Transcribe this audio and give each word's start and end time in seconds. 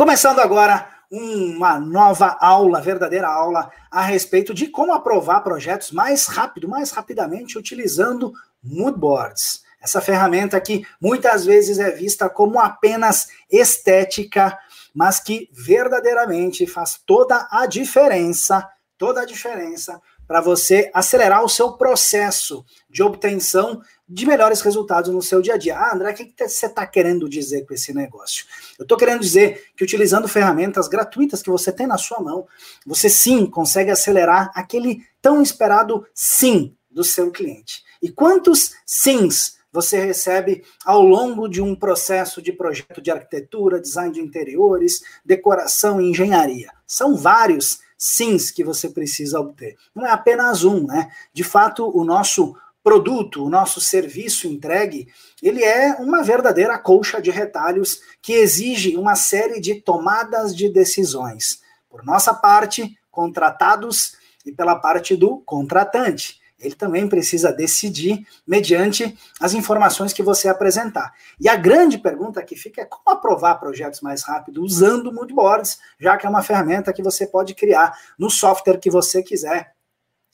Começando 0.00 0.38
agora 0.38 0.88
uma 1.10 1.78
nova 1.78 2.34
aula, 2.40 2.80
verdadeira 2.80 3.28
aula, 3.28 3.70
a 3.90 4.00
respeito 4.00 4.54
de 4.54 4.66
como 4.66 4.94
aprovar 4.94 5.42
projetos 5.42 5.90
mais 5.92 6.26
rápido, 6.26 6.66
mais 6.66 6.90
rapidamente, 6.90 7.58
utilizando 7.58 8.32
Moodboards. 8.64 9.62
Essa 9.78 10.00
ferramenta 10.00 10.58
que 10.58 10.86
muitas 10.98 11.44
vezes 11.44 11.78
é 11.78 11.90
vista 11.90 12.30
como 12.30 12.58
apenas 12.58 13.28
estética, 13.50 14.58
mas 14.94 15.20
que 15.20 15.50
verdadeiramente 15.52 16.66
faz 16.66 16.98
toda 17.04 17.46
a 17.50 17.66
diferença, 17.66 18.66
toda 18.96 19.20
a 19.20 19.26
diferença 19.26 20.00
para 20.30 20.40
você 20.40 20.88
acelerar 20.94 21.44
o 21.44 21.48
seu 21.48 21.72
processo 21.72 22.64
de 22.88 23.02
obtenção 23.02 23.82
de 24.08 24.24
melhores 24.24 24.60
resultados 24.60 25.12
no 25.12 25.20
seu 25.20 25.42
dia 25.42 25.54
a 25.54 25.56
dia. 25.56 25.76
Ah, 25.76 25.92
André, 25.92 26.12
o 26.12 26.14
que 26.14 26.32
você 26.38 26.66
está 26.66 26.86
querendo 26.86 27.28
dizer 27.28 27.66
com 27.66 27.74
esse 27.74 27.92
negócio? 27.92 28.46
Eu 28.78 28.84
estou 28.84 28.96
querendo 28.96 29.22
dizer 29.22 29.64
que 29.76 29.82
utilizando 29.82 30.28
ferramentas 30.28 30.86
gratuitas 30.86 31.42
que 31.42 31.50
você 31.50 31.72
tem 31.72 31.84
na 31.84 31.98
sua 31.98 32.20
mão, 32.20 32.46
você 32.86 33.10
sim 33.10 33.44
consegue 33.44 33.90
acelerar 33.90 34.52
aquele 34.54 35.02
tão 35.20 35.42
esperado 35.42 36.06
sim 36.14 36.76
do 36.88 37.02
seu 37.02 37.32
cliente. 37.32 37.82
E 38.00 38.08
quantos 38.08 38.76
sims 38.86 39.58
você 39.72 39.98
recebe 39.98 40.62
ao 40.84 41.02
longo 41.02 41.48
de 41.48 41.60
um 41.60 41.74
processo 41.74 42.40
de 42.40 42.52
projeto 42.52 43.02
de 43.02 43.10
arquitetura, 43.10 43.80
design 43.80 44.14
de 44.14 44.20
interiores, 44.20 45.02
decoração 45.24 46.00
e 46.00 46.08
engenharia? 46.08 46.70
São 46.86 47.16
vários 47.16 47.80
sims 48.00 48.50
que 48.50 48.64
você 48.64 48.88
precisa 48.88 49.38
obter. 49.38 49.76
Não 49.94 50.06
é 50.06 50.10
apenas 50.10 50.64
um, 50.64 50.86
né? 50.86 51.12
De 51.34 51.44
fato, 51.44 51.86
o 51.94 52.02
nosso 52.02 52.56
produto, 52.82 53.44
o 53.44 53.50
nosso 53.50 53.78
serviço 53.78 54.48
entregue, 54.48 55.06
ele 55.42 55.62
é 55.62 55.92
uma 55.96 56.22
verdadeira 56.22 56.78
colcha 56.78 57.20
de 57.20 57.30
retalhos 57.30 58.00
que 58.22 58.32
exige 58.32 58.96
uma 58.96 59.14
série 59.14 59.60
de 59.60 59.74
tomadas 59.74 60.56
de 60.56 60.72
decisões. 60.72 61.60
Por 61.90 62.02
nossa 62.02 62.32
parte, 62.32 62.98
contratados 63.10 64.16
e 64.46 64.50
pela 64.50 64.76
parte 64.76 65.14
do 65.14 65.38
contratante 65.40 66.39
ele 66.60 66.74
também 66.74 67.08
precisa 67.08 67.52
decidir 67.52 68.26
mediante 68.46 69.18
as 69.40 69.54
informações 69.54 70.12
que 70.12 70.22
você 70.22 70.48
apresentar. 70.48 71.12
E 71.40 71.48
a 71.48 71.56
grande 71.56 71.98
pergunta 71.98 72.42
que 72.42 72.54
fica 72.54 72.82
é 72.82 72.84
como 72.84 73.16
aprovar 73.16 73.56
projetos 73.56 74.00
mais 74.00 74.22
rápido 74.22 74.62
usando 74.62 75.12
Moodboards, 75.12 75.78
já 75.98 76.16
que 76.16 76.26
é 76.26 76.28
uma 76.28 76.42
ferramenta 76.42 76.92
que 76.92 77.02
você 77.02 77.26
pode 77.26 77.54
criar 77.54 77.96
no 78.18 78.30
software 78.30 78.78
que 78.78 78.90
você 78.90 79.22
quiser. 79.22 79.72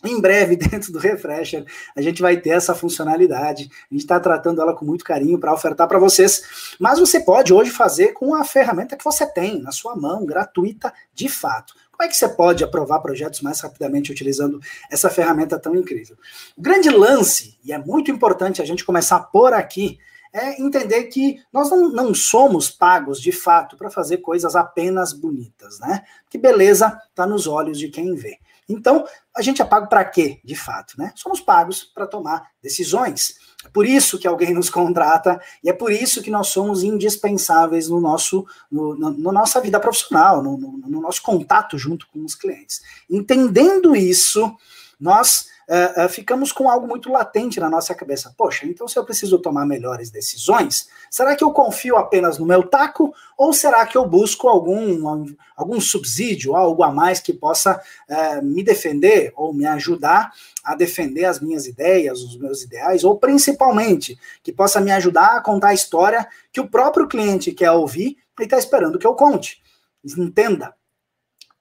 Em 0.05 0.21
breve, 0.21 0.57
dentro 0.57 0.93
do 0.93 0.99
Refresher, 0.99 1.65
a 1.95 2.03
gente 2.03 2.21
vai 2.21 2.37
ter 2.37 2.51
essa 2.51 2.75
funcionalidade. 2.75 3.71
A 3.91 3.95
gente 3.95 4.03
está 4.03 4.21
tratando 4.21 4.61
ela 4.61 4.75
com 4.75 4.85
muito 4.85 5.05
carinho 5.05 5.39
para 5.39 5.55
ofertar 5.55 5.89
para 5.89 5.99
vocês. 5.99 6.75
Mas 6.79 6.99
você 6.99 7.21
pode 7.21 7.53
hoje 7.53 7.71
fazer 7.71 8.13
com 8.13 8.35
a 8.35 8.45
ferramenta 8.45 8.97
que 8.97 9.05
você 9.05 9.27
tem 9.27 9.61
na 9.61 9.73
sua 9.73 9.97
mão, 9.97 10.27
gratuita 10.27 10.93
de 11.15 11.29
fato. 11.29 11.75
Como 11.97 12.07
é 12.07 12.09
que 12.09 12.17
você 12.17 12.29
pode 12.29 12.63
aprovar 12.63 13.01
projetos 13.01 13.41
mais 13.41 13.59
rapidamente 13.61 14.13
utilizando 14.13 14.61
essa 14.91 15.09
ferramenta 15.09 15.59
tão 15.59 15.75
incrível? 15.75 16.17
O 16.55 16.61
grande 16.61 16.91
lance, 16.91 17.59
e 17.65 17.73
é 17.73 17.79
muito 17.79 18.11
importante 18.11 18.61
a 18.61 18.67
gente 18.67 18.85
começar 18.85 19.19
por 19.21 19.55
aqui, 19.55 19.99
é 20.31 20.61
entender 20.61 21.05
que 21.05 21.41
nós 21.51 21.71
não, 21.71 21.89
não 21.89 22.15
somos 22.15 22.69
pagos 22.69 23.19
de 23.19 23.33
fato 23.33 23.77
para 23.79 23.91
fazer 23.91 24.19
coisas 24.19 24.55
apenas 24.55 25.15
bonitas, 25.15 25.81
né? 25.81 26.03
Que 26.29 26.37
beleza 26.37 27.01
está 27.09 27.27
nos 27.27 27.47
olhos 27.47 27.79
de 27.79 27.89
quem 27.89 28.15
vê. 28.15 28.39
Então, 28.69 29.07
a 29.35 29.41
gente 29.41 29.63
é 29.63 29.65
pago 29.65 29.89
para 29.89 30.05
quê, 30.05 30.41
de 30.45 30.55
fato, 30.55 30.95
né? 30.99 31.13
Somos 31.15 31.41
pagos 31.41 31.85
para 31.85 32.07
tomar 32.07 32.51
decisões. 32.63 33.37
Por 33.73 33.87
isso 33.87 34.19
que 34.19 34.27
alguém 34.27 34.55
nos 34.55 34.71
contrata 34.71 35.41
e 35.63 35.69
é 35.69 35.73
por 35.73 35.93
isso 35.93 36.23
que 36.23 36.31
nós 36.31 36.49
somos 36.49 36.83
indispensáveis 36.83 37.89
no 37.89 38.01
nosso, 38.01 38.47
no, 38.71 38.95
no, 38.95 39.11
no 39.11 39.33
nossa 39.33 39.61
vida 39.61 39.79
profissional, 39.81 40.43
no, 40.43 40.57
no, 40.57 41.01
nosso 41.01 41.23
contato 41.23 41.79
junto 41.79 42.07
com 42.09 42.25
os 42.25 42.35
clientes. 42.35 42.83
Entendendo 43.09 43.95
isso, 43.95 44.55
nós 44.99 45.49
uh, 45.69 46.09
ficamos 46.09 46.53
com 46.53 46.71
algo 46.71 46.87
muito 46.87 47.11
latente 47.11 47.61
na 47.61 47.69
nossa 47.69 47.95
cabeça. 47.95 48.35
Poxa, 48.37 48.67
então 48.67 48.87
se 48.87 48.99
eu 48.99 49.05
preciso 49.05 49.39
tomar 49.39 49.67
melhores 49.67 50.11
decisões, 50.11 50.89
será 51.11 51.35
que 51.35 51.45
eu 51.45 51.51
confio 51.51 51.97
apenas 51.97 52.39
no 52.39 52.47
meu 52.47 52.63
taco 52.63 53.13
ou 53.37 53.53
será 53.53 53.85
que 53.87 53.97
eu 53.97 54.07
busco 54.07 54.49
algum, 54.49 55.35
algum 55.57 55.81
subsídio, 55.81 56.57
algo 56.57 56.83
a 56.83 56.91
mais 56.91 57.21
que 57.21 57.33
possa 57.33 57.81
uh, 58.09 58.43
me 58.45 58.63
defender 58.63 59.33
ou 59.37 59.53
me 59.53 59.67
ajudar 59.67 60.33
a 60.65 60.75
defender 60.75 61.25
as 61.25 61.41
minhas 61.41 61.67
ideias, 61.67 62.23
os 62.23 62.37
meus 62.39 62.63
ideais, 62.63 63.05
ou 63.05 63.19
principalmente 63.19 64.19
que 64.43 64.53
possa 64.53 64.81
me 64.81 64.91
ajudar 64.93 65.37
a 65.37 65.41
contar 65.41 65.69
a 65.69 65.75
história 65.75 66.27
que 66.53 66.61
o 66.61 66.69
próprio 66.69 67.07
cliente 67.07 67.53
quer 67.53 67.71
ouvir 67.71 68.17
e 68.39 68.45
está 68.45 68.59
esperando 68.59 68.99
que 68.99 69.07
eu 69.07 69.15
conte. 69.15 69.63
Entenda, 70.05 70.75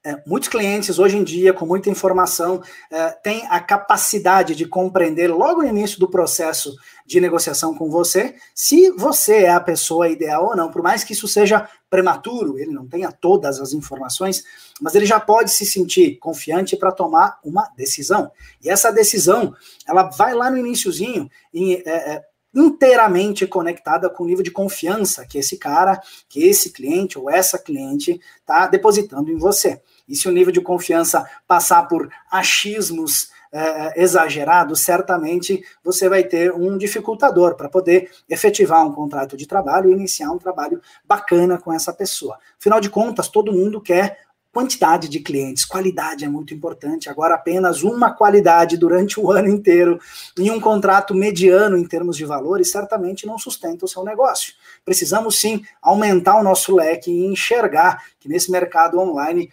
é, 0.06 0.22
muitos 0.24 0.48
clientes 0.48 1.00
hoje 1.00 1.18
em 1.18 1.24
dia, 1.24 1.52
com 1.52 1.66
muita 1.66 1.90
informação, 1.90 2.62
é, 2.92 3.10
têm 3.10 3.44
a 3.50 3.60
capacidade 3.60 4.54
de 4.54 4.68
compreender 4.68 5.34
logo 5.34 5.64
no 5.64 5.68
início 5.68 6.00
do 6.00 6.08
processo 6.08 6.76
de 7.08 7.20
negociação 7.20 7.74
com 7.74 7.90
você 7.90 8.36
se 8.54 8.92
você 8.92 9.46
é 9.46 9.50
a 9.50 9.60
pessoa 9.60 10.08
ideal 10.08 10.46
ou 10.46 10.56
não. 10.56 10.70
Por 10.70 10.84
mais 10.84 11.04
que 11.04 11.14
isso 11.14 11.28
seja 11.28 11.68
prematuro, 11.90 12.60
ele 12.60 12.72
não 12.72 12.88
tenha 12.88 13.12
todas 13.12 13.60
as 13.60 13.74
informações, 13.74 14.44
mas 14.80 14.94
ele 14.94 15.08
já 15.08 15.20
pode 15.20 15.50
se 15.50 15.66
sentir 15.66 16.20
confiante 16.20 16.78
para 16.78 16.92
tomar 16.92 17.40
uma 17.44 17.68
decisão. 17.76 18.32
E 18.64 18.70
essa 18.70 18.92
decisão, 18.92 19.56
ela 19.88 20.04
vai 20.04 20.36
lá 20.36 20.52
no 20.52 20.58
iníciozinho 20.60 21.28
e 21.52 21.82
é, 21.84 22.14
é, 22.14 22.26
inteiramente 22.54 23.46
conectada 23.46 24.10
com 24.10 24.24
o 24.24 24.28
nível 24.28 24.44
de 24.44 24.52
confiança 24.52 25.26
que 25.26 25.38
esse 25.38 25.58
cara, 25.58 26.00
que 26.30 26.44
esse 26.44 26.72
cliente 26.72 27.18
ou 27.18 27.30
essa 27.30 27.58
cliente 27.58 28.20
está 28.40 28.68
depositando 28.68 29.32
em 29.32 29.38
você. 29.38 29.82
E 30.08 30.16
se 30.16 30.28
o 30.28 30.32
nível 30.32 30.52
de 30.52 30.62
confiança 30.62 31.30
passar 31.48 31.88
por 31.88 32.10
achismos 32.32 33.30
é, 33.52 34.02
exagerados, 34.04 34.82
certamente 34.82 35.64
você 35.84 36.10
vai 36.10 36.24
ter 36.24 36.52
um 36.54 36.78
dificultador 36.78 37.56
para 37.56 37.70
poder 37.70 38.12
efetivar 38.30 38.86
um 38.86 38.92
contrato 38.92 39.38
de 39.38 39.48
trabalho 39.48 39.90
e 39.90 39.94
iniciar 39.94 40.30
um 40.32 40.38
trabalho 40.38 40.82
bacana 41.06 41.58
com 41.58 41.72
essa 41.72 41.94
pessoa. 41.94 42.38
Afinal 42.60 42.82
de 42.82 42.90
contas, 42.90 43.30
todo 43.30 43.54
mundo 43.54 43.80
quer 43.80 44.26
quantidade 44.56 45.10
de 45.10 45.20
clientes, 45.20 45.66
qualidade 45.66 46.24
é 46.24 46.30
muito 46.30 46.54
importante. 46.54 47.10
Agora, 47.10 47.36
apenas 47.36 47.84
uma 47.84 48.14
qualidade 48.14 48.78
durante 48.78 49.20
o 49.20 49.30
ano 49.30 49.50
inteiro 49.50 50.00
em 50.40 50.50
um 50.50 50.62
contrato 50.62 51.14
mediano 51.14 51.78
em 51.78 51.86
termos 51.86 52.16
de 52.16 52.24
valores 52.24 52.72
certamente 52.72 53.28
não 53.28 53.38
sustenta 53.38 53.84
o 53.84 53.88
seu 53.88 54.02
negócio. 54.06 54.54
Precisamos 54.86 55.38
sim 55.42 55.62
aumentar 55.82 56.40
o 56.40 56.44
nosso 56.44 56.74
leque 56.74 57.12
e 57.12 57.26
enxergar 57.26 58.02
que 58.18 58.30
nesse 58.30 58.50
mercado 58.50 58.98
online 58.98 59.52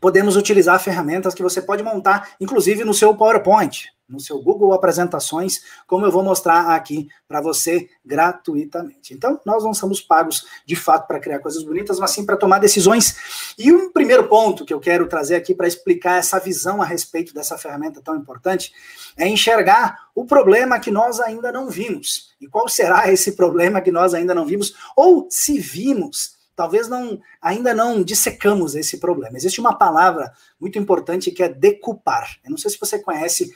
podemos 0.00 0.36
utilizar 0.36 0.80
ferramentas 0.80 1.34
que 1.34 1.42
você 1.42 1.60
pode 1.60 1.82
montar, 1.82 2.30
inclusive 2.40 2.84
no 2.84 2.94
seu 2.94 3.14
PowerPoint, 3.14 3.92
no 4.10 4.18
seu 4.18 4.42
Google 4.42 4.72
Apresentações, 4.72 5.60
como 5.86 6.04
eu 6.04 6.10
vou 6.10 6.22
mostrar 6.22 6.74
aqui 6.74 7.08
para 7.28 7.40
você 7.40 7.88
gratuitamente. 8.04 9.14
Então, 9.14 9.40
nós 9.46 9.62
não 9.62 9.72
somos 9.72 10.00
pagos 10.00 10.46
de 10.66 10.74
fato 10.74 11.06
para 11.06 11.20
criar 11.20 11.38
coisas 11.38 11.62
bonitas, 11.62 11.98
mas 12.00 12.10
sim 12.10 12.26
para 12.26 12.36
tomar 12.36 12.58
decisões. 12.58 13.54
E 13.56 13.72
um 13.72 13.92
primeiro 13.92 14.26
ponto 14.28 14.64
que 14.64 14.74
eu 14.74 14.80
quero 14.80 15.06
trazer 15.06 15.36
aqui 15.36 15.54
para 15.54 15.68
explicar 15.68 16.18
essa 16.18 16.40
visão 16.40 16.82
a 16.82 16.84
respeito 16.84 17.32
dessa 17.32 17.56
ferramenta 17.56 18.02
tão 18.02 18.16
importante 18.16 18.72
é 19.16 19.28
enxergar 19.28 20.08
o 20.14 20.24
problema 20.24 20.80
que 20.80 20.90
nós 20.90 21.20
ainda 21.20 21.52
não 21.52 21.70
vimos. 21.70 22.34
E 22.40 22.48
qual 22.48 22.68
será 22.68 23.12
esse 23.12 23.32
problema 23.32 23.80
que 23.80 23.92
nós 23.92 24.12
ainda 24.12 24.34
não 24.34 24.44
vimos? 24.44 24.74
Ou 24.96 25.28
se 25.30 25.58
vimos, 25.58 26.39
talvez 26.60 26.88
não 26.88 27.18
ainda 27.40 27.72
não 27.72 28.02
dissecamos 28.02 28.74
esse 28.74 28.98
problema. 28.98 29.38
Existe 29.38 29.60
uma 29.60 29.78
palavra 29.78 30.30
muito 30.60 30.78
importante 30.78 31.30
que 31.30 31.42
é 31.42 31.48
decupar. 31.48 32.36
Eu 32.44 32.50
não 32.50 32.58
sei 32.58 32.70
se 32.70 32.78
você 32.78 32.98
conhece 32.98 33.50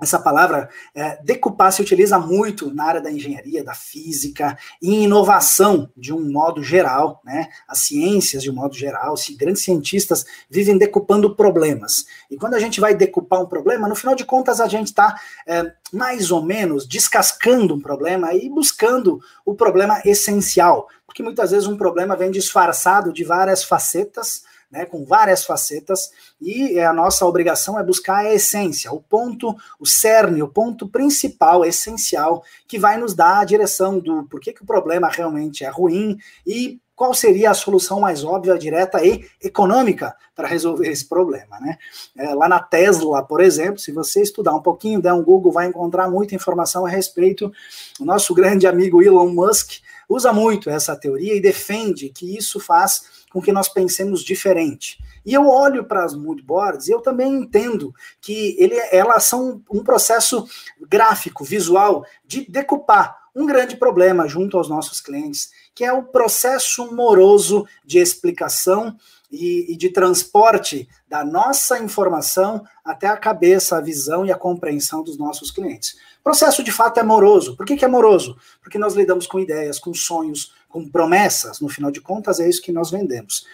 essa 0.00 0.18
palavra 0.18 0.68
é, 0.94 1.18
decupar 1.22 1.72
se 1.72 1.82
utiliza 1.82 2.18
muito 2.18 2.72
na 2.72 2.84
área 2.84 3.00
da 3.00 3.10
engenharia, 3.10 3.64
da 3.64 3.74
física 3.74 4.56
e 4.80 5.02
inovação 5.02 5.90
de 5.96 6.12
um 6.12 6.30
modo 6.30 6.62
geral, 6.62 7.20
né? 7.24 7.48
As 7.66 7.80
ciências 7.80 8.42
de 8.42 8.50
um 8.50 8.54
modo 8.54 8.74
geral, 8.74 9.16
se 9.16 9.34
grandes 9.34 9.62
cientistas 9.62 10.24
vivem 10.48 10.78
decupando 10.78 11.34
problemas. 11.34 12.06
E 12.30 12.36
quando 12.36 12.54
a 12.54 12.60
gente 12.60 12.80
vai 12.80 12.94
decupar 12.94 13.40
um 13.40 13.46
problema, 13.46 13.88
no 13.88 13.96
final 13.96 14.14
de 14.14 14.24
contas 14.24 14.60
a 14.60 14.68
gente 14.68 14.86
está 14.86 15.18
é, 15.46 15.72
mais 15.92 16.30
ou 16.30 16.42
menos 16.42 16.86
descascando 16.86 17.74
um 17.74 17.80
problema 17.80 18.32
e 18.34 18.48
buscando 18.48 19.20
o 19.44 19.54
problema 19.54 20.00
essencial, 20.04 20.88
porque 21.06 21.22
muitas 21.22 21.50
vezes 21.50 21.66
um 21.66 21.76
problema 21.76 22.14
vem 22.14 22.30
disfarçado 22.30 23.12
de 23.12 23.24
várias 23.24 23.64
facetas 23.64 24.44
né, 24.70 24.84
com 24.84 25.04
várias 25.04 25.44
facetas, 25.44 26.10
e 26.40 26.78
a 26.78 26.92
nossa 26.92 27.24
obrigação 27.24 27.78
é 27.78 27.82
buscar 27.82 28.18
a 28.18 28.32
essência, 28.32 28.92
o 28.92 29.00
ponto, 29.00 29.56
o 29.80 29.86
cerne, 29.86 30.42
o 30.42 30.48
ponto 30.48 30.88
principal, 30.88 31.64
essencial, 31.64 32.42
que 32.66 32.78
vai 32.78 32.98
nos 32.98 33.14
dar 33.14 33.40
a 33.40 33.44
direção 33.44 33.98
do 33.98 34.24
porquê 34.24 34.52
que 34.52 34.62
o 34.62 34.66
problema 34.66 35.08
realmente 35.08 35.64
é 35.64 35.68
ruim 35.68 36.18
e 36.46 36.78
qual 36.98 37.14
seria 37.14 37.52
a 37.52 37.54
solução 37.54 38.00
mais 38.00 38.24
óbvia, 38.24 38.58
direta 38.58 39.00
e 39.06 39.24
econômica 39.40 40.16
para 40.34 40.48
resolver 40.48 40.88
esse 40.88 41.08
problema, 41.08 41.60
né? 41.60 41.78
É, 42.16 42.34
lá 42.34 42.48
na 42.48 42.58
Tesla, 42.58 43.22
por 43.22 43.40
exemplo, 43.40 43.78
se 43.78 43.92
você 43.92 44.20
estudar 44.20 44.52
um 44.52 44.60
pouquinho, 44.60 45.00
der 45.00 45.12
um 45.12 45.22
Google, 45.22 45.52
vai 45.52 45.68
encontrar 45.68 46.10
muita 46.10 46.34
informação 46.34 46.84
a 46.84 46.88
respeito. 46.88 47.52
O 48.00 48.04
nosso 48.04 48.34
grande 48.34 48.66
amigo 48.66 49.00
Elon 49.00 49.28
Musk 49.28 49.74
usa 50.08 50.32
muito 50.32 50.68
essa 50.68 50.96
teoria 50.96 51.36
e 51.36 51.40
defende 51.40 52.08
que 52.08 52.36
isso 52.36 52.58
faz 52.58 53.24
com 53.30 53.40
que 53.40 53.52
nós 53.52 53.68
pensemos 53.68 54.24
diferente. 54.24 54.98
E 55.24 55.32
eu 55.32 55.46
olho 55.46 55.84
para 55.84 56.04
as 56.04 56.16
mood 56.16 56.42
boards 56.42 56.88
e 56.88 56.90
eu 56.90 57.00
também 57.00 57.32
entendo 57.32 57.94
que 58.20 58.56
ele, 58.58 58.74
elas 58.90 59.22
são 59.22 59.62
um 59.70 59.84
processo 59.84 60.48
gráfico, 60.88 61.44
visual, 61.44 62.04
de 62.26 62.44
decupar 62.50 63.27
um 63.38 63.46
grande 63.46 63.76
problema 63.76 64.26
junto 64.26 64.58
aos 64.58 64.68
nossos 64.68 65.00
clientes, 65.00 65.50
que 65.72 65.84
é 65.84 65.92
o 65.92 66.02
processo 66.02 66.92
moroso 66.92 67.64
de 67.84 67.98
explicação 67.98 68.96
e, 69.30 69.72
e, 69.72 69.76
de 69.76 69.90
transporte 69.90 70.88
da 71.06 71.24
nossa 71.24 71.78
informação 71.78 72.64
até 72.84 73.06
a 73.06 73.16
cabeça, 73.16 73.76
a 73.76 73.80
visão 73.80 74.26
e 74.26 74.32
a 74.32 74.36
compreensão 74.36 75.04
dos 75.04 75.16
nossos 75.16 75.52
clientes. 75.52 75.96
O 76.20 76.24
processo 76.24 76.64
de 76.64 76.72
fato 76.72 76.98
é 76.98 77.02
moroso. 77.04 77.56
Por 77.56 77.64
que, 77.64 77.76
que 77.76 77.84
é 77.84 77.88
moroso? 77.88 78.36
Porque 78.60 78.78
nós 78.78 78.94
lidamos 78.94 79.26
com 79.26 79.38
ideias, 79.38 79.78
com 79.78 79.94
sonhos, 79.94 80.52
com 80.68 80.88
promessas. 80.88 81.60
No 81.60 81.68
final 81.68 81.92
de 81.92 82.00
contas, 82.00 82.40
é 82.40 82.48
isso 82.48 82.62
que 82.62 82.72
nós 82.72 82.90
vendemos. 82.90 83.46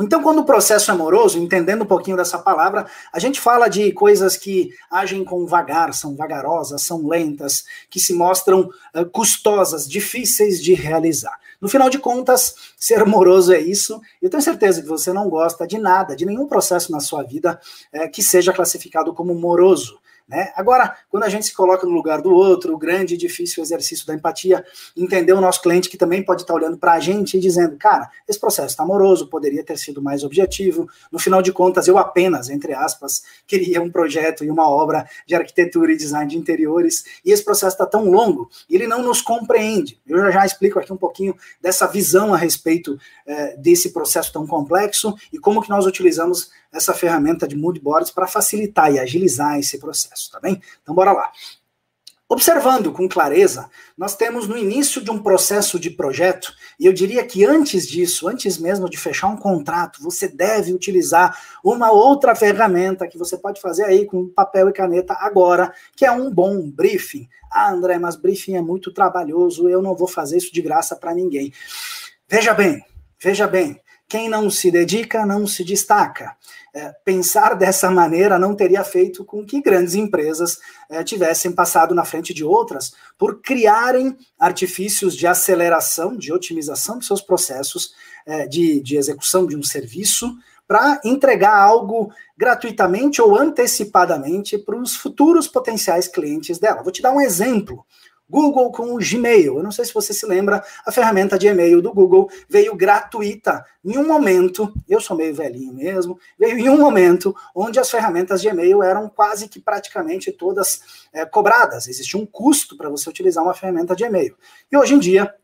Então, 0.00 0.22
quando 0.22 0.40
o 0.40 0.44
processo 0.44 0.90
é 0.90 0.94
amoroso, 0.94 1.38
entendendo 1.38 1.82
um 1.82 1.86
pouquinho 1.86 2.16
dessa 2.16 2.38
palavra, 2.38 2.86
a 3.12 3.18
gente 3.18 3.40
fala 3.40 3.68
de 3.68 3.90
coisas 3.92 4.36
que 4.36 4.70
agem 4.90 5.24
com 5.24 5.46
vagar, 5.46 5.92
são 5.92 6.14
vagarosas, 6.14 6.82
são 6.82 7.06
lentas, 7.06 7.64
que 7.90 7.98
se 7.98 8.12
mostram 8.12 8.70
uh, 8.94 9.06
custosas, 9.06 9.88
difíceis 9.88 10.62
de 10.62 10.72
realizar. 10.74 11.36
No 11.60 11.68
final 11.68 11.90
de 11.90 11.98
contas, 11.98 12.54
ser 12.78 13.02
amoroso 13.02 13.52
é 13.52 13.60
isso. 13.60 14.00
Eu 14.22 14.30
tenho 14.30 14.42
certeza 14.42 14.82
que 14.82 14.88
você 14.88 15.12
não 15.12 15.28
gosta 15.28 15.66
de 15.66 15.78
nada, 15.78 16.14
de 16.14 16.24
nenhum 16.24 16.46
processo 16.46 16.92
na 16.92 17.00
sua 17.00 17.24
vida 17.24 17.60
que 18.12 18.22
seja 18.22 18.52
classificado 18.52 19.12
como 19.12 19.34
moroso. 19.34 19.98
Né? 20.28 20.52
Agora, 20.54 20.94
quando 21.08 21.22
a 21.22 21.28
gente 21.28 21.46
se 21.46 21.54
coloca 21.54 21.86
no 21.86 21.92
lugar 21.92 22.20
do 22.20 22.30
outro, 22.30 22.74
o 22.74 22.78
grande 22.78 23.14
e 23.14 23.16
difícil 23.16 23.62
exercício 23.62 24.06
da 24.06 24.14
empatia, 24.14 24.62
entender 24.94 25.32
o 25.32 25.40
nosso 25.40 25.62
cliente 25.62 25.88
que 25.88 25.96
também 25.96 26.22
pode 26.22 26.42
estar 26.42 26.52
olhando 26.52 26.76
para 26.76 26.92
a 26.92 27.00
gente 27.00 27.38
e 27.38 27.40
dizendo, 27.40 27.76
cara, 27.78 28.10
esse 28.28 28.38
processo 28.38 28.68
está 28.68 28.82
amoroso, 28.82 29.28
poderia 29.28 29.64
ter 29.64 29.78
sido 29.78 30.02
mais 30.02 30.22
objetivo. 30.24 30.86
No 31.10 31.18
final 31.18 31.40
de 31.40 31.50
contas, 31.50 31.88
eu 31.88 31.96
apenas, 31.96 32.50
entre 32.50 32.74
aspas, 32.74 33.22
queria 33.46 33.80
um 33.80 33.90
projeto 33.90 34.44
e 34.44 34.50
uma 34.50 34.68
obra 34.68 35.08
de 35.26 35.34
arquitetura 35.34 35.92
e 35.92 35.96
design 35.96 36.30
de 36.30 36.36
interiores, 36.36 37.04
e 37.24 37.32
esse 37.32 37.42
processo 37.42 37.74
está 37.74 37.86
tão 37.86 38.10
longo, 38.10 38.50
ele 38.68 38.86
não 38.86 39.02
nos 39.02 39.22
compreende. 39.22 39.98
Eu 40.06 40.18
já, 40.18 40.30
já 40.30 40.46
explico 40.46 40.78
aqui 40.78 40.92
um 40.92 40.96
pouquinho 40.96 41.34
dessa 41.60 41.86
visão 41.86 42.34
a 42.34 42.36
respeito 42.36 42.98
eh, 43.26 43.56
desse 43.56 43.92
processo 43.92 44.30
tão 44.30 44.46
complexo 44.46 45.14
e 45.32 45.38
como 45.38 45.62
que 45.62 45.70
nós 45.70 45.86
utilizamos 45.86 46.50
essa 46.72 46.94
ferramenta 46.94 47.46
de 47.46 47.56
mood 47.56 47.80
boards 47.80 48.10
para 48.10 48.26
facilitar 48.26 48.92
e 48.92 48.98
agilizar 48.98 49.58
esse 49.58 49.78
processo, 49.78 50.30
tá 50.30 50.40
bem? 50.40 50.60
Então 50.82 50.94
bora 50.94 51.12
lá. 51.12 51.30
Observando 52.30 52.92
com 52.92 53.08
clareza, 53.08 53.70
nós 53.96 54.14
temos 54.14 54.46
no 54.46 54.54
início 54.54 55.00
de 55.00 55.10
um 55.10 55.18
processo 55.22 55.80
de 55.80 55.88
projeto, 55.88 56.52
e 56.78 56.84
eu 56.84 56.92
diria 56.92 57.24
que 57.24 57.42
antes 57.42 57.88
disso, 57.88 58.28
antes 58.28 58.58
mesmo 58.58 58.86
de 58.86 58.98
fechar 58.98 59.28
um 59.28 59.36
contrato, 59.36 60.02
você 60.02 60.28
deve 60.28 60.74
utilizar 60.74 61.34
uma 61.64 61.90
outra 61.90 62.34
ferramenta 62.34 63.08
que 63.08 63.16
você 63.16 63.38
pode 63.38 63.62
fazer 63.62 63.84
aí 63.84 64.04
com 64.04 64.28
papel 64.28 64.68
e 64.68 64.74
caneta 64.74 65.16
agora, 65.18 65.72
que 65.96 66.04
é 66.04 66.12
um 66.12 66.30
bom 66.30 66.70
briefing. 66.70 67.26
Ah, 67.50 67.72
André, 67.72 67.98
mas 67.98 68.14
briefing 68.14 68.56
é 68.56 68.60
muito 68.60 68.92
trabalhoso, 68.92 69.66
eu 69.66 69.80
não 69.80 69.96
vou 69.96 70.06
fazer 70.06 70.36
isso 70.36 70.52
de 70.52 70.60
graça 70.60 70.94
para 70.94 71.14
ninguém. 71.14 71.50
Veja 72.28 72.52
bem, 72.52 72.84
veja 73.18 73.46
bem, 73.46 73.80
quem 74.08 74.28
não 74.28 74.50
se 74.50 74.70
dedica 74.70 75.26
não 75.26 75.46
se 75.46 75.62
destaca. 75.62 76.34
É, 76.74 76.92
pensar 77.04 77.54
dessa 77.54 77.90
maneira 77.90 78.38
não 78.38 78.54
teria 78.54 78.84
feito 78.84 79.24
com 79.24 79.44
que 79.44 79.60
grandes 79.60 79.94
empresas 79.94 80.58
é, 80.88 81.02
tivessem 81.02 81.52
passado 81.52 81.94
na 81.94 82.04
frente 82.04 82.32
de 82.32 82.44
outras 82.44 82.92
por 83.18 83.40
criarem 83.40 84.16
artifícios 84.38 85.14
de 85.14 85.26
aceleração, 85.26 86.16
de 86.16 86.32
otimização 86.32 86.98
de 86.98 87.06
seus 87.06 87.20
processos 87.20 87.92
é, 88.26 88.46
de, 88.46 88.80
de 88.80 88.96
execução 88.96 89.46
de 89.46 89.56
um 89.56 89.62
serviço 89.62 90.34
para 90.66 91.00
entregar 91.02 91.56
algo 91.56 92.12
gratuitamente 92.36 93.22
ou 93.22 93.36
antecipadamente 93.36 94.58
para 94.58 94.76
os 94.76 94.94
futuros 94.94 95.48
potenciais 95.48 96.06
clientes 96.06 96.58
dela. 96.58 96.82
Vou 96.82 96.92
te 96.92 97.00
dar 97.00 97.12
um 97.12 97.20
exemplo. 97.20 97.84
Google 98.28 98.70
com 98.70 98.94
o 98.94 98.98
Gmail. 98.98 99.56
Eu 99.56 99.62
não 99.62 99.72
sei 99.72 99.84
se 99.84 99.94
você 99.94 100.12
se 100.12 100.26
lembra, 100.26 100.62
a 100.84 100.92
ferramenta 100.92 101.38
de 101.38 101.46
e-mail 101.46 101.80
do 101.80 101.92
Google 101.92 102.28
veio 102.48 102.74
gratuita 102.76 103.64
em 103.84 103.96
um 103.96 104.06
momento, 104.06 104.72
eu 104.88 105.00
sou 105.00 105.16
meio 105.16 105.34
velhinho 105.34 105.72
mesmo, 105.72 106.18
veio 106.38 106.58
em 106.58 106.68
um 106.68 106.76
momento 106.76 107.34
onde 107.54 107.80
as 107.80 107.90
ferramentas 107.90 108.42
de 108.42 108.48
e-mail 108.48 108.82
eram 108.82 109.08
quase 109.08 109.48
que 109.48 109.58
praticamente 109.58 110.30
todas 110.30 111.08
é, 111.12 111.24
cobradas. 111.24 111.88
Existia 111.88 112.20
um 112.20 112.26
custo 112.26 112.76
para 112.76 112.90
você 112.90 113.08
utilizar 113.08 113.42
uma 113.42 113.54
ferramenta 113.54 113.96
de 113.96 114.04
e-mail. 114.04 114.36
E 114.70 114.76
hoje 114.76 114.94
em 114.94 114.98
dia, 114.98 115.34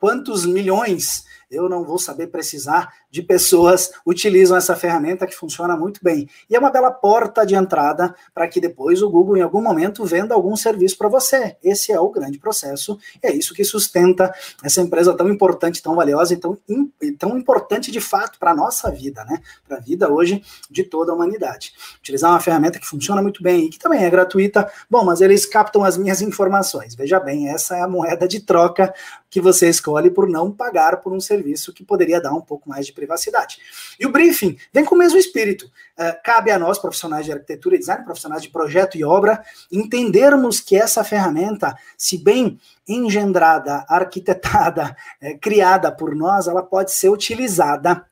quantos 0.00 0.46
milhões 0.46 1.24
eu 1.50 1.68
não 1.68 1.84
vou 1.84 1.98
saber 1.98 2.28
precisar 2.28 2.92
de 3.10 3.22
pessoas 3.22 3.92
utilizam 4.04 4.56
essa 4.56 4.74
ferramenta 4.74 5.26
que 5.26 5.34
funciona 5.34 5.76
muito 5.76 6.00
bem. 6.02 6.28
E 6.50 6.56
é 6.56 6.58
uma 6.58 6.70
bela 6.70 6.90
porta 6.90 7.46
de 7.46 7.54
entrada 7.54 8.14
para 8.34 8.48
que 8.48 8.60
depois 8.60 9.02
o 9.02 9.10
Google, 9.10 9.36
em 9.36 9.42
algum 9.42 9.62
momento, 9.62 10.04
venda 10.04 10.34
algum 10.34 10.56
serviço 10.56 10.98
para 10.98 11.08
você. 11.08 11.56
Esse 11.62 11.92
é 11.92 12.00
o 12.00 12.10
grande 12.10 12.38
processo, 12.38 12.98
é 13.22 13.32
isso 13.32 13.54
que 13.54 13.64
sustenta 13.64 14.34
essa 14.62 14.80
empresa 14.80 15.14
tão 15.14 15.28
importante, 15.28 15.82
tão 15.82 15.94
valiosa 15.94 16.34
e 16.34 16.36
tão, 16.36 16.58
tão 17.18 17.38
importante 17.38 17.92
de 17.92 18.00
fato 18.00 18.38
para 18.38 18.50
a 18.50 18.54
nossa 18.54 18.90
vida, 18.90 19.24
né? 19.24 19.40
Para 19.66 19.76
a 19.76 19.80
vida 19.80 20.10
hoje 20.10 20.42
de 20.70 20.82
toda 20.82 21.12
a 21.12 21.14
humanidade. 21.14 21.72
Utilizar 21.98 22.30
uma 22.30 22.40
ferramenta 22.40 22.78
que 22.78 22.86
funciona 22.86 23.22
muito 23.22 23.42
bem 23.42 23.66
e 23.66 23.70
que 23.70 23.78
também 23.78 24.04
é 24.04 24.10
gratuita, 24.10 24.70
bom, 24.90 25.04
mas 25.04 25.20
eles 25.20 25.46
captam 25.46 25.84
as 25.84 25.96
minhas 25.96 26.20
informações. 26.20 26.94
Veja 26.94 27.20
bem, 27.20 27.48
essa 27.48 27.76
é 27.76 27.82
a 27.82 27.88
moeda 27.88 28.26
de 28.26 28.40
troca 28.40 28.92
que 29.30 29.40
você 29.40 29.68
escolhe 29.68 30.10
por 30.10 30.28
não 30.28 30.50
pagar 30.50 30.98
por 30.98 31.12
um 31.12 31.20
serviço 31.20 31.33
que 31.72 31.84
poderia 31.84 32.20
dar 32.20 32.32
um 32.32 32.40
pouco 32.40 32.68
mais 32.68 32.86
de 32.86 32.92
privacidade. 32.92 33.58
E 33.98 34.06
o 34.06 34.12
briefing 34.12 34.56
vem 34.72 34.84
com 34.84 34.94
o 34.94 34.98
mesmo 34.98 35.18
espírito. 35.18 35.66
Uh, 35.66 36.14
cabe 36.24 36.50
a 36.50 36.58
nós, 36.58 36.78
profissionais 36.78 37.24
de 37.24 37.32
arquitetura 37.32 37.76
e 37.76 37.78
design, 37.78 38.04
profissionais 38.04 38.42
de 38.42 38.50
projeto 38.50 38.96
e 38.96 39.04
obra, 39.04 39.44
entendermos 39.70 40.60
que 40.60 40.76
essa 40.76 41.04
ferramenta, 41.04 41.76
se 41.96 42.18
bem 42.18 42.58
engendrada, 42.86 43.84
arquitetada, 43.88 44.96
é, 45.20 45.34
criada 45.34 45.90
por 45.90 46.14
nós, 46.14 46.46
ela 46.46 46.62
pode 46.62 46.92
ser 46.92 47.08
utilizada 47.08 48.04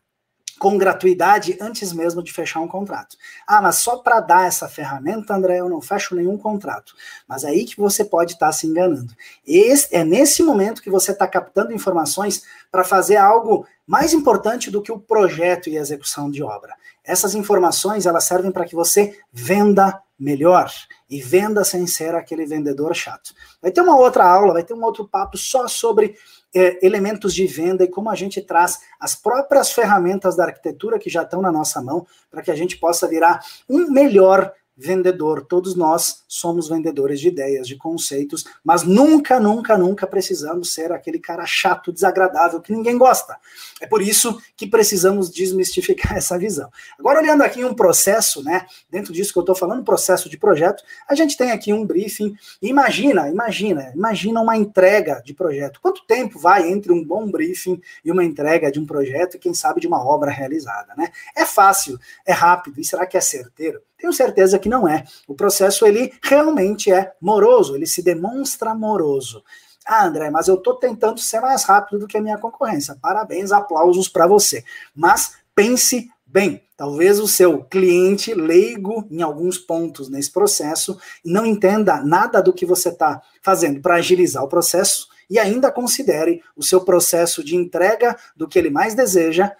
com 0.58 0.78
gratuidade 0.78 1.56
antes 1.60 1.93
mesmo 1.93 2.22
de 2.22 2.32
fechar 2.32 2.60
um 2.60 2.69
contrato. 2.69 3.16
Ah, 3.46 3.60
mas 3.60 3.76
só 3.76 3.96
para 3.96 4.20
dar 4.20 4.46
essa 4.46 4.69
ferramenta, 4.69 5.34
André, 5.34 5.60
eu 5.60 5.69
não 5.69 5.81
fecho 5.81 6.14
nenhum 6.14 6.37
contrato. 6.37 6.94
Mas 7.26 7.44
é 7.44 7.49
aí 7.49 7.64
que 7.64 7.76
você 7.76 8.04
pode 8.04 8.34
estar 8.34 8.46
tá 8.46 8.52
se 8.52 8.66
enganando. 8.66 9.12
Esse, 9.46 9.94
é 9.94 10.04
nesse 10.04 10.43
momento 10.43 10.82
que 10.82 10.90
você 10.90 11.12
está 11.12 11.26
captando 11.26 11.72
informações 11.72 12.43
para 12.70 12.84
fazer 12.84 13.16
algo 13.16 13.66
mais 13.87 14.12
importante 14.12 14.70
do 14.70 14.81
que 14.81 14.93
o 14.93 14.99
projeto 14.99 15.69
e 15.69 15.76
a 15.76 15.81
execução 15.81 16.30
de 16.30 16.42
obra. 16.42 16.75
Essas 17.04 17.35
informações 17.35 18.06
elas 18.06 18.25
servem 18.25 18.52
para 18.52 18.64
que 18.64 18.75
você 18.75 19.18
venda 19.32 20.00
melhor 20.18 20.71
e 21.11 21.21
venda 21.21 21.64
sem 21.64 21.87
ser 21.87 22.14
aquele 22.14 22.47
vendedor 22.47 22.94
chato. 22.94 23.35
Vai 23.61 23.73
ter 23.73 23.80
uma 23.80 23.97
outra 23.97 24.25
aula, 24.25 24.52
vai 24.52 24.62
ter 24.62 24.73
um 24.73 24.85
outro 24.85 25.06
papo 25.06 25.37
só 25.37 25.66
sobre 25.66 26.16
é, 26.54 26.85
elementos 26.85 27.35
de 27.35 27.47
venda 27.47 27.85
e 27.85 27.88
como 27.88 28.11
a 28.11 28.14
gente 28.14 28.40
traz 28.40 28.80
as 29.00 29.14
próprias 29.14 29.73
ferramentas 29.73 30.37
da 30.37 30.44
arquitetura 30.44 30.99
que 30.99 31.11
já 31.11 31.23
estão 31.23 31.40
na 31.40 31.50
nossa 31.50 31.80
mão 31.80 32.06
para 32.30 32.42
que 32.42 32.50
a 32.50 32.56
gente 32.56 32.76
possa 32.76 33.09
virar 33.09 33.40
um 33.68 33.90
melhor 33.90 34.52
vendedor. 34.82 35.46
Todos 35.46 35.74
nós 35.74 36.24
somos 36.26 36.68
vendedores 36.68 37.20
de 37.20 37.28
ideias, 37.28 37.66
de 37.66 37.76
conceitos, 37.76 38.44
mas 38.64 38.82
nunca, 38.82 39.38
nunca, 39.38 39.78
nunca 39.78 40.06
precisamos 40.06 40.74
ser 40.74 40.92
aquele 40.92 41.18
cara 41.18 41.46
chato, 41.46 41.92
desagradável, 41.92 42.60
que 42.60 42.72
ninguém 42.72 42.98
gosta. 42.98 43.36
É 43.80 43.86
por 43.86 44.02
isso 44.02 44.40
que 44.56 44.66
precisamos 44.66 45.30
desmistificar 45.30 46.16
essa 46.18 46.38
visão. 46.38 46.70
Agora, 46.98 47.20
olhando 47.20 47.42
aqui 47.42 47.64
um 47.64 47.74
processo, 47.74 48.42
né? 48.42 48.66
Dentro 48.90 49.12
disso 49.12 49.32
que 49.32 49.38
eu 49.38 49.42
estou 49.42 49.54
falando, 49.54 49.84
processo 49.84 50.28
de 50.28 50.36
projeto, 50.36 50.82
a 51.08 51.14
gente 51.14 51.36
tem 51.36 51.50
aqui 51.50 51.72
um 51.72 51.86
briefing. 51.86 52.34
Imagina, 52.60 53.28
imagina, 53.28 53.92
imagina 53.94 54.40
uma 54.40 54.56
entrega 54.56 55.22
de 55.24 55.34
projeto. 55.34 55.80
Quanto 55.80 56.04
tempo 56.06 56.38
vai 56.38 56.70
entre 56.70 56.92
um 56.92 57.04
bom 57.04 57.30
briefing 57.30 57.80
e 58.04 58.10
uma 58.10 58.24
entrega 58.24 58.70
de 58.70 58.80
um 58.80 58.86
projeto 58.86 59.36
e, 59.36 59.38
quem 59.38 59.54
sabe, 59.54 59.80
de 59.80 59.86
uma 59.86 60.04
obra 60.04 60.30
realizada, 60.30 60.94
né? 60.96 61.10
É 61.36 61.44
fácil, 61.44 61.98
é 62.26 62.32
rápido, 62.32 62.80
e 62.80 62.84
será 62.84 63.06
que 63.06 63.16
é 63.16 63.20
certeiro? 63.20 63.80
Tenho 64.02 64.12
certeza 64.12 64.59
que 64.59 64.68
não 64.68 64.88
é. 64.88 65.04
O 65.28 65.35
processo 65.37 65.87
ele 65.87 66.12
realmente 66.21 66.90
é 66.90 67.12
moroso, 67.21 67.76
ele 67.76 67.87
se 67.87 68.02
demonstra 68.02 68.75
moroso. 68.75 69.44
Ah, 69.87 70.06
André, 70.06 70.28
mas 70.28 70.49
eu 70.49 70.56
estou 70.56 70.75
tentando 70.75 71.21
ser 71.21 71.40
mais 71.40 71.62
rápido 71.62 72.00
do 72.00 72.09
que 72.09 72.18
a 72.18 72.21
minha 72.21 72.37
concorrência. 72.37 72.99
Parabéns, 73.00 73.52
aplausos 73.52 74.09
para 74.09 74.26
você. 74.26 74.64
Mas 74.92 75.35
pense 75.54 76.11
bem. 76.26 76.64
Talvez 76.76 77.21
o 77.21 77.28
seu 77.28 77.62
cliente 77.62 78.35
leigo 78.35 79.06
em 79.09 79.23
alguns 79.23 79.56
pontos 79.56 80.09
nesse 80.09 80.32
processo 80.32 80.99
não 81.25 81.47
entenda 81.47 82.02
nada 82.02 82.42
do 82.42 82.52
que 82.52 82.66
você 82.66 82.88
está 82.88 83.23
fazendo 83.40 83.80
para 83.80 83.94
agilizar 83.94 84.42
o 84.42 84.49
processo 84.49 85.06
e 85.30 85.38
ainda 85.38 85.71
considere 85.71 86.42
o 86.56 86.62
seu 86.64 86.80
processo 86.80 87.44
de 87.44 87.54
entrega 87.54 88.18
do 88.37 88.49
que 88.49 88.59
ele 88.59 88.68
mais 88.68 88.97
deseja 88.97 89.52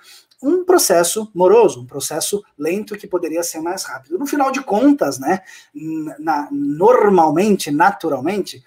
um 0.42 0.64
processo 0.64 1.30
moroso, 1.34 1.80
um 1.80 1.87
processo 1.87 2.42
lento 2.58 2.96
que 2.96 3.06
poderia 3.06 3.42
ser 3.42 3.61
mais 3.61 3.84
rápido. 3.84 4.18
No 4.18 4.26
final 4.26 4.50
de 4.50 4.61
contas, 4.61 5.18
né, 5.18 5.40
na, 6.18 6.49
normalmente, 6.50 7.70
naturalmente, 7.70 8.62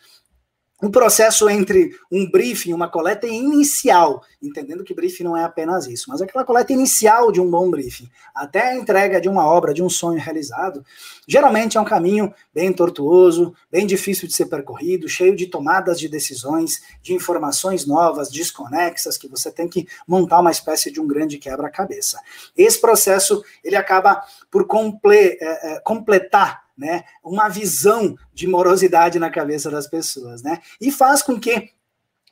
um 0.81 0.91
processo 0.91 1.49
entre 1.49 1.97
um 2.11 2.29
briefing 2.29 2.73
uma 2.73 2.89
coleta 2.89 3.25
inicial, 3.25 4.21
entendendo 4.41 4.83
que 4.83 4.93
briefing 4.93 5.23
não 5.23 5.37
é 5.37 5.43
apenas 5.43 5.87
isso, 5.87 6.09
mas 6.09 6.21
aquela 6.21 6.43
coleta 6.43 6.73
inicial 6.73 7.31
de 7.31 7.39
um 7.39 7.49
bom 7.49 7.69
briefing, 7.71 8.09
até 8.33 8.69
a 8.69 8.75
entrega 8.75 9.21
de 9.21 9.29
uma 9.29 9.45
obra, 9.47 9.73
de 9.73 9.81
um 9.81 9.89
sonho 9.89 10.19
realizado, 10.19 10.85
geralmente 11.25 11.77
é 11.77 11.81
um 11.81 11.85
caminho 11.85 12.33
bem 12.53 12.73
tortuoso, 12.73 13.53
bem 13.71 13.87
difícil 13.87 14.27
de 14.27 14.33
ser 14.33 14.47
percorrido, 14.47 15.07
cheio 15.07 15.35
de 15.35 15.47
tomadas 15.47 15.97
de 15.97 16.09
decisões, 16.09 16.81
de 17.01 17.13
informações 17.13 17.85
novas, 17.85 18.29
desconexas, 18.29 19.17
que 19.17 19.29
você 19.29 19.49
tem 19.49 19.69
que 19.69 19.87
montar 20.05 20.41
uma 20.41 20.51
espécie 20.51 20.91
de 20.91 20.99
um 20.99 21.07
grande 21.07 21.37
quebra-cabeça. 21.37 22.19
Esse 22.55 22.79
processo, 22.81 23.43
ele 23.63 23.77
acaba 23.77 24.21
por 24.51 24.67
comple 24.67 25.15
é, 25.15 25.37
é, 25.41 25.79
completar 25.79 26.64
né, 26.77 27.03
uma 27.23 27.47
visão 27.47 28.15
de 28.33 28.47
morosidade 28.47 29.19
na 29.19 29.29
cabeça 29.29 29.69
das 29.71 29.87
pessoas, 29.87 30.43
né? 30.43 30.59
E 30.79 30.91
faz 30.91 31.21
com 31.21 31.39
que 31.39 31.71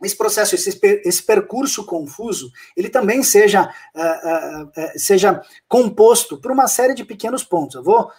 esse 0.04 0.16
processo, 0.16 0.56
esse, 0.56 0.80
esse 1.06 1.24
percurso 1.24 1.86
confuso, 1.86 2.52
ele 2.76 2.90
também 2.90 3.24
seja, 3.24 3.64
uh, 3.96 4.00
uh, 4.00 4.64
uh, 4.66 4.92
seja 4.96 5.42
composto 5.68 6.38
por 6.38 6.52
uma 6.52 6.68
série 6.68 6.94
de 6.94 7.04
pequenos 7.04 7.44
pontos. 7.44 7.76
Eu 7.76 7.84
vou 7.84 8.12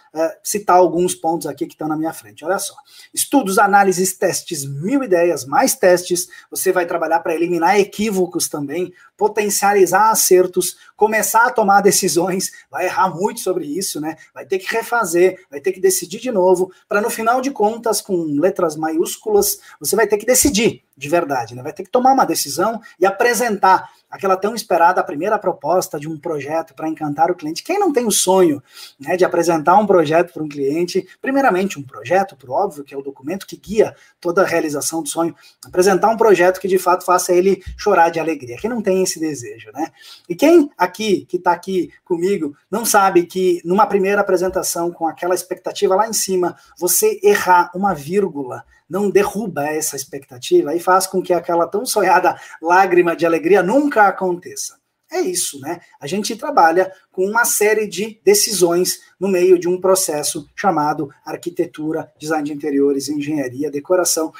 citar 0.43 0.77
alguns 0.77 1.13
pontos 1.13 1.47
aqui 1.47 1.65
que 1.65 1.73
estão 1.73 1.87
na 1.87 1.97
minha 1.97 2.13
frente. 2.13 2.43
Olha 2.45 2.59
só. 2.59 2.73
Estudos, 3.13 3.57
análises, 3.57 4.17
testes, 4.17 4.65
mil 4.65 5.03
ideias, 5.03 5.45
mais 5.45 5.75
testes. 5.75 6.27
Você 6.49 6.71
vai 6.71 6.85
trabalhar 6.85 7.19
para 7.19 7.35
eliminar 7.35 7.79
equívocos 7.79 8.47
também, 8.47 8.93
potencializar 9.17 10.09
acertos, 10.09 10.77
começar 10.95 11.47
a 11.47 11.51
tomar 11.51 11.81
decisões. 11.81 12.51
Vai 12.69 12.85
errar 12.85 13.09
muito 13.09 13.39
sobre 13.39 13.65
isso, 13.65 13.99
né? 13.99 14.15
Vai 14.33 14.45
ter 14.45 14.59
que 14.59 14.71
refazer, 14.73 15.45
vai 15.49 15.59
ter 15.59 15.71
que 15.71 15.79
decidir 15.79 16.19
de 16.19 16.31
novo, 16.31 16.71
para 16.87 17.01
no 17.01 17.09
final 17.09 17.41
de 17.41 17.51
contas, 17.51 18.01
com 18.01 18.15
letras 18.39 18.75
maiúsculas, 18.75 19.59
você 19.79 19.95
vai 19.95 20.07
ter 20.07 20.17
que 20.17 20.25
decidir 20.25 20.84
de 20.97 21.09
verdade, 21.09 21.55
né? 21.55 21.61
Vai 21.61 21.73
ter 21.73 21.83
que 21.83 21.89
tomar 21.89 22.13
uma 22.13 22.25
decisão 22.25 22.81
e 22.99 23.05
apresentar 23.05 23.89
aquela 24.15 24.37
tão 24.37 24.55
esperada 24.55 25.03
primeira 25.03 25.37
proposta 25.37 25.99
de 25.99 26.07
um 26.07 26.17
projeto 26.17 26.73
para 26.73 26.87
encantar 26.87 27.29
o 27.29 27.35
cliente. 27.35 27.63
Quem 27.63 27.77
não 27.77 27.91
tem 27.91 28.05
o 28.05 28.11
sonho 28.11 28.63
né, 28.97 29.17
de 29.17 29.25
apresentar 29.25 29.77
um 29.77 29.85
projeto 29.85 30.33
para 30.33 30.41
um 30.41 30.47
cliente, 30.47 31.05
primeiramente 31.21 31.77
um 31.77 31.83
projeto, 31.83 32.35
por 32.35 32.49
óbvio, 32.49 32.83
que 32.83 32.93
é 32.93 32.97
o 32.97 33.01
documento 33.01 33.45
que 33.45 33.57
guia 33.57 33.93
toda 34.21 34.41
a 34.41 34.45
realização 34.45 35.03
do 35.03 35.09
sonho, 35.09 35.35
apresentar 35.65 36.09
um 36.09 36.17
projeto 36.17 36.61
que 36.61 36.67
de 36.67 36.79
fato 36.79 37.03
faça 37.03 37.33
ele 37.33 37.61
chorar 37.77 38.09
de 38.09 38.19
alegria. 38.19 38.57
Quem 38.57 38.69
não 38.69 38.81
tem 38.81 39.03
esse 39.03 39.19
desejo, 39.19 39.69
né? 39.73 39.87
E 40.29 40.35
quem 40.35 40.71
aqui, 40.77 41.25
que 41.25 41.35
está 41.35 41.51
aqui 41.51 41.91
comigo, 42.05 42.55
não 42.71 42.85
sabe 42.85 43.25
que 43.25 43.61
numa 43.65 43.85
primeira 43.85 44.21
apresentação 44.21 44.91
com 44.91 45.07
aquela 45.07 45.35
expectativa 45.35 45.93
lá 45.93 46.07
em 46.07 46.13
cima, 46.13 46.55
você 46.77 47.19
errar 47.21 47.69
uma 47.75 47.93
vírgula, 47.93 48.63
não 48.89 49.09
derruba 49.09 49.65
essa 49.65 49.95
expectativa 49.95 50.75
e 50.75 50.79
faz 50.79 51.07
com 51.07 51.21
que 51.21 51.33
aquela 51.33 51.67
tão 51.67 51.85
sonhada 51.85 52.39
lágrima 52.61 53.15
de 53.15 53.25
alegria 53.25 53.63
nunca 53.63 54.04
aconteça. 54.07 54.77
É 55.11 55.21
isso, 55.21 55.59
né? 55.59 55.79
A 55.99 56.07
gente 56.07 56.35
trabalha 56.35 56.91
com 57.11 57.25
uma 57.25 57.45
série 57.45 57.87
de 57.87 58.19
decisões 58.23 59.01
no 59.19 59.27
meio 59.27 59.57
de 59.57 59.67
um 59.67 59.79
processo 59.79 60.49
chamado 60.55 61.09
arquitetura, 61.23 62.11
design 62.19 62.43
de 62.43 62.53
interiores, 62.53 63.07
engenharia, 63.07 63.71
decoração. 63.71 64.33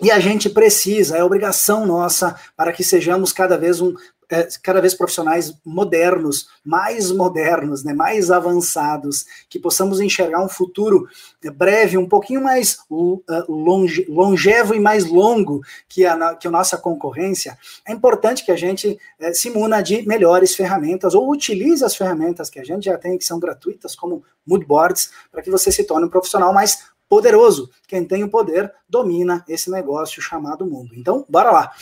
E 0.00 0.10
a 0.10 0.18
gente 0.18 0.48
precisa, 0.48 1.16
é 1.16 1.24
obrigação 1.24 1.84
nossa, 1.84 2.38
para 2.56 2.72
que 2.72 2.82
sejamos 2.82 3.32
cada 3.32 3.58
vez 3.58 3.80
um 3.80 3.94
cada 4.62 4.80
vez 4.80 4.94
profissionais 4.94 5.54
modernos, 5.64 6.48
mais 6.64 7.10
modernos, 7.10 7.84
né, 7.84 7.92
mais 7.92 8.30
avançados, 8.30 9.24
que 9.48 9.58
possamos 9.58 10.00
enxergar 10.00 10.44
um 10.44 10.48
futuro 10.48 11.06
breve, 11.54 11.98
um 11.98 12.08
pouquinho 12.08 12.42
mais 12.42 12.78
longe, 13.48 14.06
longevo 14.08 14.74
e 14.74 14.80
mais 14.80 15.04
longo 15.04 15.60
que 15.88 16.06
a, 16.06 16.34
que 16.34 16.48
a 16.48 16.50
nossa 16.50 16.78
concorrência, 16.78 17.58
é 17.86 17.92
importante 17.92 18.44
que 18.44 18.52
a 18.52 18.56
gente 18.56 18.98
é, 19.18 19.34
se 19.34 19.50
muna 19.50 19.82
de 19.82 20.06
melhores 20.06 20.54
ferramentas 20.54 21.14
ou 21.14 21.30
utilize 21.30 21.84
as 21.84 21.94
ferramentas 21.96 22.48
que 22.48 22.60
a 22.60 22.64
gente 22.64 22.84
já 22.84 22.96
tem, 22.96 23.18
que 23.18 23.24
são 23.24 23.38
gratuitas, 23.38 23.94
como 23.94 24.22
Moodboards, 24.46 25.10
para 25.30 25.42
que 25.42 25.50
você 25.50 25.70
se 25.70 25.84
torne 25.84 26.06
um 26.06 26.10
profissional 26.10 26.52
mais 26.52 26.90
poderoso. 27.08 27.70
Quem 27.86 28.04
tem 28.04 28.24
o 28.24 28.30
poder 28.30 28.72
domina 28.88 29.44
esse 29.46 29.70
negócio 29.70 30.22
chamado 30.22 30.64
mundo. 30.64 30.94
Então, 30.94 31.26
bora 31.28 31.50
lá 31.50 31.72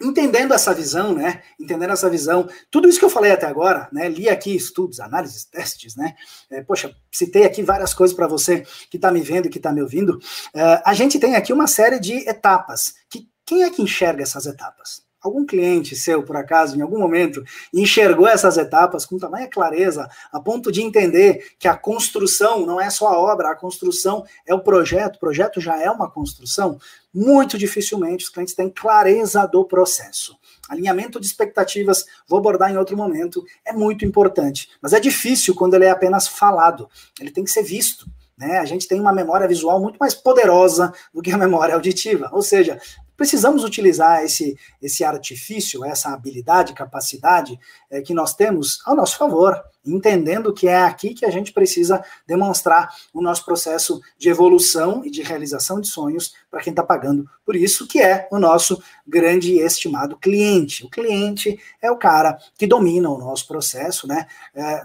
entendendo 0.00 0.52
essa 0.52 0.74
visão, 0.74 1.14
né? 1.14 1.42
Entendendo 1.58 1.92
essa 1.92 2.10
visão, 2.10 2.48
tudo 2.70 2.88
isso 2.88 2.98
que 2.98 3.04
eu 3.04 3.10
falei 3.10 3.32
até 3.32 3.46
agora, 3.46 3.88
né? 3.92 4.08
Li 4.08 4.28
aqui 4.28 4.54
estudos, 4.54 5.00
análises, 5.00 5.44
testes, 5.44 5.96
né? 5.96 6.14
É, 6.50 6.62
poxa, 6.62 6.94
citei 7.12 7.44
aqui 7.44 7.62
várias 7.62 7.94
coisas 7.94 8.14
para 8.14 8.26
você 8.26 8.64
que 8.90 8.96
está 8.96 9.10
me 9.10 9.20
vendo 9.20 9.48
que 9.48 9.58
está 9.58 9.72
me 9.72 9.82
ouvindo. 9.82 10.18
É, 10.54 10.82
a 10.84 10.94
gente 10.94 11.18
tem 11.18 11.34
aqui 11.34 11.52
uma 11.52 11.66
série 11.66 11.98
de 11.98 12.28
etapas. 12.28 12.94
Que 13.08 13.28
quem 13.44 13.62
é 13.62 13.70
que 13.70 13.82
enxerga 13.82 14.22
essas 14.22 14.46
etapas? 14.46 15.06
algum 15.26 15.44
cliente 15.44 15.96
seu, 15.96 16.22
por 16.22 16.36
acaso, 16.36 16.76
em 16.76 16.80
algum 16.80 16.98
momento, 16.98 17.42
enxergou 17.72 18.26
essas 18.26 18.56
etapas 18.56 19.04
com 19.04 19.18
tamanha 19.18 19.48
clareza, 19.48 20.08
a 20.32 20.40
ponto 20.40 20.70
de 20.72 20.82
entender 20.82 21.54
que 21.58 21.68
a 21.68 21.76
construção 21.76 22.64
não 22.64 22.80
é 22.80 22.90
só 22.90 23.08
a 23.08 23.18
obra, 23.18 23.50
a 23.50 23.56
construção 23.56 24.24
é 24.46 24.54
o 24.54 24.60
projeto, 24.60 25.16
o 25.16 25.20
projeto 25.20 25.60
já 25.60 25.80
é 25.80 25.90
uma 25.90 26.10
construção, 26.10 26.78
muito 27.16 27.56
dificilmente 27.56 28.24
os 28.24 28.30
clientes 28.30 28.54
têm 28.54 28.68
clareza 28.68 29.46
do 29.46 29.64
processo. 29.64 30.36
Alinhamento 30.68 31.18
de 31.18 31.26
expectativas, 31.26 32.04
vou 32.28 32.38
abordar 32.38 32.70
em 32.70 32.76
outro 32.76 32.94
momento, 32.94 33.42
é 33.64 33.72
muito 33.72 34.04
importante, 34.04 34.68
mas 34.82 34.92
é 34.92 35.00
difícil 35.00 35.54
quando 35.54 35.72
ele 35.72 35.86
é 35.86 35.90
apenas 35.90 36.28
falado, 36.28 36.90
ele 37.18 37.30
tem 37.30 37.42
que 37.42 37.50
ser 37.50 37.62
visto. 37.62 38.06
Né? 38.36 38.58
A 38.58 38.66
gente 38.66 38.86
tem 38.86 39.00
uma 39.00 39.14
memória 39.14 39.48
visual 39.48 39.80
muito 39.80 39.96
mais 39.96 40.14
poderosa 40.14 40.92
do 41.14 41.22
que 41.22 41.32
a 41.32 41.38
memória 41.38 41.74
auditiva. 41.74 42.28
Ou 42.32 42.42
seja, 42.42 42.78
precisamos 43.16 43.64
utilizar 43.64 44.22
esse, 44.22 44.56
esse 44.80 45.04
artifício, 45.04 45.84
essa 45.84 46.10
habilidade, 46.10 46.72
capacidade 46.72 47.58
é, 47.90 48.00
que 48.00 48.14
nós 48.14 48.34
temos 48.34 48.80
ao 48.84 48.94
nosso 48.94 49.16
favor, 49.16 49.60
entendendo 49.84 50.52
que 50.52 50.68
é 50.68 50.82
aqui 50.82 51.14
que 51.14 51.24
a 51.24 51.30
gente 51.30 51.52
precisa 51.52 52.04
demonstrar 52.26 52.94
o 53.12 53.22
nosso 53.22 53.44
processo 53.44 54.00
de 54.18 54.28
evolução 54.28 55.04
e 55.04 55.10
de 55.10 55.22
realização 55.22 55.80
de 55.80 55.88
sonhos 55.88 56.34
para 56.50 56.60
quem 56.60 56.72
está 56.72 56.82
pagando 56.82 57.28
por 57.44 57.54
isso, 57.54 57.86
que 57.86 58.00
é 58.00 58.26
o 58.32 58.38
nosso 58.40 58.82
grande 59.06 59.52
e 59.52 59.60
estimado 59.60 60.18
cliente. 60.18 60.84
O 60.84 60.90
cliente 60.90 61.58
é 61.80 61.90
o 61.90 61.96
cara 61.96 62.36
que 62.58 62.66
domina 62.66 63.08
o 63.08 63.18
nosso 63.18 63.46
processo, 63.46 64.08
né? 64.08 64.26
É, 64.52 64.82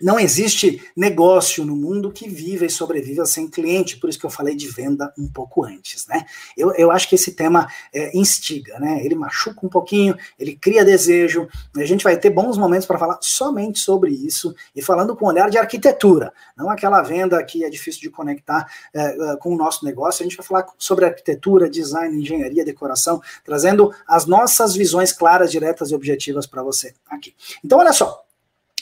não 0.00 0.18
existe 0.18 0.82
negócio 0.96 1.64
no 1.64 1.76
mundo 1.76 2.12
que 2.12 2.28
viva 2.28 2.64
e 2.64 2.70
sobreviva 2.70 3.24
sem 3.26 3.48
cliente, 3.48 3.96
por 3.96 4.08
isso 4.10 4.18
que 4.18 4.26
eu 4.26 4.30
falei 4.30 4.54
de 4.54 4.68
venda 4.68 5.12
um 5.18 5.28
pouco 5.28 5.64
antes, 5.64 6.06
né? 6.06 6.24
Eu, 6.56 6.72
eu 6.74 6.90
acho 6.90 7.08
que 7.08 7.14
esse 7.14 7.32
tema 7.32 7.68
é, 7.92 8.16
instiga, 8.16 8.78
né? 8.78 9.00
Ele 9.04 9.14
machuca 9.14 9.64
um 9.64 9.68
pouquinho, 9.68 10.16
ele 10.38 10.54
cria 10.56 10.84
desejo, 10.84 11.48
a 11.76 11.84
gente 11.84 12.04
vai 12.04 12.16
ter 12.16 12.30
bons 12.30 12.58
momentos 12.58 12.86
para 12.86 12.98
falar 12.98 13.18
somente 13.20 13.78
sobre 13.78 14.12
isso 14.12 14.54
e 14.74 14.82
falando 14.82 15.16
com 15.16 15.26
olhar 15.26 15.50
de 15.50 15.58
arquitetura, 15.58 16.32
não 16.56 16.70
aquela 16.70 17.02
venda 17.02 17.42
que 17.44 17.64
é 17.64 17.70
difícil 17.70 18.00
de 18.00 18.10
conectar 18.10 18.66
é, 18.92 19.32
é, 19.32 19.36
com 19.36 19.54
o 19.54 19.56
nosso 19.56 19.84
negócio, 19.84 20.22
a 20.22 20.24
gente 20.24 20.36
vai 20.36 20.46
falar 20.46 20.66
sobre 20.78 21.04
arquitetura, 21.04 21.68
design, 21.68 22.20
engenharia, 22.20 22.64
decoração, 22.64 23.20
trazendo 23.44 23.92
as 24.06 24.26
nossas 24.26 24.74
visões 24.74 25.12
claras, 25.12 25.50
diretas 25.50 25.90
e 25.90 25.94
objetivas 25.94 26.46
para 26.46 26.62
você 26.62 26.94
aqui. 27.08 27.34
Então, 27.64 27.78
olha 27.78 27.92
só, 27.92 28.25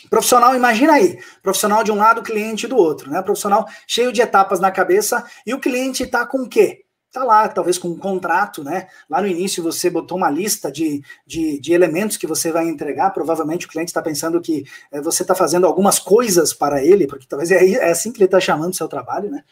Profissional, 0.09 0.55
imagina 0.55 0.95
aí, 0.95 1.19
profissional 1.43 1.83
de 1.83 1.91
um 1.91 1.97
lado, 1.97 2.23
cliente 2.23 2.67
do 2.67 2.77
outro, 2.77 3.11
né? 3.11 3.23
Profissional 3.23 3.67
cheio 3.87 4.13
de 4.13 4.21
etapas 4.21 4.61
na 4.61 4.71
cabeça 4.71 5.25
e 5.47 5.55
o 5.55 5.61
cliente 5.61 6.03
está 6.03 6.27
com 6.27 6.43
o 6.43 6.49
quê? 6.49 6.84
Tá 7.15 7.23
lá, 7.23 7.47
talvez 7.47 7.79
com 7.79 7.87
um 7.87 7.97
contrato, 7.97 8.65
né? 8.65 8.89
Lá 9.09 9.23
no 9.23 9.29
início 9.29 9.63
você 9.63 9.89
botou 9.89 10.19
uma 10.19 10.29
lista 10.29 10.69
de, 10.69 11.01
de, 11.25 11.61
de 11.61 11.73
elementos 11.73 12.17
que 12.17 12.27
você 12.27 12.51
vai 12.51 12.67
entregar. 12.69 13.11
Provavelmente 13.11 13.67
o 13.67 13.69
cliente 13.69 13.91
está 13.91 14.03
pensando 14.03 14.41
que 14.41 14.65
é, 14.91 15.01
você 15.01 15.23
está 15.23 15.33
fazendo 15.33 15.65
algumas 15.65 16.01
coisas 16.01 16.53
para 16.53 16.83
ele, 16.83 17.07
porque 17.07 17.25
talvez 17.25 17.53
é, 17.53 17.65
é 17.65 17.93
assim 17.93 18.11
que 18.11 18.19
ele 18.19 18.25
está 18.25 18.41
chamando 18.41 18.73
o 18.73 18.77
seu 18.77 18.89
trabalho, 18.89 19.31
né? 19.31 19.45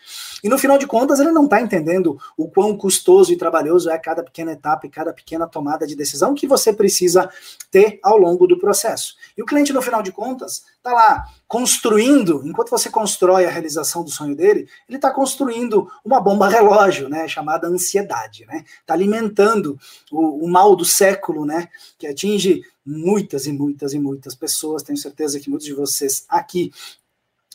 E 0.42 0.48
no 0.48 0.58
final 0.58 0.76
de 0.76 0.88
contas 0.88 1.20
ele 1.20 1.30
não 1.30 1.44
está 1.44 1.60
entendendo 1.60 2.18
o 2.36 2.48
quão 2.48 2.76
custoso 2.76 3.32
e 3.32 3.36
trabalhoso 3.36 3.88
é 3.88 3.96
cada 3.96 4.24
pequena 4.24 4.50
etapa 4.50 4.88
e 4.88 4.90
cada 4.90 5.12
pequena 5.12 5.46
tomada 5.46 5.86
de 5.86 5.94
decisão 5.94 6.34
que 6.34 6.48
você 6.48 6.72
precisa 6.72 7.30
ter 7.70 8.00
ao 8.02 8.18
longo 8.18 8.44
do 8.48 8.58
processo. 8.58 9.14
E 9.38 9.42
o 9.42 9.46
cliente, 9.46 9.72
no 9.72 9.80
final 9.80 10.02
de 10.02 10.10
contas, 10.10 10.64
está 10.82 10.92
lá 10.92 11.28
construindo, 11.46 12.42
enquanto 12.44 12.70
você 12.70 12.90
constrói 12.90 13.46
a 13.46 13.50
realização 13.50 14.02
do 14.02 14.10
sonho 14.10 14.34
dele, 14.34 14.68
ele 14.88 14.98
está 14.98 15.12
construindo 15.12 15.88
uma 16.04 16.20
bomba 16.20 16.48
relógio, 16.48 17.08
né, 17.08 17.28
chamada 17.28 17.68
ansiedade, 17.68 18.44
né? 18.46 18.64
Está 18.80 18.94
alimentando 18.94 19.78
o, 20.10 20.44
o, 20.44 20.50
mal 20.50 20.74
do 20.74 20.84
século, 20.84 21.44
né, 21.44 21.68
que 21.96 22.06
atinge 22.06 22.62
muitas 22.84 23.46
e 23.46 23.52
muitas 23.52 23.92
e 23.92 23.98
muitas 23.98 24.34
pessoas. 24.34 24.82
Tenho 24.82 24.98
certeza 24.98 25.38
que 25.38 25.48
muitos 25.48 25.66
de 25.66 25.74
vocês 25.74 26.24
aqui 26.28 26.72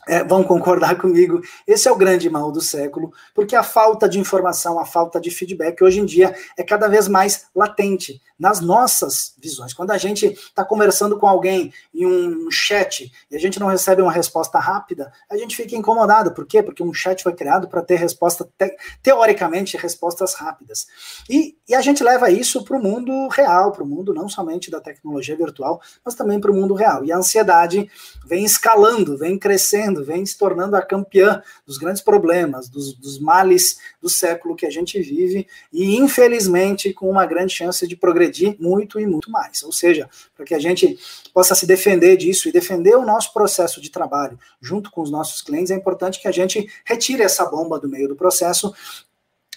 é, 0.07 0.23
vão 0.23 0.43
concordar 0.43 0.97
comigo, 1.01 1.41
esse 1.65 1.87
é 1.87 1.91
o 1.91 1.95
grande 1.95 2.29
mal 2.29 2.51
do 2.51 2.61
século, 2.61 3.11
porque 3.33 3.55
a 3.55 3.63
falta 3.63 4.07
de 4.07 4.19
informação, 4.19 4.79
a 4.79 4.85
falta 4.85 5.19
de 5.19 5.29
feedback 5.29 5.83
hoje 5.83 5.99
em 5.99 6.05
dia 6.05 6.35
é 6.57 6.63
cada 6.63 6.87
vez 6.87 7.07
mais 7.07 7.47
latente 7.55 8.21
nas 8.39 8.61
nossas 8.61 9.33
visões. 9.37 9.73
Quando 9.73 9.91
a 9.91 9.97
gente 9.97 10.27
está 10.27 10.63
conversando 10.63 11.17
com 11.17 11.27
alguém 11.27 11.73
em 11.93 12.05
um 12.05 12.51
chat 12.51 13.11
e 13.31 13.35
a 13.35 13.39
gente 13.39 13.59
não 13.59 13.67
recebe 13.67 14.01
uma 14.01 14.11
resposta 14.11 14.59
rápida, 14.59 15.11
a 15.29 15.35
gente 15.37 15.55
fica 15.55 15.75
incomodado. 15.75 16.31
Por 16.31 16.45
quê? 16.45 16.61
Porque 16.61 16.83
um 16.83 16.93
chat 16.93 17.23
foi 17.23 17.33
criado 17.33 17.67
para 17.67 17.81
ter 17.81 17.95
resposta, 17.95 18.47
te, 18.57 18.75
teoricamente, 19.01 19.75
respostas 19.77 20.35
rápidas. 20.35 20.87
E, 21.29 21.57
e 21.67 21.73
a 21.73 21.81
gente 21.81 22.03
leva 22.03 22.29
isso 22.29 22.63
para 22.63 22.77
o 22.77 22.81
mundo 22.81 23.27
real, 23.29 23.71
para 23.71 23.83
o 23.83 23.87
mundo 23.87 24.13
não 24.13 24.29
somente 24.29 24.69
da 24.69 24.79
tecnologia 24.79 25.35
virtual, 25.35 25.81
mas 26.05 26.13
também 26.13 26.39
para 26.39 26.51
o 26.51 26.53
mundo 26.53 26.75
real. 26.75 27.03
E 27.03 27.11
a 27.11 27.17
ansiedade 27.17 27.89
vem 28.25 28.45
escalando, 28.45 29.17
vem 29.17 29.37
crescendo, 29.37 29.96
vem 30.03 30.25
se 30.25 30.37
tornando 30.37 30.75
a 30.75 30.81
campeã 30.81 31.41
dos 31.65 31.77
grandes 31.77 32.01
problemas, 32.01 32.69
dos, 32.69 32.93
dos 32.93 33.19
males 33.19 33.77
do 34.01 34.09
século 34.09 34.55
que 34.55 34.65
a 34.65 34.69
gente 34.69 35.01
vive, 35.01 35.47
e 35.71 35.97
infelizmente 35.97 36.93
com 36.93 37.09
uma 37.09 37.25
grande 37.25 37.53
chance 37.53 37.87
de 37.87 37.95
progredir 37.95 38.55
muito 38.59 38.99
e 38.99 39.05
muito 39.05 39.31
mais. 39.31 39.63
Ou 39.63 39.71
seja, 39.71 40.09
para 40.35 40.45
que 40.45 40.53
a 40.53 40.59
gente 40.59 40.97
possa 41.33 41.55
se 41.55 41.65
defender 41.65 42.17
disso 42.17 42.47
e 42.47 42.51
defender 42.51 42.95
o 42.95 43.05
nosso 43.05 43.33
processo 43.33 43.81
de 43.81 43.89
trabalho 43.89 44.39
junto 44.61 44.91
com 44.91 45.01
os 45.01 45.11
nossos 45.11 45.41
clientes, 45.41 45.71
é 45.71 45.75
importante 45.75 46.21
que 46.21 46.27
a 46.27 46.31
gente 46.31 46.67
retire 46.85 47.23
essa 47.23 47.45
bomba 47.45 47.79
do 47.79 47.89
meio 47.89 48.07
do 48.07 48.15
processo 48.15 48.73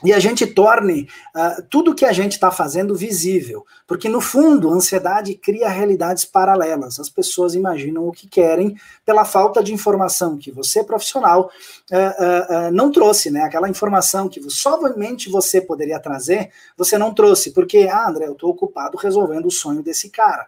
e 0.04 0.12
a 0.12 0.19
gente 0.19 0.47
torne 0.47 1.09
uh, 1.35 1.62
tudo 1.69 1.95
que 1.95 2.04
a 2.04 2.12
gente 2.12 2.33
está 2.33 2.50
fazendo 2.50 2.95
visível. 2.95 3.64
Porque, 3.87 4.09
no 4.09 4.21
fundo, 4.21 4.71
a 4.71 4.75
ansiedade 4.75 5.35
cria 5.35 5.69
realidades 5.69 6.25
paralelas. 6.25 6.99
As 6.99 7.09
pessoas 7.09 7.54
imaginam 7.54 8.07
o 8.07 8.12
que 8.12 8.28
querem 8.28 8.76
pela 9.04 9.25
falta 9.25 9.62
de 9.62 9.75
informação 9.75 10.38
que 10.38 10.50
você, 10.50 10.83
profissional, 10.83 11.50
uh, 11.90 12.69
uh, 12.69 12.73
não 12.73 12.90
trouxe, 12.90 13.30
né? 13.30 13.42
Aquela 13.42 13.69
informação 13.69 14.28
que 14.28 14.40
somente 14.50 15.28
você 15.28 15.61
poderia 15.61 16.00
trazer, 16.00 16.50
você 16.76 16.97
não 16.97 17.12
trouxe. 17.12 17.50
Porque, 17.50 17.88
ah, 17.90 18.09
André, 18.09 18.26
eu 18.26 18.33
estou 18.33 18.50
ocupado 18.50 18.97
resolvendo 18.97 19.47
o 19.47 19.50
sonho 19.50 19.83
desse 19.83 20.09
cara. 20.09 20.47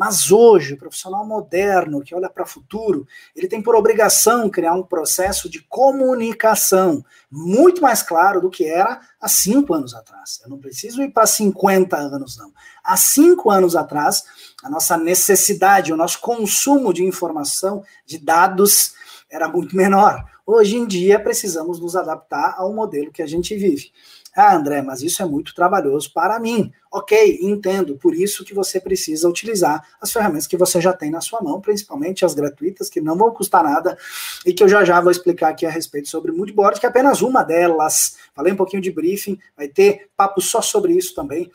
Mas 0.00 0.32
hoje, 0.32 0.72
o 0.72 0.78
profissional 0.78 1.26
moderno 1.26 2.00
que 2.00 2.14
olha 2.14 2.30
para 2.30 2.44
o 2.44 2.46
futuro, 2.46 3.06
ele 3.36 3.46
tem 3.46 3.60
por 3.60 3.74
obrigação 3.74 4.48
criar 4.48 4.72
um 4.72 4.82
processo 4.82 5.46
de 5.46 5.60
comunicação 5.60 7.04
muito 7.30 7.82
mais 7.82 8.02
claro 8.02 8.40
do 8.40 8.48
que 8.48 8.64
era 8.64 9.02
há 9.20 9.28
cinco 9.28 9.74
anos 9.74 9.92
atrás. 9.92 10.40
Eu 10.42 10.48
não 10.48 10.56
preciso 10.56 11.02
ir 11.02 11.10
para 11.10 11.26
50 11.26 11.98
anos, 11.98 12.38
não. 12.38 12.50
Há 12.82 12.96
cinco 12.96 13.50
anos 13.50 13.76
atrás, 13.76 14.24
a 14.64 14.70
nossa 14.70 14.96
necessidade, 14.96 15.92
o 15.92 15.98
nosso 15.98 16.18
consumo 16.18 16.94
de 16.94 17.04
informação, 17.04 17.84
de 18.06 18.16
dados, 18.16 18.94
era 19.28 19.48
muito 19.48 19.76
menor. 19.76 20.24
Hoje 20.46 20.76
em 20.76 20.86
dia, 20.86 21.20
precisamos 21.20 21.78
nos 21.78 21.94
adaptar 21.94 22.54
ao 22.56 22.72
modelo 22.72 23.12
que 23.12 23.20
a 23.20 23.26
gente 23.26 23.54
vive. 23.54 23.92
Ah, 24.40 24.56
André, 24.56 24.80
mas 24.80 25.02
isso 25.02 25.22
é 25.22 25.26
muito 25.26 25.54
trabalhoso 25.54 26.10
para 26.14 26.40
mim. 26.40 26.72
Ok, 26.90 27.40
entendo. 27.42 27.96
Por 27.96 28.14
isso 28.14 28.42
que 28.42 28.54
você 28.54 28.80
precisa 28.80 29.28
utilizar 29.28 29.86
as 30.00 30.10
ferramentas 30.10 30.46
que 30.46 30.56
você 30.56 30.80
já 30.80 30.94
tem 30.94 31.10
na 31.10 31.20
sua 31.20 31.42
mão, 31.42 31.60
principalmente 31.60 32.24
as 32.24 32.32
gratuitas, 32.32 32.88
que 32.88 33.02
não 33.02 33.18
vão 33.18 33.30
custar 33.32 33.62
nada 33.62 33.98
e 34.46 34.54
que 34.54 34.62
eu 34.62 34.68
já 34.68 34.82
já 34.82 34.98
vou 34.98 35.10
explicar 35.10 35.50
aqui 35.50 35.66
a 35.66 35.70
respeito 35.70 36.08
sobre 36.08 36.32
Moodboard, 36.32 36.80
que 36.80 36.86
é 36.86 36.88
apenas 36.88 37.20
uma 37.20 37.42
delas. 37.42 38.16
Falei 38.34 38.54
um 38.54 38.56
pouquinho 38.56 38.80
de 38.80 38.90
briefing, 38.90 39.38
vai 39.54 39.68
ter 39.68 40.08
papo 40.16 40.40
só 40.40 40.62
sobre 40.62 40.94
isso 40.94 41.14
também. 41.14 41.50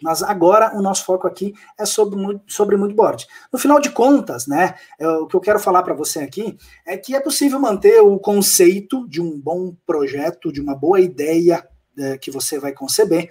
Mas 0.00 0.22
agora 0.22 0.76
o 0.76 0.82
nosso 0.82 1.04
foco 1.04 1.26
aqui 1.26 1.52
é 1.78 1.84
sobre, 1.84 2.18
sobre 2.46 2.76
moodboard. 2.76 3.26
No 3.52 3.58
final 3.58 3.80
de 3.80 3.90
contas, 3.90 4.46
né, 4.46 4.74
é, 4.98 5.06
o 5.06 5.26
que 5.26 5.36
eu 5.36 5.40
quero 5.40 5.60
falar 5.60 5.82
para 5.82 5.94
você 5.94 6.20
aqui 6.20 6.56
é 6.86 6.96
que 6.96 7.14
é 7.14 7.20
possível 7.20 7.60
manter 7.60 8.00
o 8.00 8.18
conceito 8.18 9.08
de 9.08 9.20
um 9.20 9.40
bom 9.40 9.74
projeto, 9.86 10.52
de 10.52 10.60
uma 10.60 10.74
boa 10.74 11.00
ideia 11.00 11.64
é, 11.98 12.18
que 12.18 12.30
você 12.30 12.58
vai 12.58 12.72
conceber, 12.72 13.30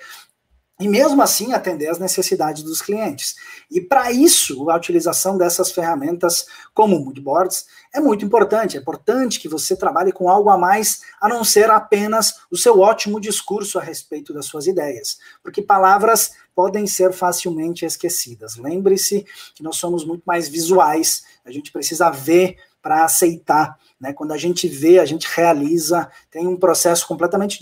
e 0.79 0.87
mesmo 0.87 1.21
assim 1.21 1.53
atender 1.53 1.87
às 1.87 1.99
necessidades 1.99 2.63
dos 2.63 2.81
clientes. 2.81 3.35
E 3.69 3.79
para 3.79 4.11
isso, 4.11 4.69
a 4.69 4.75
utilização 4.75 5.37
dessas 5.37 5.71
ferramentas 5.71 6.47
como 6.73 6.99
moodboards 6.99 7.67
é 7.93 7.99
muito 7.99 8.25
importante. 8.25 8.75
É 8.75 8.81
importante 8.81 9.39
que 9.39 9.47
você 9.47 9.75
trabalhe 9.75 10.11
com 10.11 10.27
algo 10.27 10.49
a 10.49 10.57
mais, 10.57 11.01
a 11.21 11.29
não 11.29 11.43
ser 11.43 11.69
apenas 11.69 12.41
o 12.51 12.57
seu 12.57 12.79
ótimo 12.79 13.19
discurso 13.19 13.77
a 13.77 13.83
respeito 13.83 14.33
das 14.33 14.47
suas 14.47 14.65
ideias. 14.65 15.19
Porque 15.43 15.61
palavras 15.61 16.31
podem 16.55 16.87
ser 16.87 17.13
facilmente 17.13 17.85
esquecidas. 17.85 18.57
Lembre-se 18.57 19.25
que 19.53 19.63
nós 19.63 19.77
somos 19.77 20.03
muito 20.03 20.23
mais 20.25 20.49
visuais, 20.49 21.23
a 21.45 21.51
gente 21.51 21.71
precisa 21.71 22.09
ver 22.09 22.57
para 22.81 23.05
aceitar. 23.05 23.77
Né? 24.01 24.11
Quando 24.11 24.33
a 24.33 24.37
gente 24.37 24.67
vê, 24.67 24.99
a 24.99 25.05
gente 25.05 25.27
realiza, 25.33 26.11
tem 26.29 26.47
um 26.47 26.57
processo 26.57 27.07
completamente 27.07 27.59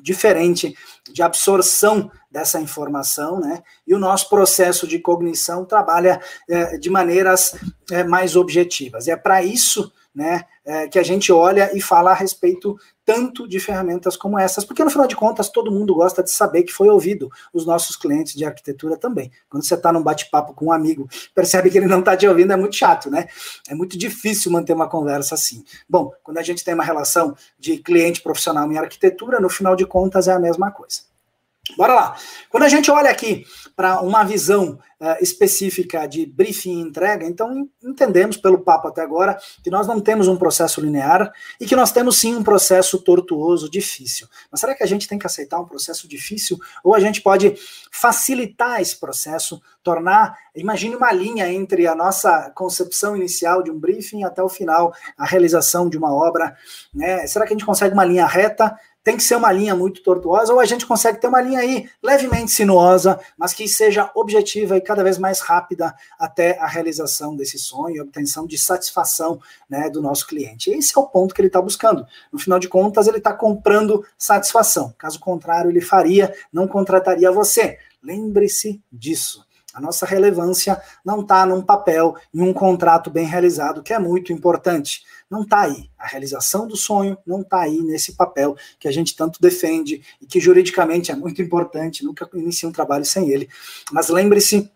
diferente 0.00 0.74
de 1.12 1.22
absorção 1.22 2.10
dessa 2.30 2.60
informação, 2.60 3.40
né? 3.40 3.62
E 3.86 3.94
o 3.94 3.98
nosso 3.98 4.28
processo 4.28 4.86
de 4.86 4.98
cognição 4.98 5.64
trabalha 5.64 6.20
é, 6.48 6.78
de 6.78 6.88
maneiras 6.88 7.56
é, 7.90 8.04
mais 8.04 8.36
objetivas. 8.36 9.06
E 9.06 9.10
é 9.10 9.16
para 9.16 9.42
isso 9.42 9.92
né, 10.14 10.44
é, 10.64 10.88
que 10.88 10.98
a 10.98 11.02
gente 11.02 11.32
olha 11.32 11.70
e 11.76 11.80
fala 11.80 12.10
a 12.10 12.14
respeito 12.14 12.76
tanto 13.04 13.48
de 13.48 13.58
ferramentas 13.58 14.16
como 14.16 14.38
essas, 14.38 14.64
porque 14.64 14.84
no 14.84 14.90
final 14.90 15.06
de 15.06 15.16
contas 15.16 15.48
todo 15.48 15.70
mundo 15.70 15.94
gosta 15.94 16.22
de 16.22 16.30
saber 16.30 16.62
que 16.62 16.72
foi 16.72 16.88
ouvido, 16.88 17.30
os 17.52 17.64
nossos 17.64 17.96
clientes 17.96 18.34
de 18.34 18.44
arquitetura 18.44 18.96
também. 18.96 19.30
Quando 19.48 19.64
você 19.64 19.74
está 19.74 19.92
num 19.92 20.02
bate-papo 20.02 20.54
com 20.54 20.66
um 20.66 20.72
amigo, 20.72 21.08
percebe 21.34 21.70
que 21.70 21.78
ele 21.78 21.86
não 21.86 22.00
está 22.00 22.16
te 22.16 22.26
ouvindo, 22.26 22.52
é 22.52 22.56
muito 22.56 22.76
chato, 22.76 23.10
né? 23.10 23.26
É 23.68 23.74
muito 23.74 23.96
difícil 23.98 24.52
manter 24.52 24.72
uma 24.72 24.88
conversa 24.88 25.34
assim. 25.34 25.64
Bom, 25.88 26.12
quando 26.22 26.38
a 26.38 26.42
gente 26.42 26.64
tem 26.64 26.74
uma 26.74 26.84
relação 26.84 27.34
de 27.58 27.78
cliente 27.78 28.22
profissional 28.22 28.70
em 28.70 28.78
arquitetura, 28.78 29.40
no 29.40 29.48
final 29.48 29.74
de 29.74 29.86
contas 29.86 30.28
é 30.28 30.32
a 30.32 30.38
mesma 30.38 30.70
coisa. 30.70 31.09
Bora 31.76 31.94
lá. 31.94 32.16
Quando 32.48 32.64
a 32.64 32.68
gente 32.68 32.90
olha 32.90 33.10
aqui 33.10 33.44
para 33.76 34.00
uma 34.00 34.24
visão 34.24 34.78
uh, 35.00 35.22
específica 35.22 36.06
de 36.06 36.26
briefing 36.26 36.78
e 36.78 36.80
entrega, 36.80 37.24
então 37.24 37.68
entendemos 37.82 38.36
pelo 38.36 38.58
papo 38.58 38.88
até 38.88 39.02
agora 39.02 39.38
que 39.62 39.70
nós 39.70 39.86
não 39.86 40.00
temos 40.00 40.28
um 40.28 40.36
processo 40.36 40.80
linear 40.80 41.32
e 41.58 41.66
que 41.66 41.76
nós 41.76 41.92
temos 41.92 42.18
sim 42.18 42.34
um 42.36 42.42
processo 42.42 42.98
tortuoso, 42.98 43.70
difícil. 43.70 44.28
Mas 44.50 44.60
será 44.60 44.74
que 44.74 44.82
a 44.82 44.86
gente 44.86 45.08
tem 45.08 45.18
que 45.18 45.26
aceitar 45.26 45.58
um 45.58 45.64
processo 45.64 46.06
difícil 46.06 46.58
ou 46.84 46.94
a 46.94 47.00
gente 47.00 47.22
pode 47.22 47.54
facilitar 47.90 48.80
esse 48.80 48.98
processo, 48.98 49.60
tornar, 49.82 50.36
imagine 50.54 50.94
uma 50.94 51.12
linha 51.12 51.50
entre 51.50 51.86
a 51.86 51.94
nossa 51.94 52.50
concepção 52.54 53.16
inicial 53.16 53.62
de 53.62 53.70
um 53.70 53.78
briefing 53.78 54.24
até 54.24 54.42
o 54.42 54.48
final, 54.48 54.92
a 55.16 55.24
realização 55.24 55.88
de 55.88 55.96
uma 55.96 56.12
obra, 56.12 56.54
né? 56.92 57.26
Será 57.26 57.46
que 57.46 57.52
a 57.52 57.56
gente 57.56 57.64
consegue 57.64 57.94
uma 57.94 58.04
linha 58.04 58.26
reta 58.26 58.76
tem 59.10 59.16
que 59.16 59.24
ser 59.24 59.34
uma 59.34 59.50
linha 59.50 59.74
muito 59.74 60.04
tortuosa, 60.04 60.52
ou 60.52 60.60
a 60.60 60.64
gente 60.64 60.86
consegue 60.86 61.20
ter 61.20 61.26
uma 61.26 61.40
linha 61.40 61.58
aí 61.58 61.90
levemente 62.00 62.52
sinuosa, 62.52 63.18
mas 63.36 63.52
que 63.52 63.66
seja 63.66 64.08
objetiva 64.14 64.76
e 64.76 64.80
cada 64.80 65.02
vez 65.02 65.18
mais 65.18 65.40
rápida 65.40 65.92
até 66.16 66.56
a 66.60 66.66
realização 66.68 67.34
desse 67.34 67.58
sonho 67.58 67.96
e 67.96 68.00
obtenção 68.00 68.46
de 68.46 68.56
satisfação 68.56 69.40
né, 69.68 69.90
do 69.90 70.00
nosso 70.00 70.28
cliente. 70.28 70.70
Esse 70.70 70.96
é 70.96 71.00
o 71.00 71.08
ponto 71.08 71.34
que 71.34 71.40
ele 71.40 71.48
está 71.48 71.60
buscando. 71.60 72.06
No 72.32 72.38
final 72.38 72.60
de 72.60 72.68
contas, 72.68 73.08
ele 73.08 73.18
está 73.18 73.32
comprando 73.32 74.04
satisfação. 74.16 74.94
Caso 74.96 75.18
contrário, 75.18 75.72
ele 75.72 75.80
faria, 75.80 76.32
não 76.52 76.68
contrataria 76.68 77.32
você. 77.32 77.78
Lembre-se 78.00 78.80
disso. 78.92 79.44
A 79.74 79.80
nossa 79.80 80.06
relevância 80.06 80.80
não 81.04 81.20
está 81.20 81.44
num 81.44 81.62
papel, 81.62 82.14
em 82.32 82.42
um 82.42 82.52
contrato 82.52 83.10
bem 83.10 83.26
realizado, 83.26 83.82
que 83.82 83.92
é 83.92 83.98
muito 83.98 84.32
importante 84.32 85.02
não 85.30 85.42
está 85.42 85.60
aí. 85.60 85.88
A 85.98 86.06
realização 86.06 86.66
do 86.66 86.76
sonho 86.76 87.16
não 87.24 87.42
está 87.42 87.60
aí 87.60 87.80
nesse 87.82 88.12
papel 88.12 88.56
que 88.78 88.88
a 88.88 88.90
gente 88.90 89.14
tanto 89.14 89.40
defende 89.40 90.02
e 90.20 90.26
que 90.26 90.40
juridicamente 90.40 91.12
é 91.12 91.14
muito 91.14 91.40
importante, 91.40 92.04
nunca 92.04 92.28
inicia 92.34 92.68
um 92.68 92.72
trabalho 92.72 93.04
sem 93.04 93.30
ele. 93.30 93.48
Mas 93.92 94.08
lembre-se 94.08 94.70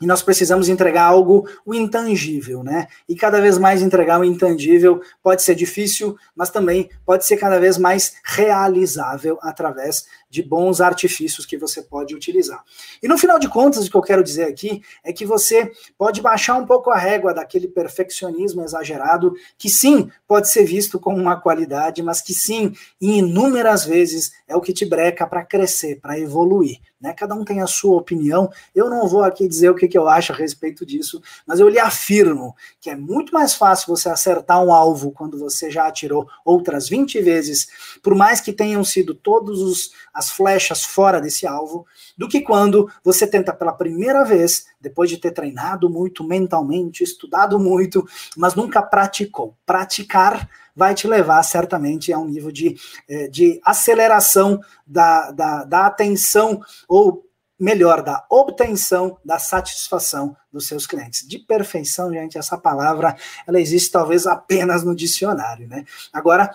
e 0.00 0.06
nós 0.06 0.22
precisamos 0.22 0.68
entregar 0.68 1.04
algo, 1.04 1.48
o 1.64 1.74
intangível, 1.74 2.62
né? 2.62 2.86
E 3.08 3.14
cada 3.14 3.40
vez 3.40 3.58
mais 3.58 3.82
entregar 3.82 4.18
o 4.18 4.24
intangível 4.24 5.02
pode 5.22 5.42
ser 5.42 5.54
difícil, 5.54 6.16
mas 6.34 6.48
também 6.48 6.88
pode 7.04 7.26
ser 7.26 7.36
cada 7.36 7.60
vez 7.60 7.76
mais 7.76 8.14
realizável 8.24 9.38
através 9.42 10.06
de 10.30 10.42
bons 10.42 10.80
artifícios 10.80 11.44
que 11.44 11.58
você 11.58 11.82
pode 11.82 12.14
utilizar. 12.14 12.62
E 13.02 13.08
no 13.08 13.18
final 13.18 13.38
de 13.38 13.48
contas, 13.48 13.86
o 13.86 13.90
que 13.90 13.96
eu 13.96 14.02
quero 14.02 14.24
dizer 14.24 14.44
aqui 14.44 14.82
é 15.04 15.12
que 15.12 15.26
você 15.26 15.70
pode 15.98 16.22
baixar 16.22 16.56
um 16.56 16.64
pouco 16.64 16.90
a 16.90 16.96
régua 16.96 17.34
daquele 17.34 17.68
perfeccionismo 17.68 18.62
exagerado, 18.62 19.34
que 19.58 19.68
sim, 19.68 20.10
pode 20.26 20.48
ser 20.48 20.64
visto 20.64 20.98
como 20.98 21.18
uma 21.18 21.38
qualidade, 21.38 22.02
mas 22.02 22.22
que 22.22 22.32
sim, 22.32 22.72
inúmeras 23.00 23.84
vezes 23.84 24.32
é 24.48 24.56
o 24.56 24.60
que 24.60 24.72
te 24.72 24.86
breca 24.86 25.26
para 25.26 25.44
crescer, 25.44 26.00
para 26.00 26.18
evoluir. 26.18 26.78
Né? 27.00 27.12
Cada 27.14 27.34
um 27.34 27.44
tem 27.44 27.62
a 27.62 27.66
sua 27.66 27.96
opinião. 27.96 28.50
Eu 28.74 28.90
não 28.90 29.08
vou 29.08 29.22
aqui 29.22 29.48
dizer 29.48 29.70
o 29.70 29.74
que, 29.74 29.88
que 29.88 29.96
eu 29.96 30.08
acho 30.08 30.32
a 30.32 30.36
respeito 30.36 30.84
disso, 30.84 31.22
mas 31.46 31.58
eu 31.58 31.68
lhe 31.68 31.78
afirmo 31.78 32.54
que 32.80 32.90
é 32.90 32.96
muito 32.96 33.32
mais 33.32 33.54
fácil 33.54 33.94
você 33.94 34.08
acertar 34.08 34.62
um 34.62 34.72
alvo 34.72 35.10
quando 35.10 35.38
você 35.38 35.70
já 35.70 35.86
atirou 35.86 36.28
outras 36.44 36.88
20 36.88 37.20
vezes, 37.22 37.68
por 38.02 38.14
mais 38.14 38.40
que 38.40 38.52
tenham 38.52 38.84
sido 38.84 39.14
todas 39.14 39.90
as 40.12 40.30
flechas 40.30 40.84
fora 40.84 41.20
desse 41.20 41.46
alvo, 41.46 41.86
do 42.16 42.28
que 42.28 42.40
quando 42.40 42.90
você 43.02 43.26
tenta 43.26 43.52
pela 43.52 43.72
primeira 43.72 44.24
vez, 44.24 44.66
depois 44.80 45.08
de 45.08 45.16
ter 45.16 45.30
treinado 45.30 45.88
muito 45.88 46.22
mentalmente, 46.22 47.02
estudado 47.02 47.58
muito, 47.58 48.06
mas 48.36 48.54
nunca 48.54 48.82
praticou. 48.82 49.56
Praticar 49.64 50.48
vai 50.80 50.94
te 50.94 51.06
levar 51.06 51.42
certamente 51.42 52.10
a 52.10 52.18
um 52.18 52.24
nível 52.24 52.50
de, 52.50 52.74
eh, 53.06 53.28
de 53.28 53.60
aceleração 53.62 54.58
da, 54.86 55.30
da, 55.30 55.64
da 55.64 55.86
atenção, 55.86 56.58
ou 56.88 57.22
melhor, 57.58 58.02
da 58.02 58.24
obtenção 58.30 59.18
da 59.22 59.38
satisfação 59.38 60.34
dos 60.50 60.66
seus 60.66 60.86
clientes. 60.86 61.28
De 61.28 61.38
perfeição, 61.38 62.10
gente, 62.10 62.38
essa 62.38 62.56
palavra, 62.56 63.14
ela 63.46 63.60
existe 63.60 63.90
talvez 63.90 64.26
apenas 64.26 64.82
no 64.82 64.96
dicionário, 64.96 65.68
né? 65.68 65.84
Agora, 66.10 66.50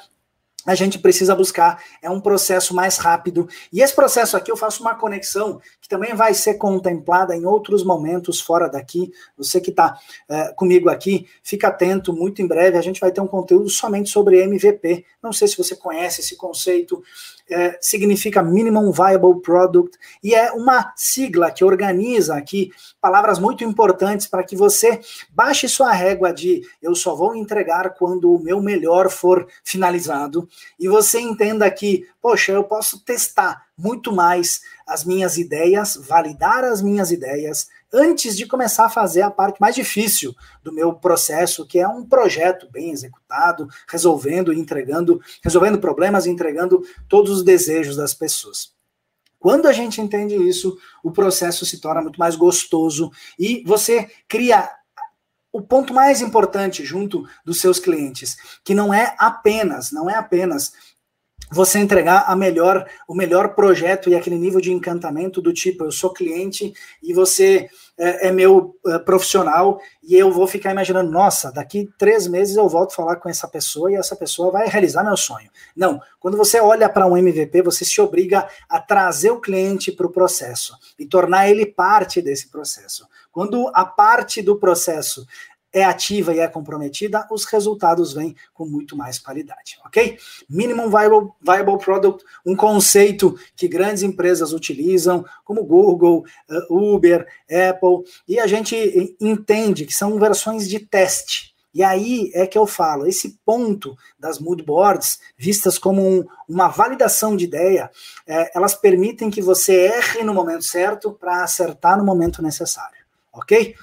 a 0.65 0.73
gente 0.73 0.97
precisa 0.99 1.35
buscar 1.35 1.83
é 2.01 2.09
um 2.09 2.19
processo 2.19 2.73
mais 2.73 2.97
rápido. 2.97 3.47
E 3.71 3.81
esse 3.81 3.93
processo 3.93 4.35
aqui 4.35 4.51
eu 4.51 4.57
faço 4.57 4.81
uma 4.81 4.95
conexão 4.95 5.61
que 5.79 5.87
também 5.87 6.15
vai 6.15 6.33
ser 6.33 6.55
contemplada 6.55 7.35
em 7.35 7.45
outros 7.45 7.83
momentos 7.83 8.41
fora 8.41 8.67
daqui. 8.67 9.11
Você 9.37 9.61
que 9.61 9.69
está 9.69 9.99
é, 10.27 10.53
comigo 10.53 10.89
aqui, 10.89 11.27
fica 11.43 11.67
atento, 11.67 12.11
muito 12.11 12.41
em 12.41 12.47
breve 12.47 12.77
a 12.77 12.81
gente 12.81 12.99
vai 12.99 13.11
ter 13.11 13.21
um 13.21 13.27
conteúdo 13.27 13.69
somente 13.69 14.09
sobre 14.09 14.41
MVP. 14.41 15.05
Não 15.21 15.31
sei 15.31 15.47
se 15.47 15.57
você 15.57 15.75
conhece 15.75 16.21
esse 16.21 16.35
conceito, 16.35 17.03
é, 17.49 17.77
significa 17.81 18.41
Minimum 18.41 18.91
Viable 18.91 19.41
Product, 19.41 19.97
e 20.23 20.33
é 20.33 20.51
uma 20.51 20.93
sigla 20.95 21.51
que 21.51 21.63
organiza 21.63 22.35
aqui 22.35 22.71
palavras 22.99 23.39
muito 23.39 23.63
importantes 23.63 24.27
para 24.27 24.43
que 24.43 24.55
você 24.55 24.99
baixe 25.29 25.67
sua 25.67 25.91
régua 25.91 26.33
de 26.33 26.61
eu 26.81 26.95
só 26.95 27.15
vou 27.15 27.35
entregar 27.35 27.91
quando 27.91 28.33
o 28.33 28.39
meu 28.39 28.61
melhor 28.61 29.09
for 29.09 29.47
finalizado, 29.63 30.47
e 30.79 30.87
você 30.87 31.19
entenda 31.19 31.69
que, 31.69 32.07
poxa, 32.21 32.51
eu 32.51 32.63
posso 32.63 33.03
testar 33.03 33.65
muito 33.77 34.11
mais 34.11 34.61
as 34.87 35.03
minhas 35.03 35.37
ideias, 35.37 35.95
validar 35.95 36.63
as 36.63 36.81
minhas 36.81 37.11
ideias, 37.11 37.67
antes 37.95 38.35
de 38.35 38.45
começar 38.45 38.85
a 38.85 38.89
fazer 38.89 39.21
a 39.21 39.31
parte 39.31 39.61
mais 39.61 39.73
difícil 39.73 40.35
do 40.61 40.73
meu 40.73 40.93
processo, 40.93 41.65
que 41.65 41.79
é 41.79 41.87
um 41.87 42.05
projeto 42.05 42.69
bem 42.69 42.91
executado, 42.91 43.69
resolvendo 43.87 44.51
e 44.51 44.59
entregando, 44.59 45.21
resolvendo 45.41 45.79
problemas 45.79 46.25
e 46.25 46.29
entregando 46.29 46.83
todos 47.07 47.31
os 47.31 47.43
desejos 47.43 47.95
das 47.95 48.13
pessoas. 48.13 48.73
Quando 49.39 49.67
a 49.67 49.71
gente 49.71 50.01
entende 50.01 50.35
isso, 50.35 50.77
o 51.01 51.11
processo 51.11 51.65
se 51.65 51.79
torna 51.79 52.01
muito 52.01 52.19
mais 52.19 52.35
gostoso 52.35 53.11
e 53.39 53.63
você 53.65 54.11
cria 54.27 54.69
o 55.53 55.61
ponto 55.61 55.93
mais 55.93 56.19
importante 56.19 56.83
junto 56.83 57.25
dos 57.45 57.61
seus 57.61 57.79
clientes, 57.79 58.35
que 58.61 58.75
não 58.75 58.93
é 58.93 59.15
apenas, 59.17 59.89
não 59.89 60.09
é 60.09 60.15
apenas 60.15 60.73
você 61.51 61.79
entregar 61.79 62.25
a 62.27 62.35
melhor, 62.35 62.85
o 63.07 63.13
melhor 63.13 63.55
projeto 63.55 64.09
e 64.09 64.15
aquele 64.15 64.37
nível 64.37 64.59
de 64.59 64.71
encantamento 64.71 65.41
do 65.41 65.53
tipo, 65.53 65.83
eu 65.83 65.91
sou 65.91 66.11
cliente 66.11 66.73
e 67.01 67.13
você 67.13 67.69
é, 67.97 68.27
é 68.27 68.31
meu 68.31 68.75
é, 68.85 68.99
profissional 68.99 69.79
e 70.03 70.15
eu 70.15 70.31
vou 70.31 70.47
ficar 70.47 70.71
imaginando, 70.71 71.11
nossa, 71.11 71.51
daqui 71.51 71.89
três 71.97 72.27
meses 72.27 72.55
eu 72.55 72.67
volto 72.67 72.91
a 72.91 72.95
falar 72.95 73.15
com 73.17 73.29
essa 73.29 73.47
pessoa 73.47 73.91
e 73.91 73.95
essa 73.95 74.15
pessoa 74.15 74.51
vai 74.51 74.67
realizar 74.67 75.03
meu 75.03 75.15
sonho. 75.15 75.49
Não, 75.75 75.99
quando 76.19 76.37
você 76.37 76.59
olha 76.59 76.89
para 76.89 77.07
um 77.07 77.17
MVP, 77.17 77.61
você 77.61 77.85
se 77.85 78.01
obriga 78.01 78.47
a 78.67 78.79
trazer 78.79 79.31
o 79.31 79.39
cliente 79.39 79.91
para 79.91 80.07
o 80.07 80.11
processo 80.11 80.77
e 80.99 81.05
tornar 81.05 81.49
ele 81.49 81.65
parte 81.65 82.21
desse 82.21 82.49
processo. 82.49 83.07
Quando 83.31 83.69
a 83.73 83.85
parte 83.85 84.41
do 84.41 84.57
processo 84.57 85.25
é 85.75 85.83
ativa 85.83 86.33
e 86.33 86.39
é 86.39 86.47
comprometida, 86.47 87.27
os 87.29 87.43
resultados 87.43 88.13
vêm 88.13 88.33
com 88.53 88.65
muito 88.65 88.95
mais 88.95 89.19
qualidade, 89.19 89.77
ok? 89.85 90.17
Minimum 90.49 90.89
Viable, 90.89 91.31
viable 91.41 91.77
Product, 91.77 92.23
um 92.45 92.55
conceito 92.55 93.37
que 93.57 93.67
grandes 93.67 94.01
empresas 94.01 94.53
utilizam, 94.53 95.25
como 95.43 95.65
Google, 95.65 96.23
eh, 96.49 96.67
Uber, 96.69 97.27
Apple, 97.69 98.09
e 98.25 98.39
a 98.39 98.47
gente 98.47 99.17
entende 99.19 99.85
que 99.85 99.93
são 99.93 100.17
versões 100.17 100.69
de 100.69 100.79
teste. 100.79 101.53
E 101.73 101.83
aí 101.83 102.31
é 102.33 102.47
que 102.47 102.57
eu 102.57 102.65
falo, 102.65 103.05
esse 103.05 103.37
ponto 103.45 103.97
das 104.17 104.39
mood 104.39 104.63
boards, 104.63 105.19
vistas 105.37 105.77
como 105.77 106.01
um, 106.01 106.25
uma 106.47 106.69
validação 106.69 107.35
de 107.35 107.43
ideia, 107.43 107.91
é, 108.25 108.57
elas 108.57 108.73
permitem 108.73 109.29
que 109.29 109.41
você 109.41 109.87
erre 109.87 110.23
no 110.23 110.33
momento 110.33 110.63
certo 110.63 111.11
para 111.11 111.43
acertar 111.43 111.97
no 111.97 112.05
momento 112.05 112.41
necessário, 112.41 113.03
ok? 113.33 113.75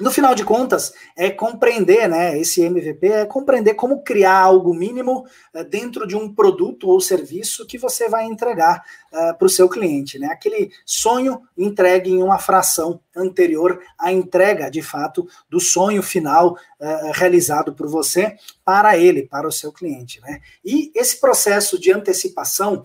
No 0.00 0.10
final 0.10 0.34
de 0.34 0.44
contas, 0.44 0.92
é 1.16 1.30
compreender, 1.30 2.08
né? 2.08 2.38
Esse 2.38 2.62
MVP 2.62 3.06
é 3.08 3.26
compreender 3.26 3.74
como 3.74 4.02
criar 4.02 4.38
algo 4.38 4.74
mínimo 4.74 5.26
uh, 5.54 5.64
dentro 5.64 6.06
de 6.06 6.16
um 6.16 6.32
produto 6.32 6.88
ou 6.88 7.00
serviço 7.00 7.66
que 7.66 7.78
você 7.78 8.08
vai 8.08 8.24
entregar 8.24 8.82
uh, 9.12 9.16
eh, 9.16 9.32
para 9.34 9.46
o 9.46 9.48
seu 9.48 9.68
cliente, 9.68 10.18
né? 10.18 10.28
Aquele 10.28 10.70
sonho 10.84 11.42
entregue 11.56 12.10
em 12.10 12.22
uma 12.22 12.38
fração 12.38 13.00
anterior 13.16 13.80
à 13.98 14.12
entrega, 14.12 14.70
de 14.70 14.82
fato, 14.82 15.28
do 15.48 15.60
sonho 15.60 16.02
final 16.02 16.52
uh, 16.52 17.10
realizado 17.12 17.74
por 17.74 17.88
você 17.88 18.36
para 18.64 18.96
ele, 18.96 19.26
para 19.26 19.48
o 19.48 19.52
seu 19.52 19.72
cliente, 19.72 20.20
né? 20.20 20.40
E 20.64 20.90
esse 20.94 21.20
processo 21.20 21.78
de 21.78 21.92
antecipação 21.92 22.84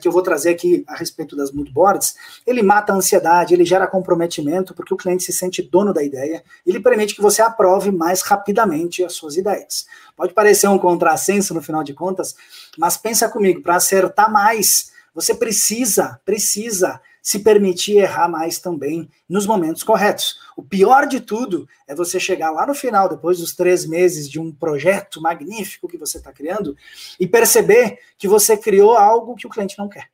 que 0.00 0.08
eu 0.08 0.12
vou 0.12 0.22
trazer 0.22 0.50
aqui 0.50 0.84
a 0.86 0.96
respeito 0.96 1.36
das 1.36 1.52
moodboards, 1.52 2.14
ele 2.46 2.62
mata 2.62 2.92
a 2.92 2.96
ansiedade, 2.96 3.52
ele 3.52 3.64
gera 3.64 3.86
comprometimento, 3.86 4.74
porque 4.74 4.92
o 4.92 4.96
cliente 4.96 5.24
se 5.24 5.32
sente 5.32 5.62
dono 5.62 5.92
da 5.92 6.02
ideia, 6.02 6.42
ele 6.66 6.80
permite 6.80 7.14
que 7.14 7.22
você 7.22 7.42
aprove 7.42 7.90
mais 7.90 8.22
rapidamente 8.22 9.04
as 9.04 9.12
suas 9.12 9.36
ideias. 9.36 9.86
Pode 10.16 10.34
parecer 10.34 10.66
um 10.68 10.78
contrassenso 10.78 11.54
no 11.54 11.62
final 11.62 11.84
de 11.84 11.94
contas, 11.94 12.34
mas 12.76 12.96
pensa 12.96 13.28
comigo, 13.28 13.62
para 13.62 13.76
acertar 13.76 14.30
mais, 14.32 14.90
você 15.18 15.34
precisa, 15.34 16.20
precisa 16.24 17.00
se 17.20 17.40
permitir 17.40 17.96
errar 17.96 18.28
mais 18.28 18.60
também 18.60 19.10
nos 19.28 19.48
momentos 19.48 19.82
corretos. 19.82 20.38
O 20.56 20.62
pior 20.62 21.08
de 21.08 21.18
tudo 21.18 21.68
é 21.88 21.94
você 21.94 22.20
chegar 22.20 22.52
lá 22.52 22.64
no 22.64 22.72
final, 22.72 23.08
depois 23.08 23.38
dos 23.38 23.52
três 23.52 23.84
meses 23.84 24.30
de 24.30 24.38
um 24.38 24.52
projeto 24.52 25.20
magnífico 25.20 25.88
que 25.88 25.98
você 25.98 26.18
está 26.18 26.32
criando, 26.32 26.76
e 27.18 27.26
perceber 27.26 27.98
que 28.16 28.28
você 28.28 28.56
criou 28.56 28.96
algo 28.96 29.34
que 29.34 29.46
o 29.46 29.50
cliente 29.50 29.76
não 29.76 29.88
quer 29.88 30.08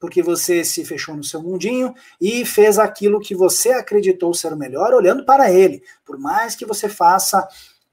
porque 0.00 0.22
você 0.22 0.64
se 0.64 0.84
fechou 0.84 1.16
no 1.16 1.24
seu 1.24 1.42
mundinho 1.42 1.92
e 2.20 2.44
fez 2.46 2.78
aquilo 2.78 3.18
que 3.18 3.34
você 3.34 3.70
acreditou 3.70 4.32
ser 4.32 4.52
o 4.52 4.56
melhor, 4.56 4.94
olhando 4.94 5.24
para 5.24 5.50
ele. 5.52 5.82
Por 6.04 6.16
mais 6.16 6.54
que 6.54 6.64
você 6.64 6.88
faça 6.88 7.44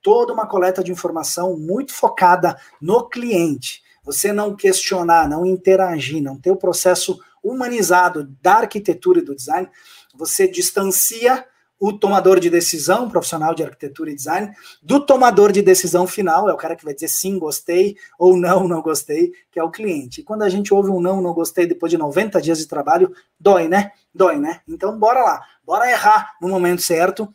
toda 0.04 0.32
uma 0.32 0.46
coleta 0.46 0.84
de 0.84 0.92
informação 0.92 1.58
muito 1.58 1.96
focada 1.96 2.56
no 2.80 3.10
cliente, 3.10 3.82
você 4.06 4.32
não 4.32 4.56
questionar, 4.56 5.28
não 5.28 5.46
interagir, 5.46 6.22
não 6.22 6.40
ter 6.40 6.52
o 6.52 6.56
processo 6.56 7.20
humanizado 7.44 8.24
da 8.42 8.58
arquitetura 8.58 9.20
e 9.20 9.26
do 9.26 9.36
design, 9.36 9.68
você 10.16 10.48
distancia 10.48 11.46
o 11.78 11.92
tomador 11.92 12.40
de 12.40 12.50
decisão, 12.50 13.10
profissional 13.10 13.54
de 13.54 13.64
arquitetura 13.64 14.10
e 14.10 14.16
design, 14.16 14.52
do 14.82 15.06
tomador 15.06 15.52
de 15.52 15.62
decisão 15.62 16.08
final, 16.08 16.50
é 16.50 16.54
o 16.54 16.58
cara 16.58 16.76
que 16.76 16.86
vai 16.86 16.94
dizer 16.94 17.10
sim, 17.10 17.38
gostei, 17.38 17.98
ou 18.18 18.38
não, 18.38 18.68
não 18.68 18.82
gostei, 18.82 19.32
que 19.52 19.60
é 19.60 19.64
o 19.64 19.70
cliente. 19.70 20.22
E 20.22 20.24
quando 20.24 20.44
a 20.44 20.50
gente 20.50 20.74
ouve 20.74 20.90
um 20.90 21.02
não, 21.02 21.22
não 21.22 21.34
gostei 21.34 21.68
depois 21.68 21.92
de 21.92 21.98
90 21.98 22.42
dias 22.42 22.60
de 22.60 22.68
trabalho, 22.68 23.14
dói, 23.40 23.68
né? 23.68 23.92
Dói, 24.14 24.40
né? 24.40 24.62
Então, 24.68 24.98
bora 24.98 25.22
lá, 25.22 25.42
bora 25.66 25.90
errar 25.90 26.36
no 26.42 26.48
momento 26.48 26.82
certo, 26.82 27.28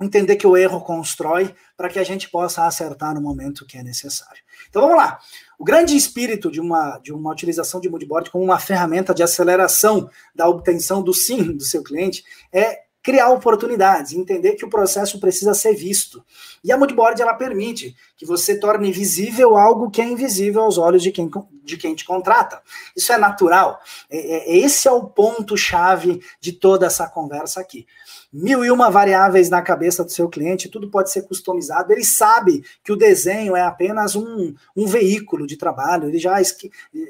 entender 0.00 0.36
que 0.36 0.46
o 0.46 0.56
erro 0.56 0.80
constrói 0.80 1.54
para 1.76 1.88
que 1.88 1.98
a 1.98 2.04
gente 2.04 2.28
possa 2.28 2.66
acertar 2.66 3.14
no 3.14 3.20
momento 3.20 3.66
que 3.66 3.78
é 3.78 3.82
necessário. 3.82 4.42
Então, 4.68 4.82
vamos 4.82 4.96
lá. 4.96 5.18
O 5.58 5.64
grande 5.64 5.96
espírito 5.96 6.50
de 6.50 6.60
uma, 6.60 6.98
de 6.98 7.12
uma 7.12 7.30
utilização 7.30 7.80
de 7.80 7.88
moodboard 7.88 8.30
como 8.30 8.44
uma 8.44 8.58
ferramenta 8.58 9.14
de 9.14 9.22
aceleração 9.22 10.10
da 10.34 10.48
obtenção 10.48 11.02
do 11.02 11.14
sim 11.14 11.56
do 11.56 11.62
seu 11.62 11.82
cliente 11.82 12.24
é 12.52 12.84
criar 13.04 13.28
oportunidades, 13.28 14.14
entender 14.14 14.54
que 14.54 14.64
o 14.64 14.70
processo 14.70 15.20
precisa 15.20 15.52
ser 15.52 15.74
visto. 15.74 16.24
E 16.64 16.72
a 16.72 16.78
moodboard 16.78 17.20
ela 17.20 17.34
permite 17.34 17.94
que 18.16 18.24
você 18.24 18.58
torne 18.58 18.90
visível 18.90 19.58
algo 19.58 19.90
que 19.90 20.00
é 20.00 20.04
invisível 20.04 20.62
aos 20.62 20.78
olhos 20.78 21.02
de 21.02 21.12
quem, 21.12 21.30
de 21.62 21.76
quem 21.76 21.94
te 21.94 22.02
contrata. 22.02 22.62
Isso 22.96 23.12
é 23.12 23.18
natural. 23.18 23.78
É, 24.08 24.18
é, 24.18 24.56
esse 24.56 24.88
é 24.88 24.90
o 24.90 25.04
ponto 25.04 25.54
chave 25.54 26.22
de 26.40 26.52
toda 26.52 26.86
essa 26.86 27.06
conversa 27.06 27.60
aqui 27.60 27.86
mil 28.34 28.64
e 28.64 28.70
uma 28.70 28.90
variáveis 28.90 29.48
na 29.48 29.62
cabeça 29.62 30.02
do 30.02 30.10
seu 30.10 30.28
cliente, 30.28 30.68
tudo 30.68 30.90
pode 30.90 31.08
ser 31.08 31.22
customizado. 31.22 31.92
Ele 31.92 32.04
sabe 32.04 32.64
que 32.82 32.90
o 32.90 32.96
desenho 32.96 33.54
é 33.54 33.62
apenas 33.62 34.16
um, 34.16 34.52
um 34.76 34.86
veículo 34.86 35.46
de 35.46 35.56
trabalho, 35.56 36.08
ele 36.08 36.18
já, 36.18 36.42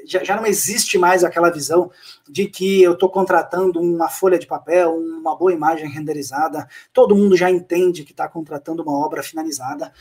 já, 0.05 0.23
já 0.23 0.35
não 0.35 0.45
existe 0.45 0.99
mais 0.99 1.23
aquela 1.23 1.49
visão 1.49 1.89
de 2.29 2.47
que 2.47 2.83
eu 2.83 2.93
estou 2.93 3.09
contratando 3.09 3.81
uma 3.81 4.07
folha 4.07 4.37
de 4.37 4.45
papel, 4.45 4.93
uma 4.93 5.35
boa 5.35 5.51
imagem 5.51 5.89
renderizada, 5.89 6.67
todo 6.93 7.15
mundo 7.15 7.35
já 7.35 7.49
entende 7.49 8.03
que 8.03 8.11
está 8.11 8.27
contratando 8.27 8.83
uma 8.83 9.03
obra 9.03 9.23
finalizada. 9.23 9.91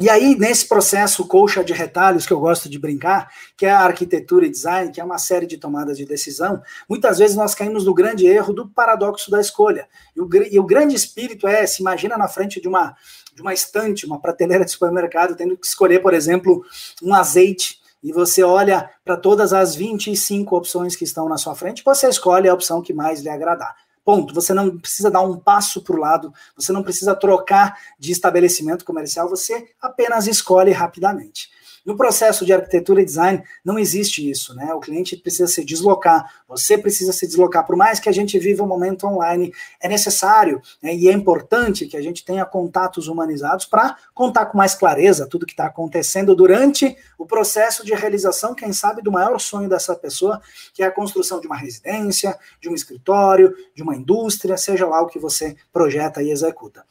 E 0.00 0.10
aí, 0.10 0.36
nesse 0.36 0.66
processo 0.66 1.24
colcha 1.26 1.62
de 1.62 1.72
retalhos 1.72 2.26
que 2.26 2.32
eu 2.32 2.40
gosto 2.40 2.68
de 2.68 2.80
brincar, 2.80 3.30
que 3.56 3.64
é 3.64 3.70
a 3.70 3.80
arquitetura 3.80 4.44
e 4.44 4.50
design, 4.50 4.90
que 4.90 5.00
é 5.00 5.04
uma 5.04 5.18
série 5.18 5.46
de 5.46 5.56
tomadas 5.56 5.96
de 5.96 6.04
decisão, 6.04 6.60
muitas 6.88 7.18
vezes 7.18 7.36
nós 7.36 7.54
caímos 7.54 7.84
no 7.84 7.94
grande 7.94 8.26
erro 8.26 8.52
do 8.52 8.68
paradoxo 8.68 9.30
da 9.30 9.40
escolha. 9.40 9.88
E 10.16 10.20
o, 10.20 10.28
e 10.50 10.58
o 10.58 10.64
grande 10.64 10.96
espírito 10.96 11.46
é, 11.46 11.64
se 11.64 11.80
imagina 11.80 12.18
na 12.18 12.26
frente 12.26 12.60
de 12.60 12.66
uma, 12.66 12.96
de 13.34 13.40
uma 13.40 13.54
estante, 13.54 14.04
uma 14.04 14.20
prateleira 14.20 14.64
de 14.64 14.72
supermercado, 14.72 15.36
tendo 15.36 15.56
que 15.56 15.66
escolher, 15.66 16.00
por 16.00 16.12
exemplo, 16.12 16.64
um 17.00 17.14
azeite, 17.14 17.80
e 18.02 18.12
você 18.12 18.42
olha 18.42 18.90
para 19.02 19.16
todas 19.16 19.52
as 19.52 19.74
25 19.74 20.54
opções 20.54 20.94
que 20.94 21.04
estão 21.04 21.26
na 21.28 21.38
sua 21.38 21.54
frente, 21.54 21.82
você 21.82 22.06
escolhe 22.06 22.48
a 22.48 22.52
opção 22.52 22.82
que 22.82 22.92
mais 22.92 23.22
lhe 23.22 23.30
agradar. 23.30 23.74
Ponto. 24.04 24.34
Você 24.34 24.52
não 24.52 24.78
precisa 24.78 25.10
dar 25.10 25.22
um 25.22 25.38
passo 25.38 25.82
para 25.82 25.96
o 25.96 25.98
lado, 25.98 26.32
você 26.56 26.72
não 26.72 26.82
precisa 26.82 27.14
trocar 27.14 27.78
de 27.98 28.12
estabelecimento 28.12 28.84
comercial, 28.84 29.28
você 29.28 29.70
apenas 29.80 30.26
escolhe 30.26 30.72
rapidamente. 30.72 31.50
No 31.84 31.96
processo 31.96 32.46
de 32.46 32.52
arquitetura 32.52 33.02
e 33.02 33.04
design, 33.04 33.42
não 33.62 33.78
existe 33.78 34.28
isso, 34.28 34.54
né? 34.54 34.72
O 34.72 34.80
cliente 34.80 35.16
precisa 35.16 35.46
se 35.46 35.62
deslocar, 35.62 36.42
você 36.48 36.78
precisa 36.78 37.12
se 37.12 37.26
deslocar. 37.26 37.66
Por 37.66 37.76
mais 37.76 38.00
que 38.00 38.08
a 38.08 38.12
gente 38.12 38.38
viva 38.38 38.62
um 38.62 38.66
momento 38.66 39.06
online, 39.06 39.52
é 39.78 39.86
necessário 39.86 40.62
né, 40.82 40.94
e 40.94 41.08
é 41.08 41.12
importante 41.12 41.86
que 41.86 41.96
a 41.96 42.00
gente 42.00 42.24
tenha 42.24 42.44
contatos 42.46 43.06
humanizados 43.06 43.66
para 43.66 43.96
contar 44.14 44.46
com 44.46 44.56
mais 44.56 44.74
clareza 44.74 45.26
tudo 45.26 45.44
que 45.44 45.52
está 45.52 45.66
acontecendo 45.66 46.34
durante 46.34 46.96
o 47.18 47.26
processo 47.26 47.84
de 47.84 47.92
realização, 47.92 48.54
quem 48.54 48.72
sabe, 48.72 49.02
do 49.02 49.12
maior 49.12 49.38
sonho 49.38 49.68
dessa 49.68 49.94
pessoa, 49.94 50.40
que 50.72 50.82
é 50.82 50.86
a 50.86 50.90
construção 50.90 51.38
de 51.38 51.46
uma 51.46 51.56
residência, 51.56 52.38
de 52.60 52.68
um 52.70 52.74
escritório, 52.74 53.54
de 53.74 53.82
uma 53.82 53.94
indústria, 53.94 54.56
seja 54.56 54.86
lá 54.86 55.02
o 55.02 55.06
que 55.06 55.18
você 55.18 55.54
projeta 55.70 56.22
e 56.22 56.30
executa. 56.30 56.82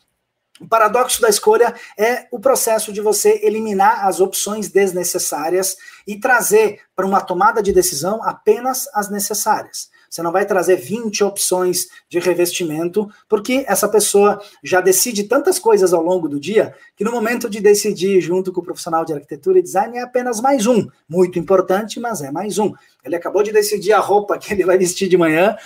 O 0.64 0.68
paradoxo 0.68 1.22
da 1.22 1.28
escolha 1.28 1.76
é 1.98 2.26
o 2.32 2.40
processo 2.40 2.94
de 2.94 3.02
você 3.02 3.42
eliminar 3.44 4.08
as 4.08 4.22
opções 4.22 4.70
desnecessárias 4.70 5.76
e 6.08 6.18
trazer 6.18 6.80
para 6.96 7.06
uma 7.06 7.20
tomada 7.20 7.62
de 7.62 7.74
decisão 7.74 8.24
apenas 8.24 8.88
as 8.94 9.10
necessárias. 9.10 9.92
Você 10.10 10.22
não 10.22 10.32
vai 10.32 10.46
trazer 10.46 10.78
20 10.78 11.24
opções 11.24 11.88
de 12.08 12.18
revestimento, 12.20 13.10
porque 13.28 13.66
essa 13.68 13.90
pessoa 13.90 14.40
já 14.64 14.80
decide 14.80 15.24
tantas 15.24 15.60
coisas 15.60 15.92
ao 15.92 16.02
longo 16.02 16.30
do 16.30 16.40
dia 16.40 16.74
que 16.96 17.04
no 17.04 17.12
momento 17.12 17.50
de 17.50 17.60
decidir 17.60 18.22
junto 18.22 18.54
com 18.54 18.62
o 18.62 18.64
profissional 18.64 19.04
de 19.04 19.12
arquitetura 19.12 19.60
e 19.60 19.64
design 19.64 19.98
é 19.98 20.02
apenas 20.02 20.40
mais 20.40 20.66
um. 20.66 20.88
Muito 21.10 21.38
importante, 21.40 22.00
mas 22.00 22.22
é 22.22 22.32
mais 22.32 22.58
um. 22.58 22.72
Ele 23.04 23.16
acabou 23.16 23.44
de 23.44 23.52
decidir 23.52 23.92
a 23.92 24.00
roupa 24.00 24.38
que 24.38 24.54
ele 24.54 24.64
vai 24.64 24.78
vestir 24.78 25.10
de 25.10 25.18
manhã 25.18 25.58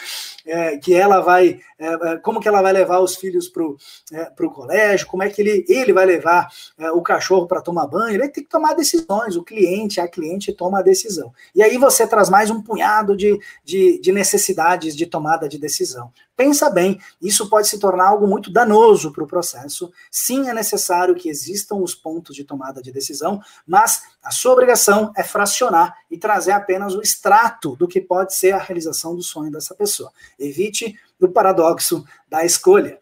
é, 0.48 0.78
que 0.78 0.94
ela 0.94 1.20
vai, 1.20 1.60
é, 1.78 1.88
é 1.88 2.18
como 2.18 2.40
que 2.40 2.48
ela 2.48 2.62
vai 2.62 2.74
levar 2.74 3.00
os 3.00 3.16
filhos 3.16 3.48
para 3.50 3.64
o 3.64 4.52
colégio, 4.52 5.08
como 5.08 5.24
é 5.24 5.30
que 5.30 5.42
ele, 5.42 5.66
ele 5.68 5.94
vai 5.94 6.06
levar 6.06 6.48
o 6.94 7.02
cachorro 7.02 7.48
para 7.48 7.62
tomar 7.62 7.88
banho, 7.88 8.16
ele 8.16 8.30
tem 8.30 8.44
que 8.44 8.50
tomar 8.50 8.74
decisões, 8.74 9.36
o 9.36 9.44
cliente, 9.44 10.00
a 10.00 10.08
cliente 10.08 10.54
toma 10.54 10.80
a 10.80 10.84
decisão. 10.84 11.34
E 11.54 11.62
aí 11.62 11.78
você 11.78 12.08
traz 12.08 12.30
mais 12.30 12.50
um 12.50 12.62
punhado 12.62 13.16
de, 13.16 13.40
de, 13.64 14.00
de 14.00 14.12
necessidades 14.12 14.96
de 14.96 15.06
tomada 15.06 15.48
de 15.48 15.58
decisão. 15.58 16.12
Pensa 16.38 16.70
bem, 16.70 17.02
isso 17.20 17.50
pode 17.50 17.68
se 17.68 17.80
tornar 17.80 18.10
algo 18.10 18.28
muito 18.28 18.52
danoso 18.52 19.12
para 19.12 19.24
o 19.24 19.28
processo. 19.28 19.92
Sim, 20.12 20.48
é 20.48 20.54
necessário 20.54 21.16
que 21.16 21.30
existam 21.30 21.78
os 21.78 21.96
pontos 21.96 22.36
de 22.36 22.44
tomada 22.44 22.80
de 22.80 22.92
decisão, 22.92 23.42
mas 23.66 24.04
a 24.22 24.30
sua 24.30 24.54
obrigação 24.54 25.12
é 25.18 25.24
fracionar 25.24 25.98
e 26.12 26.16
trazer 26.16 26.52
apenas 26.52 26.94
o 26.94 27.02
extrato 27.02 27.76
do 27.76 27.88
que 27.88 28.00
pode 28.00 28.36
ser 28.36 28.52
a 28.52 28.60
realização 28.60 29.16
do 29.16 29.24
sonho 29.24 29.52
dessa 29.52 29.74
pessoa. 29.74 30.12
Evite 30.38 30.96
o 31.20 31.28
paradoxo 31.28 32.06
da 32.30 32.46
escolha. 32.46 33.00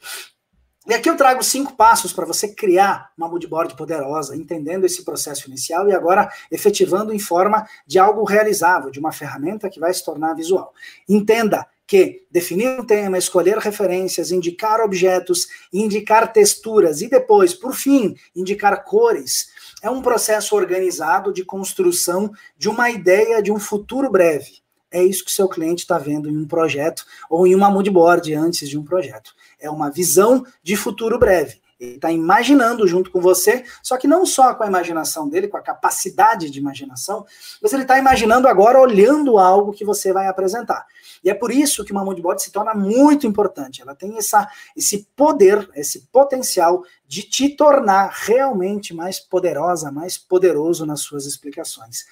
E 0.88 0.93
aqui 0.93 1.10
eu 1.10 1.17
trago 1.17 1.43
cinco 1.43 1.76
passos 1.76 2.13
para 2.13 2.26
você 2.26 2.48
criar 2.48 3.12
uma 3.17 3.28
moodboard 3.28 3.76
poderosa, 3.76 4.34
entendendo 4.34 4.86
esse 4.86 5.04
processo 5.04 5.50
inicial 5.50 5.89
e 5.89 5.93
agora 5.93 6.32
efetivando 6.50 7.12
em 7.12 7.19
forma 7.19 7.67
de 7.86 8.00
algo 8.00 8.24
realizável, 8.24 8.91
de 8.91 9.00
uma 9.00 9.12
ferramenta 9.12 9.69
que 9.69 9.80
vai 9.80 9.93
se 9.93 10.06
tornar 10.06 10.36
visual. 10.36 10.74
Entenda 11.10 11.67
que 11.88 12.26
definir 12.32 12.80
um 12.80 12.86
tema, 12.86 13.17
escolher 13.17 13.58
referências, 13.58 14.32
indicar 14.32 14.82
objetos, 14.82 15.48
indicar 15.71 16.32
texturas 16.34 17.02
e 17.02 17.08
depois, 17.08 17.54
por 17.54 17.74
fim, 17.76 18.15
indicar 18.36 18.84
cores, 18.84 19.50
é 19.82 19.89
um 19.89 20.02
processo 20.02 20.56
organizado 20.56 21.32
de 21.32 21.45
construção 21.45 22.32
de 22.58 22.69
uma 22.69 22.89
ideia 22.89 23.41
de 23.41 23.52
um 23.52 23.60
futuro 23.60 24.10
breve. 24.10 24.63
É 24.89 25.04
isso 25.04 25.26
que 25.26 25.32
seu 25.32 25.48
cliente 25.48 25.84
está 25.84 25.98
vendo 25.98 26.30
em 26.30 26.38
um 26.38 26.48
projeto 26.48 27.06
ou 27.30 27.45
em 27.45 27.54
uma 27.54 27.69
moodboard 27.69 28.34
antes 28.34 28.69
de 28.69 28.78
um 28.78 28.84
projeto. 28.84 29.36
É 29.60 29.69
uma 29.69 29.91
visão 29.91 30.45
de 30.63 30.76
futuro 30.76 31.19
breve. 31.19 31.60
Ele 31.79 31.95
está 31.95 32.11
imaginando 32.11 32.88
junto 32.88 33.11
com 33.11 33.19
você, 33.19 33.65
só 33.83 33.97
que 33.97 34.07
não 34.07 34.25
só 34.25 34.53
com 34.53 34.63
a 34.63 34.67
imaginação 34.67 35.27
dele, 35.27 35.47
com 35.47 35.57
a 35.57 35.61
capacidade 35.61 36.49
de 36.49 36.59
imaginação, 36.59 37.25
mas 37.61 37.73
ele 37.73 37.81
está 37.81 37.99
imaginando 37.99 38.47
agora 38.47 38.79
olhando 38.79 39.38
algo 39.38 39.73
que 39.73 39.83
você 39.83 40.13
vai 40.13 40.27
apresentar. 40.27 40.85
E 41.23 41.29
é 41.29 41.33
por 41.33 41.51
isso 41.51 41.83
que 41.83 41.91
uma 41.91 42.05
moodboard 42.05 42.41
se 42.41 42.51
torna 42.51 42.73
muito 42.73 43.27
importante. 43.27 43.81
Ela 43.81 43.95
tem 43.95 44.17
essa, 44.17 44.47
esse 44.77 45.07
poder, 45.15 45.67
esse 45.75 46.01
potencial 46.11 46.83
de 47.07 47.23
te 47.23 47.49
tornar 47.49 48.11
realmente 48.13 48.93
mais 48.93 49.19
poderosa, 49.19 49.91
mais 49.91 50.17
poderoso 50.17 50.85
nas 50.85 51.01
suas 51.01 51.25
explicações. 51.25 52.05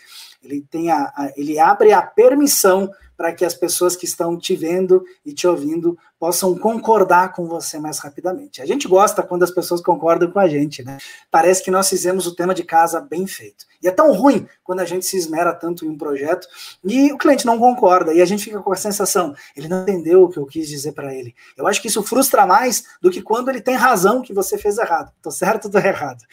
Ele, 0.43 0.65
tem 0.69 0.91
a, 0.91 1.13
a 1.15 1.32
ele 1.38 1.58
abre 1.58 1.93
a 1.93 2.02
permissão 2.02 2.91
para 3.24 3.32
que 3.32 3.46
as 3.46 3.54
pessoas 3.54 3.96
que 3.96 4.04
estão 4.04 4.38
te 4.38 4.54
vendo 4.54 5.02
e 5.26 5.32
te 5.32 5.48
ouvindo 5.48 5.98
possam 6.20 6.58
concordar 6.58 7.32
com 7.32 7.48
você 7.48 7.80
mais 7.80 7.98
rapidamente. 8.00 8.62
A 8.62 8.66
gente 8.66 8.86
gosta 8.86 9.24
quando 9.24 9.44
as 9.44 9.52
pessoas 9.52 9.80
concordam 9.80 10.30
com 10.30 10.40
a 10.40 10.48
gente, 10.50 10.84
né? 10.84 10.98
Parece 11.32 11.64
que 11.64 11.72
nós 11.72 11.88
fizemos 11.88 12.28
o 12.28 12.36
tema 12.36 12.54
de 12.54 12.66
casa 12.66 13.00
bem 13.00 13.26
feito. 13.26 13.66
E 13.82 13.88
é 13.88 13.92
tão 13.92 14.12
ruim 14.12 14.46
quando 14.62 14.82
a 14.82 14.86
gente 14.86 15.06
se 15.06 15.16
esmera 15.16 15.54
tanto 15.54 15.86
em 15.86 15.88
um 15.88 15.98
projeto 15.98 16.50
e 16.84 17.14
o 17.14 17.18
cliente 17.18 17.46
não 17.46 17.58
concorda 17.58 18.14
e 18.14 18.22
a 18.22 18.26
gente 18.26 18.44
fica 18.44 18.62
com 18.62 18.74
a 18.74 18.76
sensação, 18.76 19.34
ele 19.56 19.70
não 19.70 19.84
entendeu 19.84 20.24
o 20.24 20.30
que 20.30 20.38
eu 20.38 20.46
quis 20.46 20.68
dizer 20.68 20.92
para 20.92 21.16
ele. 21.16 21.34
Eu 21.56 21.66
acho 21.66 21.82
que 21.82 21.88
isso 21.88 22.04
frustra 22.04 22.46
mais 22.46 22.84
do 23.02 23.10
que 23.10 23.22
quando 23.22 23.48
ele 23.48 23.62
tem 23.62 23.76
razão 23.76 24.22
que 24.22 24.34
você 24.34 24.58
fez 24.58 24.78
errado. 24.78 25.14
Tô 25.22 25.32
certo 25.32 25.66
ou 25.66 25.72
tô 25.72 25.78
errado? 25.78 26.26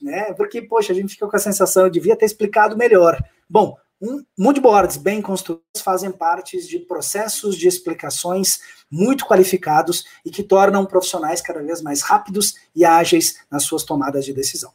Né? 0.00 0.32
Porque, 0.32 0.62
poxa, 0.62 0.94
a 0.94 0.96
gente 0.96 1.12
fica 1.12 1.28
com 1.28 1.36
a 1.36 1.40
sensação, 1.40 1.84
eu 1.84 1.90
devia 1.90 2.16
ter 2.16 2.24
explicado 2.24 2.74
melhor. 2.74 3.22
Bom, 3.50 3.76
um, 4.00 4.24
moodboards 4.36 4.96
bem 4.96 5.20
construídos 5.20 5.82
fazem 5.82 6.10
parte 6.10 6.60
de 6.66 6.78
processos 6.78 7.56
de 7.56 7.66
explicações 7.66 8.60
muito 8.90 9.26
qualificados 9.26 10.04
e 10.24 10.30
que 10.30 10.42
tornam 10.42 10.86
profissionais 10.86 11.40
cada 11.40 11.62
vez 11.62 11.82
mais 11.82 12.02
rápidos 12.02 12.54
e 12.74 12.84
ágeis 12.84 13.36
nas 13.50 13.64
suas 13.64 13.82
tomadas 13.82 14.24
de 14.24 14.32
decisão. 14.32 14.72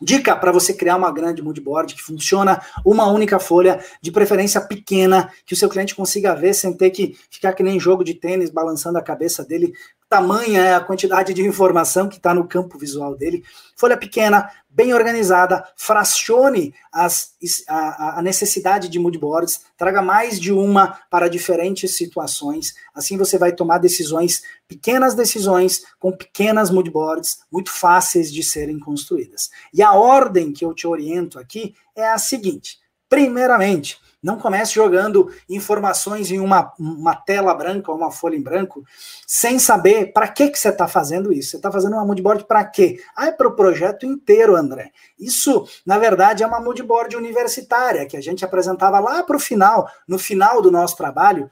Dica 0.00 0.36
para 0.36 0.52
você 0.52 0.72
criar 0.72 0.96
uma 0.96 1.10
grande 1.10 1.42
moodboard 1.42 1.94
que 1.94 2.02
funciona 2.02 2.62
uma 2.84 3.10
única 3.10 3.40
folha, 3.40 3.84
de 4.00 4.12
preferência 4.12 4.60
pequena, 4.60 5.32
que 5.44 5.54
o 5.54 5.56
seu 5.56 5.68
cliente 5.68 5.94
consiga 5.94 6.34
ver 6.34 6.54
sem 6.54 6.72
ter 6.72 6.90
que 6.90 7.16
ficar 7.30 7.52
que 7.52 7.64
nem 7.64 7.80
jogo 7.80 8.04
de 8.04 8.14
tênis 8.14 8.50
balançando 8.50 8.98
a 8.98 9.02
cabeça 9.02 9.44
dele 9.44 9.72
tamanha 10.08 10.62
é 10.62 10.74
a 10.74 10.80
quantidade 10.80 11.34
de 11.34 11.42
informação 11.42 12.08
que 12.08 12.16
está 12.16 12.32
no 12.32 12.48
campo 12.48 12.78
visual 12.78 13.14
dele. 13.14 13.44
Folha 13.76 13.96
pequena, 13.96 14.50
bem 14.70 14.94
organizada, 14.94 15.62
fracione 15.76 16.74
as, 16.92 17.34
a, 17.68 18.18
a, 18.18 18.22
necessidade 18.22 18.88
de 18.88 18.98
moodboards, 18.98 19.60
traga 19.76 20.00
mais 20.00 20.40
de 20.40 20.50
uma 20.50 20.98
para 21.10 21.28
diferentes 21.28 21.96
situações. 21.96 22.74
Assim 22.94 23.18
você 23.18 23.36
vai 23.36 23.52
tomar 23.52 23.78
decisões, 23.78 24.42
pequenas 24.66 25.14
decisões, 25.14 25.82
com 25.98 26.10
pequenas 26.10 26.70
moodboards, 26.70 27.40
muito 27.52 27.70
fáceis 27.70 28.32
de 28.32 28.42
serem 28.42 28.78
construídas. 28.78 29.50
E 29.74 29.82
a 29.82 29.92
ordem 29.92 30.52
que 30.52 30.64
eu 30.64 30.72
te 30.72 30.86
oriento 30.86 31.38
aqui 31.38 31.74
é 31.94 32.08
a 32.08 32.18
seguinte: 32.18 32.78
primeiramente, 33.08 33.98
não 34.22 34.38
comece 34.38 34.74
jogando 34.74 35.30
informações 35.48 36.30
em 36.30 36.40
uma, 36.40 36.72
uma 36.78 37.14
tela 37.14 37.54
branca 37.54 37.90
ou 37.90 37.96
uma 37.96 38.10
folha 38.10 38.36
em 38.36 38.42
branco 38.42 38.84
sem 39.26 39.58
saber 39.58 40.12
para 40.12 40.28
que, 40.28 40.48
que 40.48 40.58
você 40.58 40.70
está 40.70 40.88
fazendo 40.88 41.32
isso. 41.32 41.50
Você 41.50 41.56
está 41.56 41.70
fazendo 41.70 41.94
uma 41.94 42.04
moodboard 42.04 42.44
para 42.44 42.64
quê? 42.64 43.00
Ah, 43.16 43.26
é 43.26 43.32
para 43.32 43.48
o 43.48 43.54
projeto 43.54 44.04
inteiro, 44.04 44.56
André. 44.56 44.90
Isso, 45.18 45.66
na 45.86 45.98
verdade, 45.98 46.42
é 46.42 46.46
uma 46.46 46.60
moodboard 46.60 47.16
universitária 47.16 48.06
que 48.06 48.16
a 48.16 48.20
gente 48.20 48.44
apresentava 48.44 48.98
lá 48.98 49.22
para 49.22 49.36
o 49.36 49.40
final, 49.40 49.88
no 50.06 50.18
final 50.18 50.60
do 50.60 50.70
nosso 50.70 50.96
trabalho, 50.96 51.50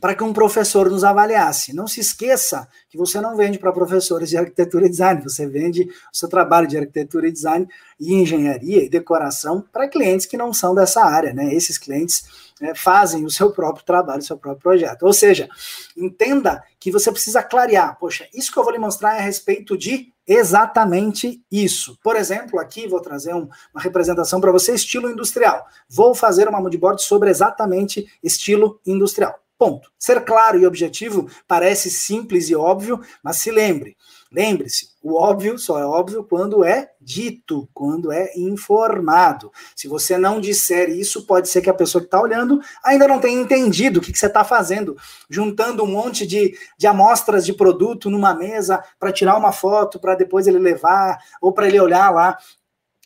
para 0.00 0.14
que 0.14 0.22
um 0.22 0.32
professor 0.32 0.90
nos 0.90 1.04
avaliasse. 1.04 1.74
Não 1.74 1.86
se 1.86 2.00
esqueça 2.00 2.68
que 2.88 2.96
você 2.96 3.20
não 3.20 3.36
vende 3.36 3.58
para 3.58 3.72
professores 3.72 4.28
de 4.28 4.36
arquitetura 4.36 4.86
e 4.86 4.90
design, 4.90 5.22
você 5.22 5.46
vende 5.46 5.82
o 5.82 6.16
seu 6.16 6.28
trabalho 6.28 6.66
de 6.66 6.76
arquitetura 6.76 7.28
e 7.28 7.32
design 7.32 7.66
e 7.98 8.14
engenharia 8.14 8.84
e 8.84 8.88
decoração 8.88 9.64
para 9.72 9.88
clientes 9.88 10.26
que 10.26 10.36
não 10.36 10.52
são 10.52 10.74
dessa 10.74 11.04
área, 11.04 11.32
né? 11.32 11.52
Esses 11.52 11.78
clientes 11.78 12.24
é, 12.60 12.74
fazem 12.74 13.24
o 13.24 13.30
seu 13.30 13.50
próprio 13.50 13.84
trabalho, 13.84 14.20
o 14.20 14.24
seu 14.24 14.36
próprio 14.36 14.62
projeto. 14.62 15.02
Ou 15.02 15.12
seja, 15.12 15.48
entenda 15.96 16.62
que 16.78 16.90
você 16.90 17.10
precisa 17.10 17.42
clarear. 17.42 17.98
Poxa, 17.98 18.26
isso 18.32 18.52
que 18.52 18.58
eu 18.58 18.64
vou 18.64 18.72
lhe 18.72 18.78
mostrar 18.78 19.16
é 19.16 19.18
a 19.18 19.22
respeito 19.22 19.76
de 19.76 20.12
exatamente 20.26 21.42
isso. 21.50 21.98
Por 22.02 22.14
exemplo, 22.14 22.60
aqui 22.60 22.86
vou 22.86 23.00
trazer 23.00 23.34
um, 23.34 23.48
uma 23.72 23.80
representação 23.80 24.40
para 24.40 24.52
você, 24.52 24.74
estilo 24.74 25.10
industrial. 25.10 25.66
Vou 25.88 26.14
fazer 26.14 26.48
uma 26.48 26.60
moodboard 26.60 27.02
sobre 27.02 27.30
exatamente 27.30 28.06
estilo 28.22 28.78
industrial. 28.86 29.34
Ponto. 29.58 29.90
Ser 29.98 30.24
claro 30.24 30.56
e 30.56 30.64
objetivo 30.64 31.28
parece 31.48 31.90
simples 31.90 32.48
e 32.48 32.54
óbvio, 32.54 33.00
mas 33.20 33.38
se 33.38 33.50
lembre, 33.50 33.96
lembre-se, 34.30 34.90
O 35.02 35.16
óbvio 35.20 35.58
só 35.58 35.80
é 35.80 35.84
óbvio 35.84 36.22
quando 36.22 36.62
é 36.62 36.92
dito, 37.00 37.68
quando 37.74 38.12
é 38.12 38.30
informado. 38.36 39.50
Se 39.74 39.88
você 39.88 40.16
não 40.16 40.40
disser 40.40 40.90
isso, 40.90 41.26
pode 41.26 41.48
ser 41.48 41.60
que 41.60 41.70
a 41.70 41.74
pessoa 41.74 42.00
que 42.00 42.06
está 42.06 42.20
olhando 42.20 42.60
ainda 42.84 43.08
não 43.08 43.18
tenha 43.18 43.40
entendido 43.40 43.98
o 43.98 44.02
que, 44.02 44.12
que 44.12 44.18
você 44.18 44.26
está 44.26 44.44
fazendo, 44.44 44.96
juntando 45.28 45.82
um 45.82 45.88
monte 45.88 46.24
de, 46.24 46.56
de 46.76 46.86
amostras 46.86 47.44
de 47.44 47.52
produto 47.52 48.10
numa 48.10 48.34
mesa 48.34 48.80
para 48.96 49.12
tirar 49.12 49.36
uma 49.36 49.50
foto, 49.50 49.98
para 49.98 50.14
depois 50.14 50.46
ele 50.46 50.58
levar, 50.58 51.18
ou 51.40 51.52
para 51.52 51.66
ele 51.66 51.80
olhar 51.80 52.10
lá 52.12 52.38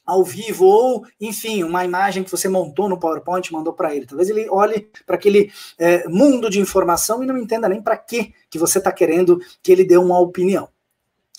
ao 0.04 0.24
vivo, 0.24 0.64
ou, 0.64 1.04
enfim, 1.20 1.62
uma 1.62 1.84
imagem 1.84 2.24
que 2.24 2.30
você 2.30 2.48
montou 2.48 2.88
no 2.88 2.98
PowerPoint 2.98 3.48
e 3.48 3.52
mandou 3.52 3.72
para 3.72 3.94
ele. 3.94 4.06
Talvez 4.06 4.28
ele 4.28 4.48
olhe 4.50 4.88
para 5.06 5.16
aquele 5.16 5.50
é, 5.78 6.08
mundo 6.08 6.50
de 6.50 6.60
informação 6.60 7.22
e 7.22 7.26
não 7.26 7.38
entenda 7.38 7.68
nem 7.68 7.80
para 7.80 7.96
que 7.96 8.34
que 8.50 8.58
você 8.58 8.78
está 8.78 8.92
querendo 8.92 9.40
que 9.62 9.72
ele 9.72 9.84
dê 9.84 9.96
uma 9.96 10.18
opinião. 10.18 10.68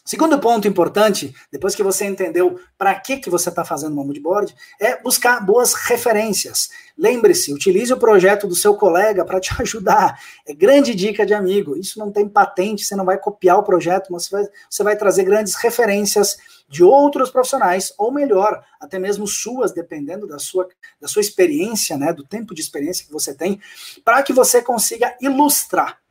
Segundo 0.05 0.37
ponto 0.37 0.67
importante, 0.67 1.33
depois 1.49 1.73
que 1.73 1.81
você 1.81 2.03
entendeu 2.03 2.59
para 2.77 2.93
que, 2.93 3.17
que 3.17 3.29
você 3.29 3.47
está 3.47 3.63
fazendo 3.63 3.93
uma 3.93 4.03
moodboard, 4.03 4.53
é 4.77 5.01
buscar 5.01 5.39
boas 5.39 5.73
referências. 5.73 6.69
Lembre-se, 6.97 7.53
utilize 7.53 7.93
o 7.93 7.97
projeto 7.97 8.45
do 8.45 8.53
seu 8.53 8.75
colega 8.75 9.23
para 9.23 9.39
te 9.39 9.53
ajudar. 9.61 10.19
É 10.45 10.53
grande 10.53 10.93
dica 10.93 11.25
de 11.25 11.33
amigo. 11.33 11.77
Isso 11.77 11.99
não 11.99 12.11
tem 12.11 12.27
patente, 12.27 12.83
você 12.83 12.97
não 12.97 13.05
vai 13.05 13.17
copiar 13.17 13.57
o 13.57 13.63
projeto, 13.63 14.11
mas 14.11 14.25
você 14.25 14.35
vai, 14.35 14.47
você 14.69 14.83
vai 14.83 14.97
trazer 14.97 15.23
grandes 15.23 15.55
referências 15.55 16.37
de 16.67 16.83
outros 16.83 17.31
profissionais, 17.31 17.93
ou 17.97 18.11
melhor, 18.11 18.61
até 18.81 18.99
mesmo 18.99 19.25
suas, 19.25 19.71
dependendo 19.71 20.27
da 20.27 20.37
sua, 20.37 20.67
da 20.99 21.07
sua 21.07 21.21
experiência, 21.21 21.97
né, 21.97 22.11
do 22.11 22.23
tempo 22.23 22.53
de 22.53 22.61
experiência 22.61 23.05
que 23.05 23.11
você 23.11 23.33
tem, 23.33 23.61
para 24.03 24.21
que 24.21 24.33
você 24.33 24.61
consiga 24.61 25.15
ilustrar 25.21 26.02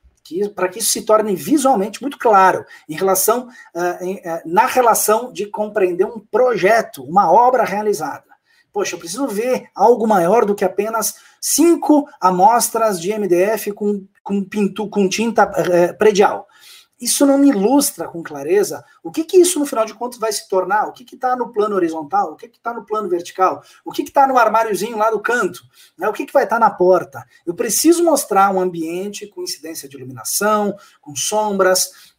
para 0.55 0.69
que 0.69 0.79
isso 0.79 0.91
se 0.91 1.03
torne 1.03 1.35
visualmente 1.35 2.01
muito 2.01 2.19
claro 2.19 2.65
em 2.89 2.95
relação 2.95 3.49
uh, 3.75 4.05
em, 4.05 4.17
uh, 4.17 4.41
na 4.45 4.67
relação 4.67 5.33
de 5.33 5.47
compreender 5.47 6.05
um 6.05 6.19
projeto, 6.19 7.03
uma 7.03 7.31
obra 7.31 7.65
realizada. 7.65 8.25
Poxa, 8.73 8.95
eu 8.95 8.99
preciso 8.99 9.27
ver 9.27 9.67
algo 9.75 10.07
maior 10.07 10.45
do 10.45 10.55
que 10.55 10.65
apenas 10.65 11.17
cinco 11.41 12.09
amostras 12.21 13.01
de 13.01 13.13
MDF 13.13 13.73
com, 13.73 14.07
com, 14.23 14.43
pintu, 14.43 14.89
com 14.89 15.09
tinta 15.09 15.45
uh, 15.45 15.99
predial 15.99 16.47
isso 17.03 17.27
não 17.27 17.37
me 17.37 17.49
ilustra 17.49 18.07
com 18.07 18.23
clareza 18.23 18.85
o 19.03 19.11
que, 19.11 19.25
que 19.25 19.37
isso, 19.37 19.59
no 19.59 19.67
final 19.67 19.85
de 19.85 19.93
contas, 19.93 20.19
vai 20.19 20.33
se 20.33 20.49
tornar, 20.49 20.87
o 20.87 20.93
que 20.93 21.03
está 21.15 21.35
no 21.35 21.53
plano 21.53 21.75
horizontal, 21.75 22.33
o 22.33 22.37
que 22.37 22.47
está 22.47 22.73
no 22.73 22.87
plano 22.87 23.09
vertical, 23.09 23.63
o 23.85 23.91
que 23.91 24.03
está 24.03 24.27
no 24.27 24.39
armáriozinho 24.39 24.97
lá 24.97 25.11
do 25.11 25.21
canto, 25.21 25.61
né? 25.99 26.09
o 26.09 26.13
que, 26.13 26.25
que 26.25 26.33
vai 26.33 26.45
estar 26.45 26.57
tá 26.57 26.61
na 26.61 26.71
porta. 26.71 27.27
Eu 27.45 27.55
preciso 27.55 28.05
mostrar 28.05 28.55
um 28.55 28.61
ambiente 28.61 29.27
com 29.27 29.43
incidência 29.43 29.89
de 29.89 29.97
iluminação, 29.97 30.77
com 31.01 31.17
sombras, 31.17 32.12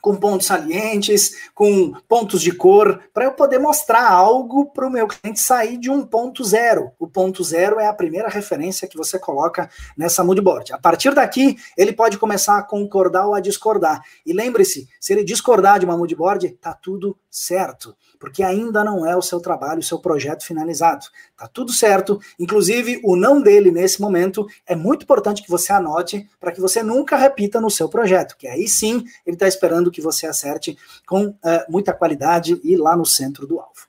com 0.00 0.14
pontos 0.14 0.46
salientes, 0.46 1.48
com 1.54 1.92
pontos 2.08 2.40
de 2.40 2.52
cor, 2.52 3.00
para 3.12 3.24
eu 3.24 3.32
poder 3.32 3.58
mostrar 3.58 4.08
algo 4.08 4.66
para 4.66 4.86
o 4.86 4.90
meu 4.90 5.08
cliente 5.08 5.40
sair 5.40 5.76
de 5.78 5.90
um 5.90 6.04
ponto 6.04 6.44
zero. 6.44 6.92
O 6.98 7.06
ponto 7.06 7.42
zero 7.42 7.80
é 7.80 7.86
a 7.86 7.92
primeira 7.92 8.28
referência 8.28 8.86
que 8.86 8.96
você 8.96 9.18
coloca 9.18 9.68
nessa 9.96 10.22
moodboard. 10.22 10.72
A 10.72 10.78
partir 10.78 11.14
daqui, 11.14 11.56
ele 11.76 11.92
pode 11.92 12.18
começar 12.18 12.58
a 12.58 12.62
concordar 12.62 13.26
ou 13.26 13.34
a 13.34 13.40
discordar. 13.40 14.00
E 14.24 14.32
lembre-se, 14.32 14.88
se 15.00 15.12
ele 15.12 15.24
discordar 15.24 15.78
de 15.78 15.84
uma 15.84 15.96
moodboard, 15.96 16.50
tá 16.60 16.72
tudo 16.72 17.16
certo, 17.30 17.94
porque 18.18 18.42
ainda 18.42 18.82
não 18.82 19.04
é 19.04 19.14
o 19.14 19.20
seu 19.20 19.40
trabalho, 19.40 19.80
o 19.80 19.84
seu 19.84 19.98
projeto 19.98 20.44
finalizado. 20.44 21.06
Tá 21.36 21.46
tudo 21.46 21.70
certo, 21.70 22.18
inclusive 22.38 22.98
o 23.04 23.14
não 23.14 23.42
dele 23.42 23.70
nesse 23.70 24.00
momento 24.00 24.46
é 24.66 24.74
muito 24.74 25.02
importante 25.02 25.42
que 25.42 25.50
você 25.50 25.72
anote 25.72 26.26
para 26.40 26.50
que 26.50 26.60
você 26.60 26.82
nunca 26.82 27.16
repita 27.16 27.60
no 27.60 27.70
seu 27.70 27.90
projeto, 27.90 28.36
que 28.38 28.48
aí 28.48 28.66
sim 28.66 29.04
ele 29.26 29.36
está 29.36 29.46
esperando 29.46 29.85
que 29.90 30.00
você 30.00 30.26
acerte 30.26 30.76
com 31.06 31.26
uh, 31.26 31.36
muita 31.68 31.92
qualidade 31.92 32.60
e 32.62 32.76
lá 32.76 32.96
no 32.96 33.06
centro 33.06 33.46
do 33.46 33.60
alvo. 33.60 33.86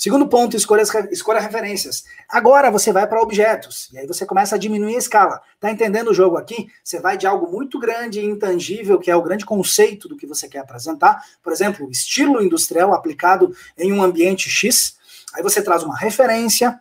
Segundo 0.00 0.26
ponto, 0.28 0.56
escolha, 0.56 0.82
escolha 1.10 1.40
referências. 1.40 2.04
Agora 2.26 2.70
você 2.70 2.90
vai 2.90 3.06
para 3.06 3.20
objetos, 3.20 3.90
e 3.92 3.98
aí 3.98 4.06
você 4.06 4.24
começa 4.24 4.54
a 4.54 4.58
diminuir 4.58 4.94
a 4.94 4.98
escala. 4.98 5.42
Tá 5.60 5.70
entendendo 5.70 6.08
o 6.08 6.14
jogo 6.14 6.38
aqui? 6.38 6.68
Você 6.82 6.98
vai 6.98 7.18
de 7.18 7.26
algo 7.26 7.52
muito 7.52 7.78
grande 7.78 8.18
e 8.18 8.24
intangível, 8.24 8.98
que 8.98 9.10
é 9.10 9.14
o 9.14 9.20
grande 9.20 9.44
conceito 9.44 10.08
do 10.08 10.16
que 10.16 10.26
você 10.26 10.48
quer 10.48 10.60
apresentar. 10.60 11.22
Por 11.42 11.52
exemplo, 11.52 11.90
estilo 11.90 12.42
industrial 12.42 12.94
aplicado 12.94 13.54
em 13.76 13.92
um 13.92 14.02
ambiente 14.02 14.48
X. 14.48 14.96
Aí 15.34 15.42
você 15.42 15.60
traz 15.60 15.82
uma 15.82 15.98
referência, 15.98 16.80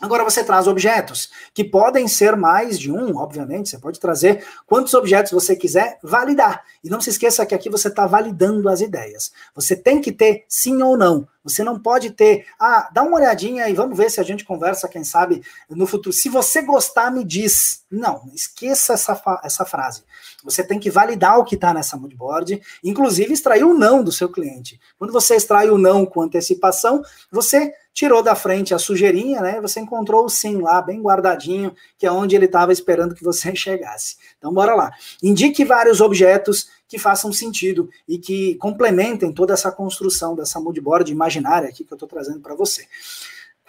Agora 0.00 0.24
você 0.24 0.42
traz 0.42 0.66
objetos, 0.66 1.30
que 1.52 1.62
podem 1.62 2.08
ser 2.08 2.34
mais 2.34 2.78
de 2.78 2.90
um, 2.90 3.16
obviamente, 3.18 3.68
você 3.68 3.78
pode 3.78 4.00
trazer 4.00 4.46
quantos 4.66 4.94
objetos 4.94 5.30
você 5.30 5.54
quiser 5.54 5.98
validar. 6.02 6.64
E 6.82 6.88
não 6.88 7.00
se 7.00 7.10
esqueça 7.10 7.44
que 7.44 7.54
aqui 7.54 7.68
você 7.68 7.88
está 7.88 8.06
validando 8.06 8.68
as 8.68 8.80
ideias. 8.80 9.30
Você 9.54 9.76
tem 9.76 10.00
que 10.00 10.10
ter 10.10 10.44
sim 10.48 10.82
ou 10.82 10.96
não. 10.96 11.28
Você 11.44 11.64
não 11.64 11.78
pode 11.78 12.10
ter, 12.10 12.46
ah, 12.58 12.88
dá 12.92 13.02
uma 13.02 13.16
olhadinha 13.16 13.68
e 13.68 13.74
vamos 13.74 13.96
ver 13.96 14.10
se 14.10 14.20
a 14.20 14.22
gente 14.22 14.44
conversa, 14.44 14.88
quem 14.88 15.04
sabe, 15.04 15.42
no 15.68 15.86
futuro. 15.86 16.14
Se 16.14 16.28
você 16.28 16.62
gostar, 16.62 17.10
me 17.10 17.24
diz. 17.24 17.82
Não, 17.90 18.22
esqueça 18.34 18.94
essa, 18.94 19.40
essa 19.42 19.64
frase. 19.64 20.02
Você 20.44 20.62
tem 20.64 20.78
que 20.78 20.90
validar 20.90 21.38
o 21.38 21.44
que 21.44 21.54
está 21.54 21.74
nessa 21.74 21.96
moodboard, 21.96 22.60
inclusive 22.82 23.32
extrair 23.32 23.64
o 23.64 23.74
não 23.74 24.02
do 24.02 24.12
seu 24.12 24.28
cliente. 24.28 24.80
Quando 24.98 25.12
você 25.12 25.36
extrai 25.36 25.70
o 25.70 25.78
não 25.78 26.06
com 26.06 26.22
antecipação, 26.22 27.02
você 27.30 27.72
tirou 27.92 28.22
da 28.22 28.34
frente 28.34 28.72
a 28.72 28.78
sujeirinha, 28.78 29.40
né? 29.40 29.60
Você 29.60 29.80
encontrou 29.80 30.24
o 30.24 30.28
sim 30.28 30.60
lá, 30.60 30.80
bem 30.80 31.02
guardadinho, 31.02 31.74
que 31.98 32.06
é 32.06 32.12
onde 32.12 32.34
ele 32.34 32.46
estava 32.46 32.72
esperando 32.72 33.14
que 33.14 33.24
você 33.24 33.54
chegasse. 33.56 34.16
Então, 34.38 34.52
bora 34.52 34.74
lá. 34.74 34.92
Indique 35.22 35.64
vários 35.64 36.00
objetos 36.00 36.68
que 36.88 36.98
façam 36.98 37.32
sentido 37.32 37.88
e 38.08 38.18
que 38.18 38.54
complementem 38.56 39.32
toda 39.32 39.52
essa 39.52 39.70
construção 39.70 40.34
dessa 40.34 40.60
moodboard 40.60 41.10
imaginária 41.12 41.68
aqui 41.68 41.84
que 41.84 41.92
eu 41.92 41.96
estou 41.96 42.08
trazendo 42.08 42.40
para 42.40 42.54
você. 42.54 42.86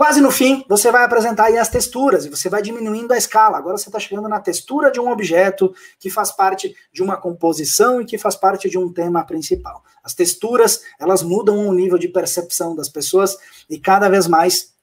Quase 0.01 0.19
no 0.19 0.31
fim, 0.31 0.65
você 0.67 0.91
vai 0.91 1.03
apresentar 1.03 1.43
aí 1.43 1.59
as 1.59 1.69
texturas 1.69 2.25
e 2.25 2.29
você 2.31 2.49
vai 2.49 2.59
diminuindo 2.63 3.13
a 3.13 3.17
escala. 3.17 3.55
Agora 3.55 3.77
você 3.77 3.87
está 3.87 3.99
chegando 3.99 4.27
na 4.27 4.39
textura 4.39 4.89
de 4.89 4.99
um 4.99 5.11
objeto 5.11 5.75
que 5.99 6.09
faz 6.09 6.31
parte 6.31 6.75
de 6.91 7.03
uma 7.03 7.15
composição 7.15 8.01
e 8.01 8.05
que 8.05 8.17
faz 8.17 8.35
parte 8.35 8.67
de 8.67 8.79
um 8.79 8.91
tema 8.91 9.23
principal. 9.23 9.83
As 10.03 10.15
texturas, 10.15 10.81
elas 10.99 11.21
mudam 11.21 11.67
o 11.67 11.71
nível 11.71 11.99
de 11.99 12.07
percepção 12.07 12.75
das 12.75 12.89
pessoas 12.89 13.37
e 13.69 13.77
cada 13.77 14.09
vez 14.09 14.25
mais 14.25 14.73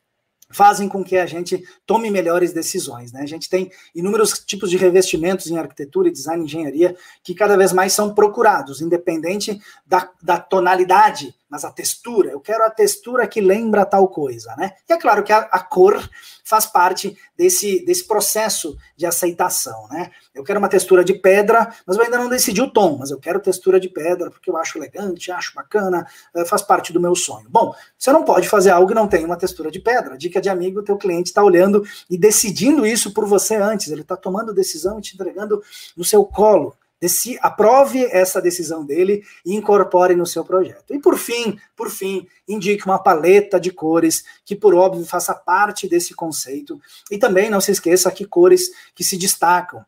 fazem 0.50 0.88
com 0.88 1.04
que 1.04 1.16
a 1.16 1.26
gente 1.26 1.62
tome 1.86 2.10
melhores 2.10 2.52
decisões. 2.52 3.12
Né? 3.12 3.22
A 3.22 3.26
gente 3.26 3.48
tem 3.48 3.70
inúmeros 3.94 4.32
tipos 4.38 4.70
de 4.70 4.76
revestimentos 4.76 5.46
em 5.48 5.58
arquitetura, 5.58 6.10
design 6.10 6.42
e 6.42 6.46
engenharia 6.46 6.96
que 7.22 7.34
cada 7.34 7.56
vez 7.56 7.72
mais 7.72 7.92
são 7.92 8.14
procurados, 8.14 8.80
independente 8.80 9.60
da, 9.86 10.10
da 10.22 10.38
tonalidade 10.38 11.34
mas 11.48 11.64
a 11.64 11.70
textura, 11.70 12.30
eu 12.30 12.40
quero 12.40 12.62
a 12.62 12.70
textura 12.70 13.26
que 13.26 13.40
lembra 13.40 13.86
tal 13.86 14.08
coisa, 14.08 14.54
né? 14.56 14.72
E 14.88 14.92
é 14.92 14.98
claro 14.98 15.22
que 15.22 15.32
a, 15.32 15.38
a, 15.38 15.60
cor 15.60 15.98
faz 16.44 16.66
parte 16.66 17.16
desse, 17.36 17.84
desse 17.86 18.06
processo 18.06 18.76
de 18.94 19.06
aceitação, 19.06 19.88
né? 19.88 20.10
Eu 20.34 20.44
quero 20.44 20.58
uma 20.58 20.68
textura 20.68 21.02
de 21.02 21.14
pedra, 21.14 21.72
mas 21.86 21.96
eu 21.96 22.02
ainda 22.02 22.18
não 22.18 22.28
decidi 22.28 22.60
o 22.60 22.70
tom, 22.70 22.98
mas 22.98 23.10
eu 23.10 23.18
quero 23.18 23.40
textura 23.40 23.80
de 23.80 23.88
pedra 23.88 24.30
porque 24.30 24.50
eu 24.50 24.58
acho 24.58 24.76
elegante, 24.76 25.32
acho 25.32 25.54
bacana, 25.54 26.06
eh, 26.36 26.44
faz 26.44 26.60
parte 26.60 26.92
do 26.92 27.00
meu 27.00 27.14
sonho. 27.14 27.48
Bom, 27.48 27.74
você 27.98 28.12
não 28.12 28.24
pode 28.24 28.46
fazer 28.46 28.70
algo 28.70 28.88
que 28.88 28.94
não 28.94 29.08
tem 29.08 29.24
uma 29.24 29.36
textura 29.36 29.70
de 29.70 29.80
pedra. 29.80 30.18
Dica 30.38 30.40
de 30.40 30.48
amigo, 30.48 30.80
o 30.80 30.82
teu 30.82 30.96
cliente 30.96 31.28
está 31.28 31.42
olhando 31.42 31.84
e 32.08 32.16
decidindo 32.16 32.86
isso 32.86 33.12
por 33.12 33.26
você 33.26 33.56
antes, 33.56 33.90
ele 33.90 34.02
está 34.02 34.16
tomando 34.16 34.54
decisão 34.54 34.98
e 34.98 35.02
te 35.02 35.14
entregando 35.14 35.62
no 35.96 36.04
seu 36.04 36.24
colo. 36.24 36.74
Deci, 37.00 37.38
aprove 37.40 38.04
essa 38.10 38.40
decisão 38.40 38.84
dele 38.84 39.22
e 39.46 39.54
incorpore 39.54 40.16
no 40.16 40.26
seu 40.26 40.44
projeto. 40.44 40.92
E 40.92 40.98
por 40.98 41.16
fim, 41.16 41.56
por 41.76 41.90
fim, 41.90 42.26
indique 42.48 42.86
uma 42.86 42.98
paleta 42.98 43.60
de 43.60 43.70
cores 43.70 44.24
que, 44.44 44.56
por 44.56 44.74
óbvio, 44.74 45.04
faça 45.04 45.32
parte 45.32 45.88
desse 45.88 46.12
conceito. 46.12 46.80
E 47.08 47.16
também 47.16 47.50
não 47.50 47.60
se 47.60 47.70
esqueça 47.70 48.10
que 48.10 48.24
cores 48.24 48.70
que 48.96 49.04
se 49.04 49.16
destacam, 49.16 49.84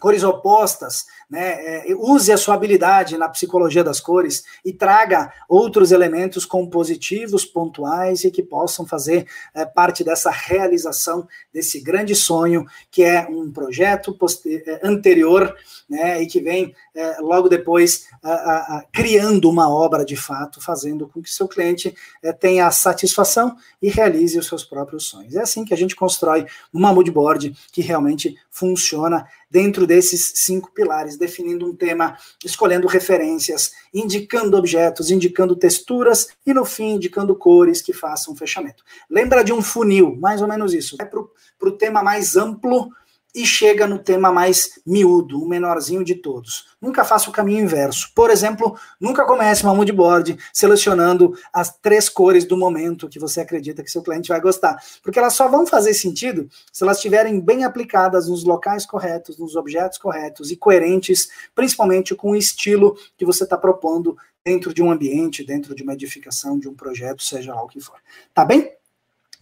cores 0.00 0.22
opostas, 0.22 1.06
né? 1.30 1.88
É, 1.88 1.94
use 1.96 2.30
a 2.30 2.36
sua 2.36 2.54
habilidade 2.54 3.16
na 3.16 3.28
psicologia 3.28 3.82
das 3.82 4.00
cores 4.00 4.44
e 4.64 4.72
traga 4.72 5.32
outros 5.48 5.92
elementos 5.92 6.44
compositivos, 6.44 7.44
pontuais 7.44 8.24
e 8.24 8.30
que 8.30 8.42
possam 8.42 8.86
fazer 8.86 9.26
é, 9.54 9.64
parte 9.64 10.04
dessa 10.04 10.30
realização 10.30 11.26
desse 11.52 11.80
grande 11.80 12.14
sonho 12.14 12.66
que 12.90 13.02
é 13.02 13.26
um 13.28 13.50
projeto 13.50 14.16
é, 14.46 14.80
anterior, 14.82 15.54
né? 15.88 16.22
E 16.22 16.26
que 16.26 16.40
vem 16.40 16.74
é, 16.94 17.20
logo 17.20 17.48
depois 17.48 18.06
a, 18.22 18.30
a, 18.30 18.56
a, 18.78 18.84
criando 18.92 19.50
uma 19.50 19.68
obra 19.68 20.04
de 20.04 20.16
fato, 20.16 20.60
fazendo 20.60 21.08
com 21.08 21.22
que 21.22 21.30
seu 21.30 21.48
cliente 21.48 21.94
é, 22.22 22.32
tenha 22.32 22.66
a 22.66 22.70
satisfação 22.70 23.56
e 23.82 23.88
realize 23.88 24.38
os 24.38 24.46
seus 24.46 24.64
próprios 24.64 25.04
sonhos. 25.04 25.34
É 25.34 25.42
assim 25.42 25.64
que 25.64 25.74
a 25.74 25.76
gente 25.76 25.96
constrói 25.96 26.46
uma 26.72 26.92
moodboard 26.92 27.56
que 27.72 27.80
realmente 27.80 28.36
funciona 28.50 29.26
dentro 29.50 29.83
desses 29.86 30.32
cinco 30.36 30.70
pilares, 30.72 31.16
definindo 31.16 31.66
um 31.66 31.74
tema, 31.74 32.16
escolhendo 32.44 32.86
referências, 32.86 33.72
indicando 33.92 34.56
objetos, 34.56 35.10
indicando 35.10 35.56
texturas 35.56 36.28
e, 36.46 36.52
no 36.52 36.64
fim, 36.64 36.94
indicando 36.94 37.34
cores 37.34 37.80
que 37.80 37.92
façam 37.92 38.36
fechamento. 38.36 38.84
Lembra 39.08 39.42
de 39.42 39.52
um 39.52 39.62
funil, 39.62 40.16
mais 40.16 40.42
ou 40.42 40.48
menos 40.48 40.74
isso. 40.74 40.96
É 41.00 41.04
para 41.04 41.20
o 41.20 41.72
tema 41.72 42.02
mais 42.02 42.36
amplo 42.36 42.90
e 43.34 43.44
chega 43.44 43.86
no 43.86 43.98
tema 43.98 44.30
mais 44.30 44.78
miúdo, 44.86 45.42
o 45.42 45.48
menorzinho 45.48 46.04
de 46.04 46.14
todos. 46.14 46.66
Nunca 46.80 47.04
faça 47.04 47.28
o 47.28 47.32
caminho 47.32 47.64
inverso. 47.64 48.12
Por 48.14 48.30
exemplo, 48.30 48.78
nunca 49.00 49.24
comece 49.24 49.64
uma 49.64 49.74
moodboard 49.74 50.38
selecionando 50.52 51.36
as 51.52 51.76
três 51.78 52.08
cores 52.08 52.44
do 52.44 52.56
momento 52.56 53.08
que 53.08 53.18
você 53.18 53.40
acredita 53.40 53.82
que 53.82 53.90
seu 53.90 54.02
cliente 54.02 54.28
vai 54.28 54.40
gostar, 54.40 54.80
porque 55.02 55.18
elas 55.18 55.34
só 55.34 55.48
vão 55.48 55.66
fazer 55.66 55.94
sentido 55.94 56.48
se 56.72 56.84
elas 56.84 56.98
estiverem 56.98 57.40
bem 57.40 57.64
aplicadas 57.64 58.28
nos 58.28 58.44
locais 58.44 58.86
corretos, 58.86 59.38
nos 59.38 59.56
objetos 59.56 59.98
corretos 59.98 60.50
e 60.50 60.56
coerentes, 60.56 61.28
principalmente 61.54 62.14
com 62.14 62.30
o 62.30 62.36
estilo 62.36 62.96
que 63.16 63.24
você 63.24 63.44
está 63.44 63.56
propondo 63.56 64.16
dentro 64.44 64.72
de 64.74 64.82
um 64.82 64.90
ambiente, 64.90 65.42
dentro 65.42 65.74
de 65.74 65.82
uma 65.82 65.94
edificação, 65.94 66.58
de 66.58 66.68
um 66.68 66.74
projeto, 66.74 67.22
seja 67.22 67.54
lá 67.54 67.62
o 67.62 67.68
que 67.68 67.80
for. 67.80 67.98
Tá 68.32 68.44
bem? 68.44 68.70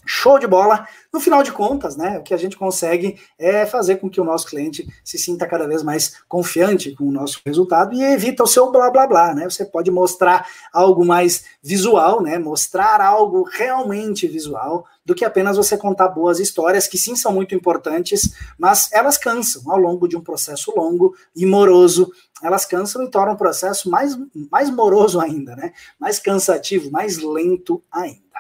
Show 0.05 0.39
de 0.39 0.47
bola. 0.47 0.87
No 1.13 1.21
final 1.21 1.43
de 1.43 1.53
contas, 1.53 1.97
né, 1.97 2.19
o 2.19 2.23
que 2.23 2.35
a 2.35 2.37
gente 2.37 2.57
consegue 2.57 3.21
é 3.39 3.65
fazer 3.67 3.97
com 3.97 4.09
que 4.09 4.21
o 4.21 4.25
nosso 4.25 4.47
cliente 4.47 4.87
se 5.05 5.19
sinta 5.19 5.47
cada 5.47 5.67
vez 5.67 5.83
mais 5.83 6.17
confiante 6.29 6.95
com 6.95 7.05
o 7.05 7.13
nosso 7.13 7.41
resultado 7.45 7.95
e 7.95 8.03
evita 8.03 8.43
o 8.43 8.47
seu 8.47 8.71
blá 8.71 8.91
blá 8.91 9.07
blá, 9.07 9.35
né? 9.35 9.45
Você 9.45 9.65
pode 9.65 9.91
mostrar 9.91 10.47
algo 10.73 11.05
mais 11.05 11.45
visual, 11.63 12.23
né? 12.23 12.39
Mostrar 12.39 13.01
algo 13.01 13.43
realmente 13.43 14.27
visual 14.27 14.87
do 15.05 15.15
que 15.15 15.25
apenas 15.25 15.57
você 15.57 15.77
contar 15.77 16.09
boas 16.09 16.39
histórias 16.39 16.87
que 16.87 16.97
sim 16.97 17.17
são 17.17 17.33
muito 17.33 17.55
importantes, 17.55 18.35
mas 18.59 18.91
elas 18.93 19.19
cansam 19.19 19.71
ao 19.71 19.79
longo 19.79 20.09
de 20.09 20.17
um 20.17 20.21
processo 20.21 20.73
longo 20.77 21.15
e 21.35 21.45
moroso. 21.45 22.11
Elas 22.43 22.65
cansam 22.65 23.05
e 23.05 23.11
tornam 23.11 23.35
o 23.35 23.39
processo 23.39 23.91
mais 23.91 24.17
mais 24.51 24.71
moroso 24.71 25.21
ainda, 25.21 25.55
né? 25.55 25.73
Mais 25.99 26.19
cansativo, 26.19 26.91
mais 26.91 27.19
lento 27.19 27.83
ainda. 27.91 28.32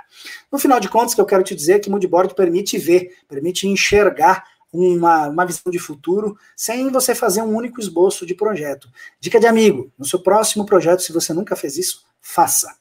No 0.51 0.59
final 0.59 0.81
de 0.81 0.89
contas, 0.89 1.12
o 1.12 1.14
que 1.16 1.20
eu 1.20 1.27
quero 1.27 1.43
te 1.43 1.55
dizer 1.55 1.75
é 1.75 1.79
que 1.79 1.91
Moodboard 1.91 2.35
permite 2.35 2.79
ver, 2.79 3.16
permite 3.29 3.66
enxergar 3.66 4.45
uma, 4.73 5.29
uma 5.29 5.45
visão 5.45 5.70
de 5.70 5.79
futuro 5.79 6.37
sem 6.57 6.91
você 6.91 7.14
fazer 7.14 7.43
um 7.43 7.55
único 7.55 7.81
esboço 7.81 8.25
de 8.25 8.35
projeto. 8.35 8.89
Dica 9.20 9.39
de 9.39 9.47
amigo: 9.47 9.93
no 9.99 10.05
seu 10.05 10.20
próximo 10.20 10.64
projeto, 10.64 11.03
se 11.03 11.12
você 11.12 11.33
nunca 11.33 11.55
fez 11.55 11.77
isso, 11.77 12.05
faça. 12.20 12.75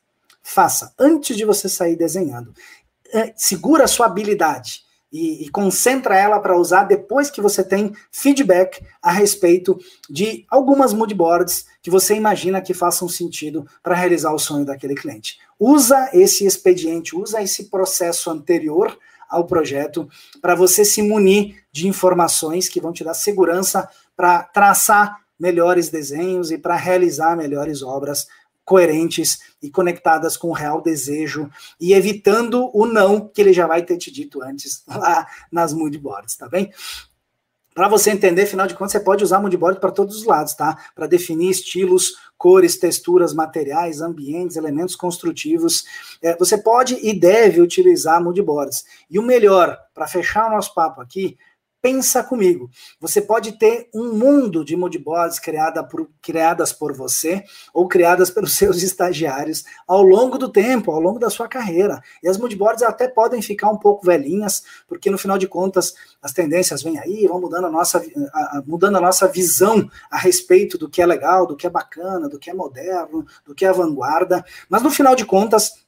Faça 0.44 0.94
antes 0.98 1.38
de 1.38 1.46
você 1.46 1.70
sair 1.70 1.96
desenhando. 1.96 2.54
É, 3.14 3.34
segura 3.36 3.84
a 3.84 3.88
sua 3.88 4.06
habilidade 4.06 4.84
e, 5.12 5.45
e 5.45 5.49
concentra 5.49 6.18
ela 6.18 6.39
para 6.39 6.57
usar 6.57 6.84
depois 6.84 7.30
que 7.30 7.41
você 7.41 7.64
tem 7.64 7.93
feedback 8.12 8.82
a 9.01 9.12
respeito 9.12 9.78
de 10.09 10.45
algumas 10.49 10.93
moodboards 10.93 11.66
que 11.82 11.89
você 11.89 12.16
imagina 12.16 12.62
que 12.62 12.74
façam 12.74 13.09
sentido 13.09 13.66
para 13.84 13.95
realizar 13.95 14.32
o 14.32 14.39
sonho 14.39 14.66
daquele 14.66 14.95
cliente. 14.95 15.38
Usa 15.59 16.09
esse 16.14 16.45
expediente, 16.45 17.16
usa 17.16 17.41
esse 17.41 17.66
processo 17.66 18.30
anterior 18.30 18.97
ao 19.30 19.45
projeto 19.45 20.07
para 20.41 20.55
você 20.55 20.84
se 20.84 21.01
munir 21.01 21.64
de 21.72 21.88
informações 21.88 22.68
que 22.68 22.82
vão 22.82 22.91
te 22.91 23.03
dar 23.03 23.14
segurança 23.14 23.89
para 24.16 24.43
traçar 24.43 25.22
melhores 25.39 25.89
desenhos 25.89 26.51
e 26.51 26.57
para 26.57 26.76
realizar 26.76 27.36
melhores 27.36 27.82
obras 27.82 28.28
coerentes 28.66 29.39
e 29.62 29.70
conectadas 29.70 30.38
com 30.38 30.49
o 30.49 30.53
real 30.53 30.82
desejo 30.82 31.49
e 31.80 31.93
evitando 31.93 32.70
o 32.74 32.86
não 32.86 33.28
que 33.28 33.41
ele 33.41 33.53
já 33.53 33.68
vai 33.68 33.84
ter 33.84 33.97
te 33.97 34.12
dito 34.12 34.41
antes 34.41 34.84
lá 34.88 35.28
nas 35.51 35.74
mood 35.74 35.97
boards, 35.97 36.36
tá 36.36 36.47
bem? 36.47 36.72
Para 37.74 37.88
você 37.88 38.12
entender, 38.12 38.43
afinal 38.43 38.68
de 38.68 38.76
contas, 38.76 38.91
você 38.91 38.99
pode 38.99 39.24
usar 39.24 39.39
moodboard 39.39 39.80
para 39.80 39.91
todos 39.91 40.18
os 40.18 40.26
lados, 40.26 40.53
tá? 40.53 40.78
Para 40.93 41.07
definir 41.07 41.49
estilos, 41.49 42.16
cores, 42.38 42.78
texturas, 42.78 43.34
materiais, 43.34 44.01
ambientes, 44.01 44.57
elementos 44.57 44.93
construtivos. 44.93 45.86
É, 46.22 46.36
você 46.36 46.57
pode 46.57 46.99
e 47.01 47.18
deve 47.18 47.62
utilizar 47.62 48.22
moodboards. 48.22 48.84
E 49.09 49.18
o 49.18 49.24
melhor, 49.24 49.78
para 49.93 50.05
fechar 50.05 50.47
o 50.47 50.55
nosso 50.55 50.74
papo 50.74 50.99
aqui, 50.99 51.38
pensa 51.82 52.24
comigo. 52.24 52.70
Você 53.00 53.22
pode 53.22 53.54
ter 53.54 53.90
um 53.94 54.14
mundo 54.14 54.64
de 54.64 54.76
moodboards 54.76 55.40
criada 55.40 55.84
por, 55.84 56.10
criadas 56.22 56.72
por 56.72 56.94
você 56.94 57.44
ou 57.74 57.88
criadas 57.88 58.30
pelos 58.32 58.56
seus 58.56 58.84
estagiários 58.84 59.64
ao 59.88 60.04
longo 60.04 60.38
do 60.38 60.50
tempo, 60.50 60.92
ao 60.92 61.00
longo 61.00 61.20
da 61.20 61.30
sua 61.30 61.48
carreira. 61.48 62.02
E 62.22 62.30
as 62.30 62.38
moodboards 62.38 62.84
até 62.84 63.08
podem 63.08 63.42
ficar 63.42 63.70
um 63.70 63.78
pouco 63.78 64.06
velhinhas, 64.06 64.64
porque 64.88 65.10
no 65.10 65.18
final 65.18 65.38
de 65.38 65.48
contas 65.48 65.94
as 66.22 66.32
tendências 66.32 66.84
vêm 66.84 67.00
aí, 67.00 67.28
vão 67.28 67.42
mudando 67.42 67.66
a 67.66 67.72
nossa, 67.72 68.04
a, 68.34 68.58
a, 68.58 68.64
mudando 68.66 68.98
a 68.98 69.02
nossa 69.02 69.28
visão 69.28 69.90
a 70.10 70.18
respeito 70.18 70.78
do 70.78 70.88
que 70.88 71.02
é 71.02 71.06
legal, 71.06 71.48
do 71.48 71.56
que 71.56 71.66
é 71.66 71.70
bacana, 71.70 72.30
do 72.30 72.38
que 72.38 72.50
é 72.50 72.54
moderno, 72.54 73.26
do 73.46 73.56
que 73.56 73.66
é 73.66 73.74
vanguarda. 73.74 74.46
Mas 74.70 74.84
no 74.84 74.92
final 74.92 75.16
de 75.16 75.26
contas, 75.26 75.81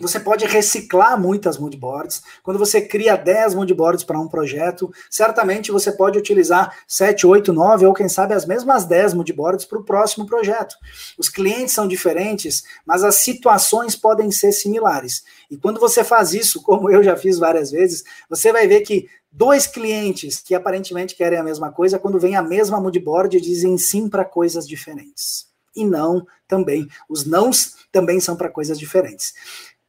você 0.00 0.20
pode 0.20 0.44
reciclar 0.44 1.20
muitas 1.20 1.58
moodboards. 1.58 2.22
Quando 2.42 2.58
você 2.58 2.80
cria 2.80 3.16
10 3.16 3.54
moodboards 3.54 4.04
para 4.04 4.20
um 4.20 4.28
projeto, 4.28 4.92
certamente 5.10 5.72
você 5.72 5.92
pode 5.92 6.18
utilizar 6.18 6.76
7, 6.86 7.26
8, 7.26 7.52
9 7.52 7.86
ou 7.86 7.94
quem 7.94 8.08
sabe 8.08 8.34
as 8.34 8.46
mesmas 8.46 8.84
10 8.84 9.14
moodboards 9.14 9.64
para 9.64 9.78
o 9.78 9.84
próximo 9.84 10.26
projeto. 10.26 10.76
Os 11.18 11.28
clientes 11.28 11.74
são 11.74 11.88
diferentes, 11.88 12.64
mas 12.84 13.02
as 13.04 13.16
situações 13.16 13.96
podem 13.96 14.30
ser 14.30 14.52
similares. 14.52 15.24
E 15.50 15.56
quando 15.56 15.80
você 15.80 16.04
faz 16.04 16.34
isso, 16.34 16.62
como 16.62 16.90
eu 16.90 17.02
já 17.02 17.16
fiz 17.16 17.38
várias 17.38 17.70
vezes, 17.70 18.04
você 18.28 18.52
vai 18.52 18.66
ver 18.66 18.80
que 18.80 19.08
dois 19.30 19.66
clientes 19.66 20.40
que 20.40 20.54
aparentemente 20.54 21.14
querem 21.14 21.38
a 21.38 21.42
mesma 21.42 21.70
coisa, 21.70 21.98
quando 21.98 22.18
vem 22.18 22.36
a 22.36 22.42
mesma 22.42 22.80
moodboard, 22.80 23.40
dizem 23.40 23.76
sim 23.76 24.08
para 24.08 24.24
coisas 24.24 24.66
diferentes. 24.66 25.46
E 25.74 25.84
não 25.84 26.26
também. 26.48 26.88
Os 27.08 27.26
nãos 27.26 27.76
também 27.92 28.18
são 28.18 28.34
para 28.34 28.48
coisas 28.48 28.78
diferentes. 28.78 29.34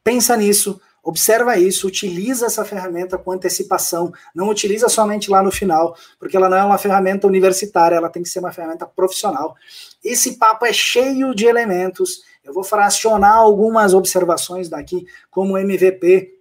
Pensa 0.08 0.34
nisso, 0.38 0.80
observa 1.02 1.58
isso, 1.58 1.86
utiliza 1.86 2.46
essa 2.46 2.64
ferramenta 2.64 3.18
com 3.18 3.30
antecipação, 3.30 4.10
não 4.34 4.48
utiliza 4.48 4.88
somente 4.88 5.30
lá 5.30 5.42
no 5.42 5.50
final, 5.50 5.94
porque 6.18 6.34
ela 6.34 6.48
não 6.48 6.56
é 6.56 6.64
uma 6.64 6.78
ferramenta 6.78 7.26
universitária, 7.26 7.94
ela 7.94 8.08
tem 8.08 8.22
que 8.22 8.28
ser 8.30 8.38
uma 8.38 8.50
ferramenta 8.50 8.86
profissional. 8.86 9.54
Esse 10.02 10.38
papo 10.38 10.64
é 10.64 10.72
cheio 10.72 11.34
de 11.34 11.44
elementos. 11.44 12.22
Eu 12.42 12.54
vou 12.54 12.64
fracionar 12.64 13.34
algumas 13.34 13.92
observações 13.92 14.70
daqui 14.70 15.06
como 15.30 15.58
MVP 15.58 16.37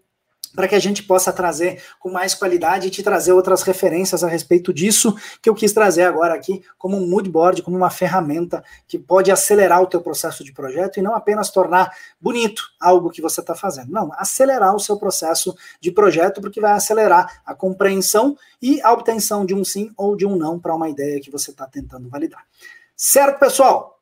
para 0.58 0.68
que 0.68 0.74
a 0.74 0.80
gente 0.80 1.04
possa 1.04 1.32
trazer 1.32 1.84
com 2.00 2.10
mais 2.10 2.34
qualidade 2.34 2.88
e 2.88 2.90
te 2.90 3.04
trazer 3.04 3.32
outras 3.32 3.62
referências 3.62 4.24
a 4.24 4.28
respeito 4.28 4.74
disso 4.74 5.16
que 5.40 5.48
eu 5.48 5.54
quis 5.54 5.72
trazer 5.72 6.02
agora 6.02 6.34
aqui 6.34 6.64
como 6.80 6.98
um 6.98 7.08
moodboard, 7.08 7.62
como 7.62 7.78
uma 7.78 7.92
ferramenta 7.92 8.64
que 8.88 8.98
pode 8.98 9.30
acelerar 9.30 9.84
o 9.84 9.86
teu 9.86 10.02
processo 10.02 10.44
de 10.44 10.52
projeto 10.52 10.98
e 10.98 11.02
não 11.04 11.14
apenas 11.14 11.52
tornar 11.52 11.96
bonito 12.20 12.72
algo 12.82 13.12
que 13.12 13.22
você 13.22 13.40
está 13.40 13.54
fazendo. 13.54 13.92
Não, 13.92 14.12
acelerar 14.14 14.76
o 14.76 14.80
seu 14.80 14.98
processo 14.98 15.56
de 15.80 15.92
projeto 15.92 16.42
porque 16.42 16.60
vai 16.60 16.72
acelerar 16.72 17.44
a 17.46 17.54
compreensão 17.54 18.36
e 18.60 18.82
a 18.82 18.92
obtenção 18.92 19.46
de 19.46 19.54
um 19.54 19.64
sim 19.64 19.92
ou 19.96 20.16
de 20.16 20.26
um 20.26 20.36
não 20.36 20.60
para 20.60 20.74
uma 20.74 20.90
ideia 20.90 21.22
que 21.22 21.30
você 21.30 21.52
está 21.52 21.68
tentando 21.68 22.10
validar. 22.10 22.44
Certo, 22.96 23.38
pessoal? 23.38 23.97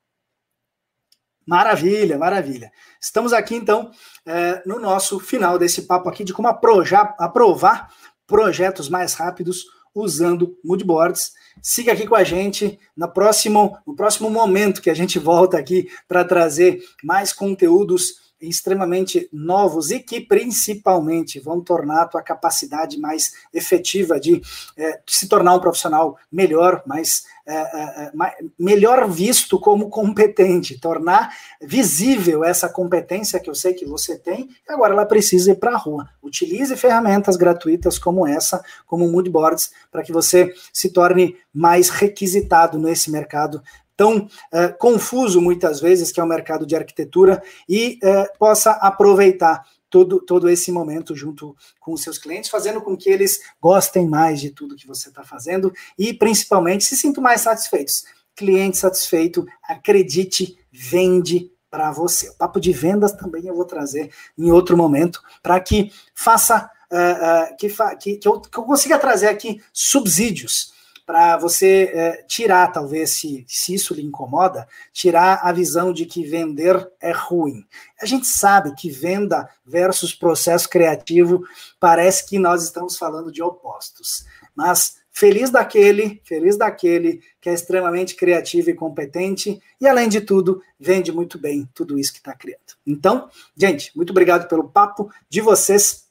Maravilha, 1.45 2.17
maravilha. 2.17 2.71
Estamos 2.99 3.31
aqui, 3.31 3.55
então, 3.55 3.91
é, 4.25 4.63
no 4.65 4.79
nosso 4.79 5.19
final 5.19 5.59
desse 5.59 5.83
papo 5.83 6.09
aqui 6.09 6.23
de 6.23 6.33
como 6.33 6.47
aprovar, 6.47 7.89
projetos 8.25 8.89
mais 8.89 9.13
rápidos 9.13 9.65
usando 9.93 10.57
moodboards. 10.63 11.31
Siga 11.61 11.93
aqui 11.93 12.05
com 12.05 12.15
a 12.15 12.23
gente 12.23 12.77
no 12.97 13.07
próximo, 13.07 13.77
no 13.85 13.95
próximo 13.95 14.29
momento 14.29 14.81
que 14.81 14.89
a 14.89 14.93
gente 14.95 15.17
volta 15.19 15.57
aqui 15.57 15.87
para 16.07 16.25
trazer 16.25 16.83
mais 17.03 17.31
conteúdos 17.31 18.24
extremamente 18.47 19.29
novos 19.31 19.91
e 19.91 19.99
que 19.99 20.21
principalmente 20.21 21.39
vão 21.39 21.61
tornar 21.61 22.03
a 22.03 22.07
tua 22.07 22.21
capacidade 22.21 22.99
mais 22.99 23.33
efetiva 23.53 24.19
de 24.19 24.41
é, 24.77 24.99
se 25.07 25.27
tornar 25.27 25.55
um 25.55 25.59
profissional 25.59 26.17
melhor, 26.31 26.83
mais, 26.85 27.25
é, 27.45 27.55
é, 27.55 28.05
é 28.05 28.11
melhor 28.57 29.09
visto 29.09 29.59
como 29.59 29.89
competente, 29.89 30.79
tornar 30.79 31.33
visível 31.61 32.43
essa 32.43 32.69
competência 32.69 33.39
que 33.39 33.49
eu 33.49 33.55
sei 33.55 33.73
que 33.73 33.85
você 33.85 34.17
tem 34.17 34.49
e 34.67 34.71
agora 34.71 34.93
ela 34.93 35.05
precisa 35.05 35.51
ir 35.51 35.55
para 35.55 35.73
a 35.73 35.77
rua. 35.77 36.09
Utilize 36.21 36.75
ferramentas 36.75 37.35
gratuitas 37.35 37.97
como 37.97 38.27
essa, 38.27 38.63
como 38.85 39.09
Moodboards, 39.09 39.71
para 39.91 40.03
que 40.03 40.11
você 40.11 40.53
se 40.71 40.89
torne 40.89 41.35
mais 41.53 41.89
requisitado 41.89 42.77
nesse 42.77 43.09
mercado 43.09 43.61
tão 43.95 44.27
é, 44.51 44.67
confuso 44.69 45.41
muitas 45.41 45.79
vezes, 45.79 46.11
que 46.11 46.19
é 46.19 46.23
o 46.23 46.27
mercado 46.27 46.65
de 46.65 46.75
arquitetura, 46.75 47.41
e 47.67 47.97
é, 48.03 48.25
possa 48.37 48.71
aproveitar 48.71 49.63
todo, 49.89 50.19
todo 50.19 50.49
esse 50.49 50.71
momento 50.71 51.15
junto 51.15 51.55
com 51.79 51.93
os 51.93 52.01
seus 52.01 52.17
clientes, 52.17 52.49
fazendo 52.49 52.81
com 52.81 52.97
que 52.97 53.09
eles 53.09 53.39
gostem 53.61 54.07
mais 54.07 54.41
de 54.41 54.51
tudo 54.51 54.75
que 54.75 54.87
você 54.87 55.09
está 55.09 55.23
fazendo 55.23 55.71
e, 55.97 56.13
principalmente, 56.13 56.83
se 56.83 56.97
sintam 56.97 57.23
mais 57.23 57.41
satisfeitos. 57.41 58.03
Cliente 58.35 58.77
satisfeito, 58.77 59.45
acredite, 59.63 60.57
vende 60.71 61.49
para 61.69 61.91
você. 61.91 62.29
O 62.29 62.35
papo 62.35 62.59
de 62.59 62.73
vendas 62.73 63.13
também 63.13 63.47
eu 63.47 63.55
vou 63.55 63.65
trazer 63.65 64.11
em 64.37 64.51
outro 64.51 64.75
momento, 64.75 65.21
para 65.41 65.59
que 65.59 65.91
faça. 66.13 66.69
Uh, 66.85 67.51
uh, 67.51 67.57
que, 67.57 67.67
fa 67.67 67.95
que, 67.95 68.17
que, 68.17 68.27
eu, 68.27 68.39
que 68.39 68.55
eu 68.55 68.63
consiga 68.63 68.99
trazer 68.99 69.27
aqui 69.27 69.59
subsídios 69.73 70.74
para 71.05 71.37
você 71.37 71.91
é, 71.93 72.23
tirar, 72.23 72.71
talvez, 72.71 73.11
se, 73.11 73.45
se 73.47 73.73
isso 73.75 73.93
lhe 73.93 74.01
incomoda, 74.01 74.67
tirar 74.91 75.41
a 75.43 75.51
visão 75.51 75.93
de 75.93 76.05
que 76.05 76.23
vender 76.23 76.89
é 76.99 77.11
ruim. 77.11 77.65
A 78.01 78.05
gente 78.05 78.25
sabe 78.25 78.73
que 78.75 78.89
venda 78.89 79.47
versus 79.65 80.13
processo 80.13 80.67
criativo 80.67 81.43
parece 81.79 82.25
que 82.27 82.39
nós 82.39 82.63
estamos 82.63 82.97
falando 82.97 83.31
de 83.31 83.43
opostos, 83.43 84.25
mas 84.55 84.97
feliz 85.11 85.49
daquele, 85.49 86.21
feliz 86.25 86.57
daquele 86.57 87.21
que 87.39 87.49
é 87.49 87.53
extremamente 87.53 88.15
criativo 88.15 88.69
e 88.69 88.73
competente 88.73 89.61
e, 89.79 89.87
além 89.87 90.09
de 90.09 90.19
tudo, 90.19 90.61
vende 90.79 91.11
muito 91.11 91.37
bem 91.37 91.69
tudo 91.73 91.97
isso 91.97 92.11
que 92.11 92.19
está 92.19 92.33
criando. 92.33 92.75
Então, 92.85 93.29
gente, 93.55 93.95
muito 93.95 94.09
obrigado 94.09 94.47
pelo 94.47 94.67
papo 94.67 95.09
de 95.29 95.39
vocês. 95.39 96.04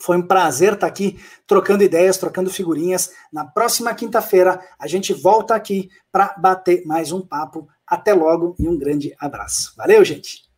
Foi 0.00 0.16
um 0.16 0.26
prazer 0.26 0.72
estar 0.72 0.86
aqui 0.86 1.18
trocando 1.46 1.84
ideias, 1.84 2.16
trocando 2.16 2.50
figurinhas. 2.50 3.12
Na 3.32 3.44
próxima 3.44 3.94
quinta-feira, 3.94 4.60
a 4.78 4.86
gente 4.86 5.12
volta 5.12 5.54
aqui 5.54 5.90
para 6.10 6.34
bater 6.38 6.84
mais 6.86 7.12
um 7.12 7.20
papo. 7.20 7.68
Até 7.86 8.14
logo 8.14 8.56
e 8.58 8.68
um 8.68 8.78
grande 8.78 9.14
abraço. 9.20 9.74
Valeu, 9.76 10.04
gente! 10.04 10.49